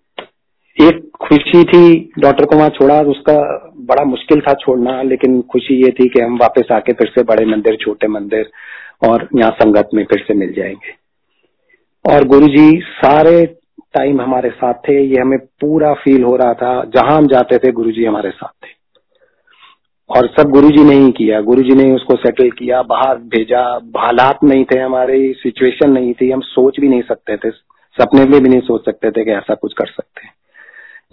एक 0.81 1.09
खुशी 1.21 1.63
थी 1.63 2.11
डॉक्टर 2.19 2.45
को 2.45 2.55
वहाँ 2.55 2.69
छोड़ा, 2.69 3.01
उसका 3.01 3.71
बड़ा 3.77 4.03
मुश्किल 4.03 4.41
था 4.41 4.53
छोड़ना, 4.53 5.01
लेकिन 5.01 5.41
खुशी 5.41 5.75
ये 5.83 5.91
थी 5.91 6.09
कि 6.09 6.21
हम 6.21 6.37
वापस 6.37 6.71
आके 6.71 6.93
फिर 6.93 7.07
से 7.07 7.23
बड़े 7.23 7.45
मंदिर, 7.45 7.75
छोटे 7.75 8.07
मंदिर 8.07 8.51
और 9.07 9.29
यहाँ 9.35 9.51
संगत 9.51 9.89
में 9.93 10.03
फिर 10.03 10.25
से 10.27 10.33
मिल 10.33 10.53
जाएँगे। 10.53 10.99
और 12.13 12.23
गुरु 12.23 12.47
जी 12.47 12.81
सारे 12.81 13.58
टाइम 13.93 14.21
हमारे 14.21 14.49
साथ 14.49 14.73
थे, 14.73 15.01
ये 15.03 15.21
हमें 15.21 15.39
पूरा 15.39 15.93
फील 15.93 16.23
हो 16.23 16.35
रहा 16.35 16.53
था, 16.53 16.83
जहाँ 16.83 17.17
हम 17.17 17.27
जाते 17.27 17.57
थे, 17.57 17.71
गुरुजी 17.71 18.05
हमारे 18.05 18.29
साथ 18.29 18.65
थे। 18.65 18.79
और 20.09 20.27
सब 20.27 20.49
गुरुजी 20.49 20.83
ने 20.83 20.95
ही 20.95 21.11
किया। 21.11 21.41
गुरुजी 21.41 21.75
ने 21.75 21.93
उसको 21.93 22.15
सेटल 22.15 22.51
किया, 22.51 22.81
बाहर 22.81 23.17
भेजा। 23.17 23.61
हालात 23.97 24.39
नहीं 24.43 24.65
थे 24.65 24.79
हमारे 24.79 25.33
सिचुएशन 25.33 25.91
नहीं 25.91 26.13
थी। 26.13 26.31
हम 26.31 26.39
सोच 26.39 26.79
भी 26.79 26.87
नहीं 26.87 27.01
सकते 27.01 27.37
थे, 27.37 27.51
सपने 27.99 28.25
में 28.25 28.43
भी 28.43 28.49
नहीं 28.49 28.61
सोच 28.61 28.85
सकते 28.85 29.11
थे 29.11 29.25
कि 29.25 29.31
ऐसा 29.31 29.55
कुछ 29.55 29.73
कर 29.73 29.85
सकते 29.85 30.27
हैं। 30.27 30.33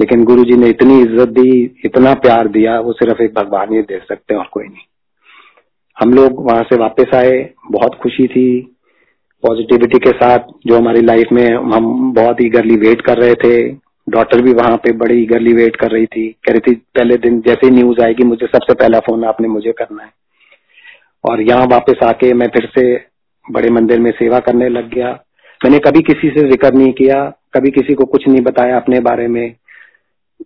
लेकिन 0.00 0.24
गुरुजी 0.24 0.56
ने 0.56 0.68
इतनी 0.68 1.00
इज़्ज़त 1.00 1.28
दी, 1.28 1.80
इतना 1.84 2.14
प्यार 2.14 2.48
दिया, 2.48 2.80
वो 2.80 2.92
सिर्फ़ 2.92 3.22
एक 3.22 3.34
भगवान 3.34 3.74
ही 3.74 3.82
दे 3.82 3.98
सकते 3.98 4.34
हैं 4.34 4.40
और 4.40 4.48
कोई 4.52 4.64
नहीं। 4.64 4.84
हम 5.98 6.14
लोग 6.14 6.50
वहाँ 6.50 6.62
से 6.62 6.76
वापस 6.76 7.14
आए, 7.14 7.50
बहुत 7.70 7.94
खुशी 7.94 8.26
थी। 8.26 8.75
पॉजिटिविटी 9.46 9.98
के 9.98 10.10
साथ 10.10 10.38
जो 10.66 10.76
हमारी 10.76 11.00
लाइफ 11.00 11.26
में 11.32 11.48
हम 11.74 12.12
बहुत 12.12 12.36
ईगरली 12.40 12.76
वेट 12.76 13.00
कर 13.00 13.18
रहे 13.18 13.34
थे। 13.34 13.86
डॉटर 14.08 14.40
भी 14.42 14.52
वहाँ 14.52 14.76
पे 14.76 14.92
बड़ी 14.92 15.22
ईगरली 15.22 15.52
वेट 15.52 15.76
कर 15.76 15.90
रही 15.90 16.06
थी। 16.06 16.28
कह 16.28 16.52
रही 16.52 16.60
थी, 16.60 16.74
पहले 16.74 17.16
दिन 17.16 17.40
जैसे 17.40 17.66
ही 17.66 17.70
न्यूज़ 17.70 18.00
आएगी, 18.00 18.24
मुझे 18.24 18.46
सबसे 18.46 18.74
पहला 18.74 18.98
फ़ोन 18.98 19.24
आपने 19.24 19.48
मुझे 19.48 19.72
करना 19.72 20.02
है। 20.02 20.10
और 21.24 21.40
यहाँ 21.40 21.66
वापस 21.66 22.02
आके 22.04 22.32
मैं 22.34 22.48
फिर 22.48 22.70
से 22.78 23.04
बड़े 23.52 23.70
मंदिर 23.70 24.00
में 24.00 24.10
सेवा 24.10 24.38
करने 24.38 24.68
लग 24.68 24.94
गया। 24.94 25.12
मैंने 25.64 25.78
कभी 25.78 26.02
किसी 26.02 26.28
से 26.28 26.50
ज़िक्र 26.50 26.72
नहीं 26.74 26.92
किया, 26.92 27.32
कभी 27.54 27.70
किसी 27.70 27.94
को 27.94 28.04
कुछ 28.04 28.28
नहीं 28.28 28.40
बताया 28.40 28.76
अपने 28.76 29.00
बारे 29.00 29.28
में। 29.28 29.54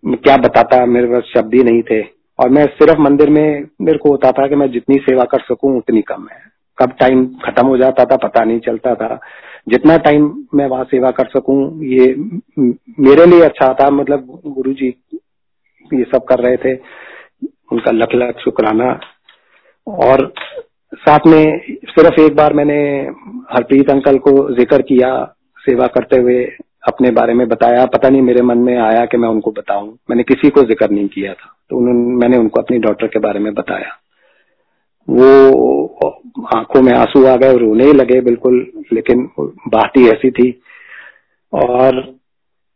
क्या 0.07 0.37
बताता, 0.37 0.87
मेरे 0.87 1.07
पास 1.07 1.23
शब्द 1.37 1.55
ही 1.55 1.63
नहीं 1.63 1.83
थे। 1.83 2.03
और 2.39 2.49
मैं 2.49 2.67
सिर्फ़ 2.67 3.01
मंदिर 3.01 3.31
में, 3.31 3.65
मेरे 3.81 3.99
को 3.99 4.11
होता 4.11 4.33
था 4.33 4.47
कि 4.47 4.55
मैं 4.55 4.71
जितनी 4.71 4.97
सेवा 4.97 5.25
कर 5.25 5.41
सकूँ, 5.41 5.79
उतनी 5.79 6.03
कम 6.03 6.29
है। 6.33 6.50
कब 6.81 6.93
टाइम 7.01 7.27
खत्म 7.45 7.67
हो 7.67 7.77
जाता 7.77 8.05
था, 8.05 8.17
पता 8.17 8.45
नहीं 8.45 8.61
चलता 8.61 8.95
था। 8.95 9.19
जितना 9.69 9.97
टाइम 9.97 10.33
मैं 10.55 10.67
वहाँ 10.67 10.85
सेवा 10.85 11.11
कर 11.11 11.29
सकूँ, 11.29 11.85
ये 11.85 12.15
मेरे 13.01 13.27
लिए 13.27 13.41
अच्छा 13.41 13.73
था। 13.75 13.91
मतलब 13.91 14.41
गुरु 14.47 14.73
जी 14.73 14.89
ये 15.91 16.05
सब 16.05 16.25
कर 16.25 16.39
रहे 16.39 16.57
थे, 16.57 16.75
उनका 17.73 17.91
लख 17.91 18.15
लख 18.15 18.39
शुक्राना। 18.39 18.99
और 19.87 20.33
साथ 20.95 21.27
में 21.27 21.61
सिर्फ़ 21.87 22.21
एक 22.21 22.37
बार 22.37 22.53
मैंने 22.53 22.81
हरप्रीत 23.53 23.91
अंकल 23.91 24.19
को 24.19 24.33
ज़िक्र 24.55 24.83
किया, 24.83 25.13
सेवा 25.65 25.87
करते 25.87 26.17
हुए 26.17 26.45
अपने 26.89 27.11
बारे 27.11 27.35
में 27.35 27.49
बताया। 27.49 27.85
पता 27.87 28.09
नहीं 28.09 28.23
मेरे 28.23 28.43
मन 28.43 28.59
में 28.59 28.77
आया 28.79 29.05
कि 29.07 29.17
मैं 29.17 29.29
उनको 29.29 29.51
बताऊँ। 29.51 29.89
मैंने 30.11 30.23
किसी 30.23 30.51
को 30.51 30.63
ज़िक्र 30.63 30.91
नहीं 30.91 31.09
किया 31.09 31.33
था। 31.35 31.57
तो 31.71 31.77
उन्होंने, 31.77 32.17
मैंने 32.17 32.37
उनको 32.37 32.61
अपनी 32.61 32.79
डॉक्टर 32.79 33.07
के 33.07 33.19
बारे 33.19 33.41
में 33.41 33.53
बताया। 33.55 33.99
वो 35.09 35.87
आँखों 36.55 36.83
में 36.83 36.93
आँसू 36.93 37.25
आ 37.27 37.37
गए 37.37 37.57
रोने 37.57 37.85
ही 37.85 37.93
लगे 37.93 38.21
बिल्कुल, 38.21 38.57
लेकिन 38.93 39.29
बात 39.41 39.97
ही 39.97 40.09
ऐसी 40.09 40.31
थी। 40.31 40.51
और 41.53 41.97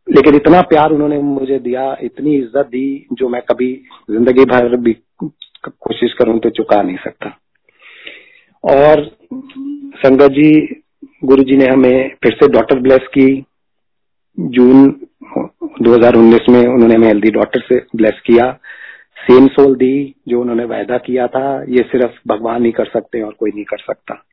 लेकिन 0.09 0.35
इतना 0.35 0.61
प्यार 0.61 0.91
उन्होंने 0.91 1.19
मुझे 1.19 1.59
दिया, 1.59 1.97
इतनी 2.03 2.35
इज़्ज़त 2.37 2.67
दी, 2.67 3.07
जो 3.13 3.29
मैं 3.29 3.41
कभी 3.43 3.73
ज़िंदगी 4.11 4.45
भर 4.45 4.77
भी 4.77 4.97
कोशिश 5.65 6.13
करूँ 6.13 6.39
तो 6.39 6.51
चुका 6.51 6.83
नहीं 6.83 6.97
सकता। 6.97 7.39
और 8.65 9.05
संगत 9.97 10.31
जी 10.31 10.51
गुरु 11.25 11.43
जी 11.43 11.57
ने 11.57 11.67
हमें 11.67 12.15
फिर 12.23 12.33
से 12.33 12.49
डॉटर 12.49 12.79
ब्लेस 12.79 13.07
की। 13.09 13.45
जून 14.39 14.89
2019 15.83 16.49
में 16.49 16.61
उन्होंने 16.61 16.95
हमें 16.95 17.07
हेल्दी 17.07 17.31
डॉटर 17.31 17.61
से 17.61 17.79
ब्लेस 17.97 18.21
किया। 18.27 18.47
सेम 19.19 19.49
सोल 19.49 19.75
दी 19.75 20.15
जो 20.29 20.41
उन्होंने 20.41 20.65
वायदा 20.65 20.99
किया 20.99 21.27
था, 21.27 21.63
ये 21.63 21.83
सिर्फ़ 21.83 22.29
भगवान 22.29 22.65
ही 22.65 22.73
कर 22.73 22.85
सकते 22.85 23.19
हैं 23.19 23.25
और 23.25 23.33
कोई 23.33 23.51
नहीं 23.55 23.65
कर 23.65 23.79
सकता। 23.79 24.25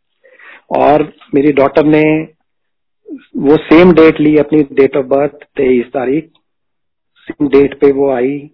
और 0.78 1.14
मेरी 1.36 1.52
डॉटर 1.52 1.86
ने 1.86 2.28
वो 3.38 3.58
सेम 3.58 3.92
डेट 3.92 4.20
ली 4.20 4.38
अपनी 4.38 4.64
डेट 4.64 4.98
ऑफ़ 4.98 5.06
बर्थ 5.06 5.34
तेईस 5.34 5.86
तारीख। 5.86 6.30
सेम 7.18 7.48
डेट 7.48 7.74
पे 7.74 7.92
वो 7.92 8.12
आई। 8.12 8.50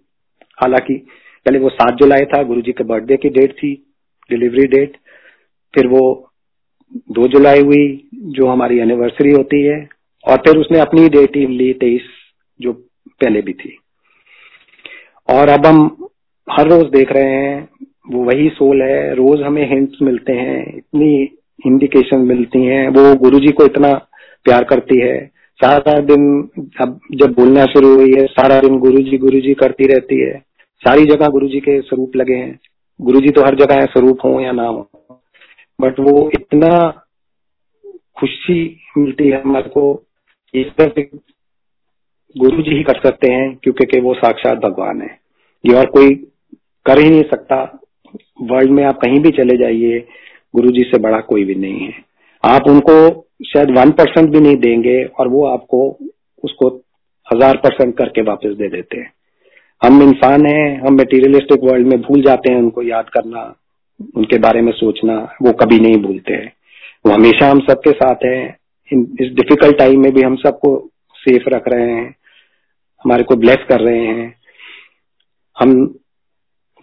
हालाँकि 0.62 0.94
पहले 1.46 1.58
वो 1.58 1.68
सात 1.68 1.94
जुलाई 1.94 2.24
था 2.24 2.42
गुरु 2.42 2.60
जी 2.60 2.72
के 2.72 2.84
बर्थडे 2.84 3.16
की 3.16 3.28
डेट 3.28 3.52
थी, 3.52 3.94
डिलीवरी 4.30 4.66
डेट। 4.66 4.96
फिर 5.74 5.86
वो 5.86 6.30
दो 6.96 7.28
जुलाई 7.28 7.60
हुई, 7.60 8.08
जो 8.14 8.46
हमारी 8.46 8.78
एनिवर्सरी 8.78 9.30
होती 9.30 9.62
है। 9.62 9.88
और 10.28 10.36
फिर 10.36 10.56
उसने 10.56 10.78
अपनी 10.78 11.08
डेट 11.08 11.36
ही 11.36 11.46
ली 11.46 11.72
तेईस, 11.72 12.02
जो 12.60 12.72
पहले 13.08 13.42
भी 13.42 13.52
थी। 13.52 13.78
और 15.28 15.48
अब 15.48 15.66
हम 15.66 16.08
हर 16.50 16.68
रोज 16.68 16.84
देख 16.86 17.12
रहे 17.12 17.32
हैं, 17.32 17.68
वो 18.10 18.22
वही 18.24 18.48
सोल 18.48 18.82
है, 18.82 19.14
रोज 19.14 19.42
हमें 19.42 19.68
हिंट्स 19.70 20.02
मिलते 20.02 20.32
हैं, 20.32 20.76
इतनी 20.76 21.30
इंडिकेशन 21.66 22.20
मिलती 22.20 22.64
हैं, 22.64 22.88
वो 22.88 23.14
गुरुजी 23.14 23.52
को 23.52 23.64
इतना 23.64 23.92
प्यार 24.44 24.64
करती 24.64 25.00
है। 25.00 25.18
सारा 25.60 25.98
दिन 26.00 26.48
अब 26.80 27.00
जब 27.12 27.32
बोलना 27.32 27.64
शुरू 27.64 27.94
हुई 27.94 28.12
है, 28.18 28.26
सारा 28.26 28.60
दिन 28.60 28.78
गुरुजी 28.78 29.18
गुरुजी 29.18 29.54
करती 29.54 29.84
रहती 29.84 30.20
है। 30.20 30.32
सारी 30.82 31.04
जगह 31.04 31.28
गुरुजी 31.28 31.60
के 31.60 31.80
स्वरूप 31.80 32.16
लगे 32.16 32.34
हैं। 32.34 32.58
गुरुजी 33.00 33.30
तो 33.30 33.44
हर 33.44 33.54
जगह 33.54 33.74
है 33.74 33.86
स्वरूप 33.86 34.18
हो 34.24 34.40
या 34.40 34.52
ना 34.52 34.66
हो। 34.66 34.90
बट 35.80 36.00
वो 36.00 36.30
इतना 36.34 37.04
खुशी 38.18 38.80
मिलती 38.98 39.28
है 39.28 39.42
हमारे 39.42 39.70
को 39.70 39.92
गुरु 42.36 42.62
जी 42.62 42.70
ही 42.70 42.82
कर 42.82 43.00
सकते 43.06 43.32
हैं, 43.32 43.58
क्योंकि 43.62 44.00
वो 44.00 44.14
साक्षात 44.14 44.58
भगवान 44.58 45.00
है। 45.02 45.18
ये 45.64 45.74
और 45.74 45.86
कोई 45.86 46.08
कर 46.88 46.98
ही 46.98 47.10
नहीं 47.10 47.22
सकता। 47.30 47.62
वर्ल्ड 48.42 48.70
में 48.70 48.84
आप 48.84 48.98
कहीं 48.98 49.20
भी 49.20 49.30
चले 49.32 49.56
जाइए 49.56 49.98
गुरु 50.54 50.70
जी 50.70 50.82
से 50.84 50.98
बड़ा 50.98 51.20
कोई 51.22 51.44
भी 51.44 51.54
नहीं 51.56 51.80
है। 51.80 51.92
आप 52.44 52.68
उनको 52.68 52.94
शायद 53.46 53.70
वन 53.70 53.90
परसेंट 53.92 54.28
भी 54.30 54.40
नहीं 54.40 54.56
देंगे 54.56 55.02
और 55.04 55.28
वो 55.28 55.46
आपको 55.46 55.86
उसको 56.44 56.68
हज़ार 57.26 57.56
परसेंट 57.56 57.96
करके 57.96 58.22
वापस 58.22 58.54
दे 58.58 58.68
देते 58.68 58.98
हैं। 58.98 59.12
हम 59.82 60.02
इंसान 60.02 60.46
हैं, 60.46 60.80
हम 60.80 60.94
मेटीरियलिस्टिक 60.94 61.64
वर्ल्ड 61.64 61.86
में 61.86 62.00
भूल 62.02 62.22
जाते 62.22 62.52
हैं 62.52 62.58
उनको 62.58 62.82
याद 62.82 63.08
करना, 63.08 63.42
उनके 64.16 64.38
बारे 64.38 64.60
में 64.60 64.72
सोचना, 64.72 65.16
वो 65.42 65.52
कभी 65.52 65.78
नहीं 65.80 65.96
भूलते 66.02 66.34
हैं। 66.34 66.52
वो 67.06 67.12
हमेशा 67.12 67.50
हम 67.50 67.60
सबके 67.60 67.90
साथ 67.92 68.24
हैं। 68.24 68.56
इस 68.90 69.32
डिफ़िकल्ट 69.32 69.78
टाइम 69.78 70.02
में 70.02 70.12
भी 70.12 70.22
हम 70.22 70.36
सबको 70.36 70.70
सेफ़ 71.16 71.48
रख 71.48 71.68
रहे 71.68 71.90
हैं। 71.90 72.06
हमारे 73.04 73.22
को 73.22 73.36
ब्लेस 73.36 73.64
कर 73.68 73.80
रहे 73.80 74.06
हैं। 74.06 74.34
हम 75.56 75.72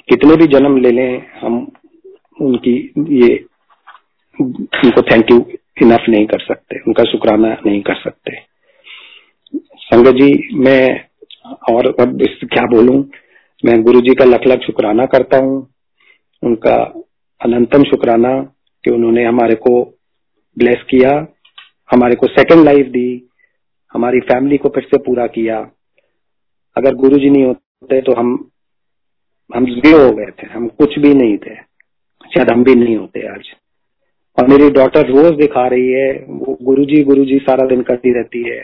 कितने 0.09 0.35
भी 0.35 0.47
जन्म 0.47 0.77
ले 0.77 0.91
लें, 0.91 1.25
हम 1.41 1.55
उनकी 2.37 2.73
ये, 3.19 3.35
उनको 4.39 5.01
थैंक 5.01 5.31
यू 5.31 5.37
इनफ 5.81 6.05
नहीं 6.09 6.25
कर 6.25 6.39
सकते, 6.39 6.79
उनका 6.79 7.03
शुक्राना 7.03 7.49
नहीं 7.65 7.81
कर 7.81 7.95
सकते। 7.95 8.39
संगत 9.79 10.15
जी, 10.15 10.31
मैं 10.55 11.05
और 11.71 11.87
अब 12.01 12.21
इस 12.21 12.39
क्या 12.43 12.65
बोलूँ, 12.65 13.03
मैं 13.63 13.81
गुरु 13.83 14.01
जी 14.01 14.13
का 14.13 14.25
लख 14.25 14.47
लख 14.47 14.65
शुक्राना 14.65 15.05
करता 15.05 15.37
हूँ, 15.37 15.67
उनका 16.43 16.75
अनंतम 17.41 17.83
शुक्राना 17.83 18.31
कि 18.83 18.91
उन्होंने 18.91 19.23
हमारे 19.25 19.55
को 19.57 19.81
ब्लेस 20.57 20.83
किया, 20.89 21.11
हमारे 21.89 22.15
को 22.15 22.27
सेकंड 22.27 22.65
लाइफ 22.65 22.87
दी, 22.87 23.29
हमारी 23.93 24.19
फैमिली 24.19 24.57
को 24.57 24.69
फिर 24.69 24.83
से 24.83 24.97
पूरा 24.97 25.27
किया। 25.27 25.57
अगर 26.75 26.95
गुरु 26.95 27.17
जी 27.17 27.29
नहीं 27.29 27.43
होते 27.45 28.01
तो 28.01 28.13
हम 28.13 28.35
हम 29.55 29.65
ज़ीरो 29.65 30.03
हो 30.03 30.11
गए 30.11 30.25
थे, 30.25 30.47
हम 30.47 30.67
कुछ 30.67 30.99
भी 30.99 31.13
नहीं 31.13 31.37
थे। 31.37 31.55
शायद 32.31 32.51
हम 32.51 32.63
भी 32.63 32.75
नहीं 32.75 32.97
होते 32.97 33.27
आज। 33.27 33.49
और 34.37 34.47
मेरी 34.47 34.69
डॉटर 34.69 35.07
रोज 35.07 35.31
दिखा 35.31 35.67
रही 35.67 35.91
है, 35.91 36.25
वो 36.29 36.57
गुरुजी 36.61 37.03
गुरुजी 37.03 37.37
सारा 37.37 37.67
दिन 37.67 37.81
करती 37.81 38.13
रहती 38.13 38.43
है। 38.49 38.59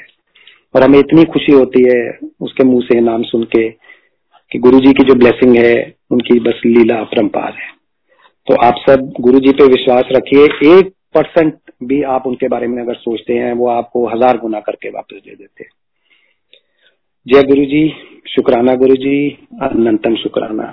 और 0.75 0.83
हमें 0.83 0.99
इतनी 0.99 1.23
खुशी 1.23 1.53
होती 1.53 1.83
है 1.83 2.17
उसके 2.41 2.63
मुँह 2.63 2.81
से 2.81 2.99
नाम 3.01 3.23
सुन 3.23 3.43
के 3.43 3.69
कि 4.51 4.59
गुरुजी 4.59 4.93
की 4.93 5.03
जो 5.03 5.15
ब्लेसिंग 5.15 5.55
है, 5.57 5.93
उनकी 6.11 6.39
बस 6.39 6.61
लीला 6.65 6.95
अपरंपार 6.95 7.53
है। 7.53 7.69
तो 8.47 8.55
आप 8.55 8.75
सब 8.89 9.13
गुरुजी 9.21 9.51
पे 9.51 9.65
विश्वास 9.65 10.03
रखिए, 10.11 10.43
एक 10.43 10.93
परसेंट 11.15 11.53
भी 11.83 12.01
आप 12.03 12.27
उनके 12.27 12.47
बारे 12.47 12.67
में 12.67 12.81
अगर 12.83 12.93
सोचते 12.93 13.33
हैं, 13.33 13.53
वो 13.53 13.67
आपको 13.67 14.07
हज़ार 14.07 14.37
गुना 14.37 14.59
करके 14.59 14.89
वापस 14.89 15.21
दे 15.25 15.35
देते 15.35 15.63
जय 17.27 17.43
गुरु 17.43 17.65
जी 17.65 17.93
शुक्राना 18.27 18.75
गुरु 18.75 18.95
जी 18.95 19.29
अनंतम 19.61 20.15
शुक्राना। 20.15 20.63